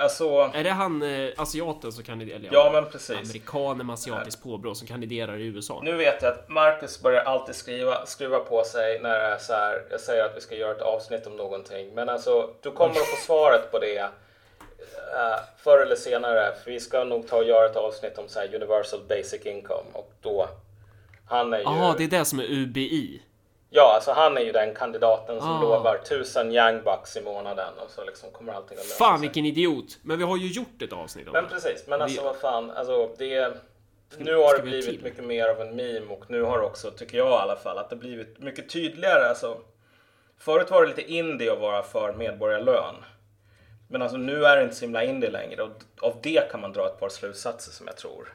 Alltså... 0.00 0.50
Är 0.54 0.64
det 0.64 0.70
han 0.70 1.02
eh, 1.02 1.30
asiaten 1.36 1.92
som 1.92 2.04
kandiderar? 2.04 2.48
Ja, 2.52 2.70
men 2.72 2.90
precis. 2.90 3.16
Amerikanen 3.16 3.86
med 3.86 3.94
asiatiskt 3.94 4.42
påbrå 4.42 4.74
som 4.74 4.86
kandiderar 4.86 5.38
i 5.38 5.46
USA. 5.46 5.80
Nu 5.84 5.96
vet 5.96 6.22
jag 6.22 6.32
att 6.32 6.48
Marcus 6.48 7.02
börjar 7.02 7.24
alltid 7.24 7.54
skriva, 7.54 8.06
skruva 8.06 8.38
på 8.38 8.64
sig 8.64 9.00
när 9.00 9.18
det 9.18 9.24
är 9.24 9.38
så 9.38 9.52
här, 9.52 9.82
jag 9.90 10.00
säger 10.00 10.24
att 10.24 10.36
vi 10.36 10.40
ska 10.40 10.54
göra 10.54 10.72
ett 10.72 10.82
avsnitt 10.82 11.26
om 11.26 11.36
någonting. 11.36 11.94
Men 11.94 12.08
alltså, 12.08 12.50
du 12.62 12.70
kommer 12.70 12.90
att 12.90 13.06
få 13.06 13.16
svaret 13.26 13.70
på 13.70 13.78
det 13.78 14.02
uh, 14.02 14.08
förr 15.56 15.82
eller 15.82 15.96
senare. 15.96 16.54
För 16.64 16.70
vi 16.70 16.80
ska 16.80 17.04
nog 17.04 17.28
ta 17.28 17.36
och 17.36 17.44
göra 17.44 17.66
ett 17.66 17.76
avsnitt 17.76 18.18
om 18.18 18.28
så 18.28 18.40
här 18.40 18.54
Universal 18.54 19.00
Basic 19.08 19.46
Income 19.46 19.90
och 19.92 20.12
då 20.20 20.48
han 21.26 21.52
är 21.52 21.58
ju... 21.58 21.64
Jaha, 21.64 21.94
det 21.98 22.04
är 22.04 22.08
det 22.08 22.24
som 22.24 22.40
är 22.40 22.44
UBI? 22.50 23.22
Ja, 23.72 23.94
alltså 23.94 24.12
han 24.12 24.36
är 24.36 24.40
ju 24.40 24.52
den 24.52 24.74
kandidaten 24.74 25.40
som 25.40 25.50
ah. 25.50 25.62
lovar 25.62 25.98
tusen 25.98 26.52
young 26.52 26.82
bucks 26.82 27.16
i 27.16 27.20
månaden 27.20 27.78
och 27.84 27.90
så 27.90 28.04
liksom 28.04 28.30
kommer 28.30 28.52
allting 28.52 28.78
att 28.78 28.84
lösa 28.84 29.04
Fan 29.04 29.18
sig. 29.18 29.28
vilken 29.28 29.44
idiot! 29.44 29.98
Men 30.02 30.18
vi 30.18 30.24
har 30.24 30.36
ju 30.36 30.46
gjort 30.46 30.82
ett 30.82 30.92
avsnitt 30.92 31.26
om 31.26 31.32
Men 31.32 31.44
det. 31.44 31.50
precis, 31.50 31.84
men 31.86 32.02
alltså 32.02 32.20
vi... 32.20 32.26
vad 32.26 32.36
fan, 32.36 32.70
alltså 32.70 33.10
det... 33.18 33.54
Nu 34.18 34.34
har 34.34 34.56
det 34.56 34.62
blivit 34.62 35.02
mycket 35.02 35.24
mer 35.24 35.48
av 35.48 35.60
en 35.60 35.76
meme 35.76 36.06
och 36.12 36.24
nu 36.28 36.42
har 36.42 36.60
också, 36.60 36.90
tycker 36.90 37.18
jag 37.18 37.28
i 37.28 37.32
alla 37.32 37.56
fall, 37.56 37.78
att 37.78 37.90
det 37.90 37.96
blivit 37.96 38.38
mycket 38.38 38.70
tydligare. 38.70 39.28
Alltså, 39.28 39.60
förut 40.38 40.70
var 40.70 40.82
det 40.82 40.88
lite 40.88 41.12
indie 41.12 41.52
att 41.52 41.60
vara 41.60 41.82
för 41.82 42.12
medborgarlön. 42.12 42.94
Men 43.88 44.02
alltså 44.02 44.16
nu 44.16 44.44
är 44.44 44.56
det 44.56 44.62
inte 44.62 44.74
så 44.74 44.84
himla 44.84 45.04
indie 45.04 45.30
längre 45.30 45.62
och 45.62 45.70
av 46.00 46.16
det 46.22 46.50
kan 46.50 46.60
man 46.60 46.72
dra 46.72 46.86
ett 46.86 47.00
par 47.00 47.08
slutsatser 47.08 47.72
som 47.72 47.86
jag 47.86 47.96
tror 47.96 48.28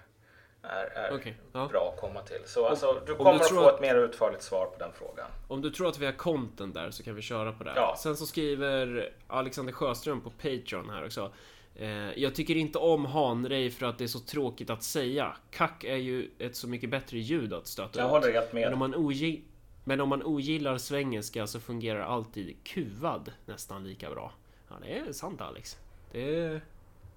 är, 0.70 0.86
är 0.86 1.16
okay, 1.16 1.34
ja. 1.53 1.68
bra 1.68 1.93
att 1.93 2.01
komma 2.01 2.22
till. 2.22 2.41
Så 2.45 2.68
alltså, 2.68 3.01
du 3.05 3.16
kommer 3.16 3.32
du 3.32 3.38
att 3.38 3.49
få 3.49 3.70
ett 3.70 3.82
mer 3.82 3.95
utförligt 3.95 4.43
svar 4.43 4.66
på 4.66 4.80
den 4.80 4.91
frågan. 4.93 5.28
Om 5.47 5.61
du 5.61 5.70
tror 5.70 5.88
att 5.88 5.99
vi 5.99 6.05
har 6.05 6.13
content 6.13 6.74
där 6.74 6.91
så 6.91 7.03
kan 7.03 7.16
vi 7.16 7.22
köra 7.22 7.51
på 7.51 7.63
det. 7.63 7.74
Ja. 7.76 7.95
Sen 7.99 8.18
så 8.18 8.26
skriver 8.26 9.09
Alexander 9.28 9.74
Sjöström 9.74 10.22
på 10.22 10.30
Patreon 10.30 10.89
här 10.89 11.05
också. 11.05 11.32
Eh, 11.76 12.20
jag 12.20 12.36
tycker 12.36 12.55
inte 12.55 12.80
om 12.80 13.05
hanrej 13.05 13.72
för 13.72 13.86
att 13.86 13.97
det 13.97 14.03
är 14.03 14.07
så 14.07 14.20
tråkigt 14.20 14.70
att 14.70 14.84
säga. 14.84 15.38
Kack 15.51 15.84
är 15.84 15.95
ju 15.95 16.30
ett 16.39 16.55
så 16.55 16.68
mycket 16.68 16.89
bättre 16.89 17.18
ljud 17.18 17.53
att 17.53 17.68
stöta 17.68 17.99
Jag 17.99 18.05
ut. 18.05 18.11
håller 18.11 18.34
helt 18.34 18.53
med. 18.53 18.63
Men 18.63 18.74
om 18.74 18.80
man 18.80 18.95
ogillar 18.95 19.41
men 19.88 20.01
om 20.01 20.09
man 20.09 20.24
ogillar 20.24 20.78
svengelska 20.78 21.47
så 21.47 21.59
fungerar 21.59 22.01
alltid 22.01 22.55
kuvad 22.63 23.32
nästan 23.45 23.84
lika 23.84 24.09
bra. 24.09 24.34
Ja, 24.70 24.76
det 24.82 24.97
är 24.97 25.11
sant 25.11 25.41
Alex. 25.41 25.78
Det 26.11 26.36
är 26.36 26.61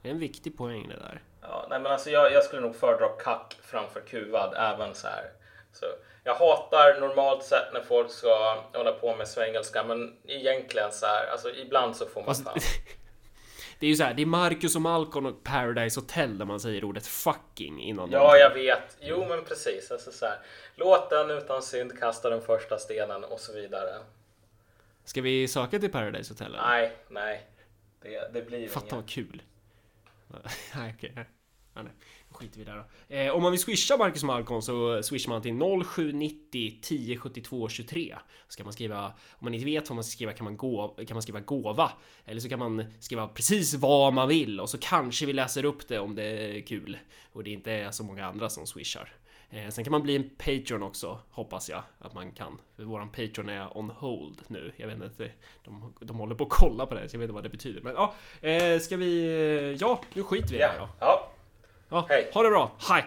en 0.03 0.19
viktig 0.19 0.57
poäng 0.57 0.89
det 0.89 0.97
där. 0.97 1.23
Ja, 1.43 1.67
nej 1.71 1.81
men 1.81 1.93
alltså 1.93 2.11
jag, 2.11 2.33
jag 2.33 2.45
skulle 2.45 2.63
nog 2.63 2.77
föredra 2.77 3.09
kack 3.09 3.59
framför 3.63 4.01
kuvad 4.01 4.55
även 4.57 4.95
så 4.95 5.07
här. 5.07 5.31
Så 5.73 5.87
jag 6.25 6.35
hatar 6.35 7.01
normalt 7.01 7.45
sett 7.45 7.73
när 7.73 7.81
folk 7.81 8.11
ska 8.11 8.63
hålla 8.75 8.93
på 8.93 9.17
med 9.17 9.29
svengelska, 9.29 9.85
men 9.85 10.17
egentligen 10.25 10.93
så 10.93 11.07
här, 11.07 11.27
alltså 11.27 11.51
ibland 11.51 11.97
så 11.97 12.07
får 12.07 12.21
man 12.21 12.29
alltså, 12.29 12.45
fan. 12.45 12.59
Det 13.81 13.87
är 13.87 13.91
ju 13.91 13.97
så 13.97 14.05
här, 14.05 14.15
det 14.15 14.23
är 14.23 14.27
Marcus 14.27 14.77
och 14.77 14.83
Malcolm 14.83 15.27
och 15.27 15.45
Paradise 15.45 16.01
Hotel 16.01 16.39
där 16.39 16.45
man 16.45 16.61
säger 16.61 16.85
ordet 16.85 17.07
fucking 17.07 17.83
innan. 17.83 18.11
Ja, 18.11 18.37
jag 18.37 18.55
vet. 18.55 18.97
Jo, 19.01 19.27
men 19.29 19.45
precis. 19.45 19.91
Alltså 19.91 20.13
så 20.13 20.27
här, 20.27 20.39
låt 20.77 21.11
den 21.11 21.31
utan 21.31 21.63
synd 21.63 21.99
kasta 21.99 22.31
den 22.31 22.43
första 22.43 22.79
stenen 22.79 23.25
och 23.25 23.41
så 23.41 23.53
vidare. 23.53 23.91
Ska 25.05 25.23
vi 25.23 25.49
söka 25.49 25.79
till 25.79 25.93
Paradise 25.93 26.33
Hotel? 26.33 26.47
Eller? 26.47 26.67
Nej, 26.67 26.93
nej. 27.09 27.47
Det, 28.03 28.31
det 28.33 28.43
blir 28.43 28.69
Fatta 28.69 28.97
vad 28.97 29.09
kul. 29.09 29.43
nej, 30.75 30.95
okej. 30.97 31.11
Okay. 31.11 31.25
Ja, 31.79 31.83
nej. 31.83 31.93
skiter 32.31 32.59
vi 32.59 32.65
där 32.65 32.77
då. 32.77 33.15
Eh, 33.15 33.31
om 33.31 33.43
man 33.43 33.53
vill 33.53 33.61
swisha 33.61 33.97
Marcus 33.97 34.23
Malcolm 34.23 34.63
så 34.63 35.03
swishar 35.03 35.31
man 35.31 35.43
till 35.43 35.85
0790 35.85 36.79
1072 36.81 37.69
23. 37.69 38.17
Ska 38.49 38.65
man 38.65 38.73
skriva, 38.73 39.07
om 39.07 39.45
man 39.45 39.55
inte 39.55 39.65
vet 39.65 39.89
vad 39.89 39.97
man 39.97 40.05
ska 40.05 40.13
skriva 40.13 40.33
kan 40.33 40.45
man, 40.45 40.57
gå, 40.57 40.89
kan 40.89 41.15
man 41.15 41.23
skriva 41.23 41.41
gåva. 41.41 41.93
Eller 42.25 42.41
så 42.41 42.49
kan 42.49 42.59
man 42.59 42.85
skriva 43.01 43.29
precis 43.29 43.75
vad 43.75 44.13
man 44.13 44.29
vill 44.29 44.61
och 44.61 44.71
så 44.71 44.79
kanske 44.79 45.27
vi 45.27 45.33
läser 45.33 45.65
upp 45.65 45.89
det 45.89 45.99
om 45.99 46.15
det 46.15 46.25
är 46.25 46.61
kul. 46.67 46.99
Och 47.33 47.45
det 47.45 47.51
inte 47.51 47.73
är 47.73 47.91
så 47.91 48.05
många 48.05 48.27
andra 48.27 48.51
som 48.51 48.67
swishar. 48.67 49.18
Eh, 49.51 49.69
sen 49.69 49.85
kan 49.85 49.91
man 49.91 50.03
bli 50.03 50.17
en 50.17 50.31
Patreon 50.39 50.83
också, 50.83 51.19
hoppas 51.31 51.69
jag 51.69 51.83
att 51.99 52.15
man 52.15 52.33
kan. 52.33 52.61
För 52.77 52.83
våran 52.83 53.09
Patreon 53.09 53.49
är 53.49 53.79
on 53.79 53.91
hold 53.91 54.43
nu. 54.47 54.73
Jag 54.77 54.87
vet 54.87 54.97
inte, 55.03 55.31
de, 55.65 55.95
de 56.01 56.19
håller 56.19 56.35
på 56.35 56.45
att 56.45 56.51
kolla 56.51 56.87
på 56.87 56.95
det, 56.95 57.09
så 57.09 57.15
jag 57.17 57.19
vet 57.19 57.25
inte 57.25 57.35
vad 57.35 57.43
det 57.43 57.49
betyder. 57.49 57.81
Men 57.81 57.95
ja, 57.95 58.15
eh, 58.49 58.79
ska 58.79 58.97
vi... 58.97 59.77
Ja, 59.81 60.01
nu 60.15 60.23
skiter 60.23 60.49
vi 60.49 60.55
i 60.55 60.59
det 60.59 60.67
här 60.67 60.79
då. 60.79 60.89
Ja. 61.01 61.31
Ja, 61.89 62.07
Hej. 62.09 62.31
Ha 62.35 62.43
det 62.43 62.51
bra. 62.51 62.73
Hej. 62.89 63.05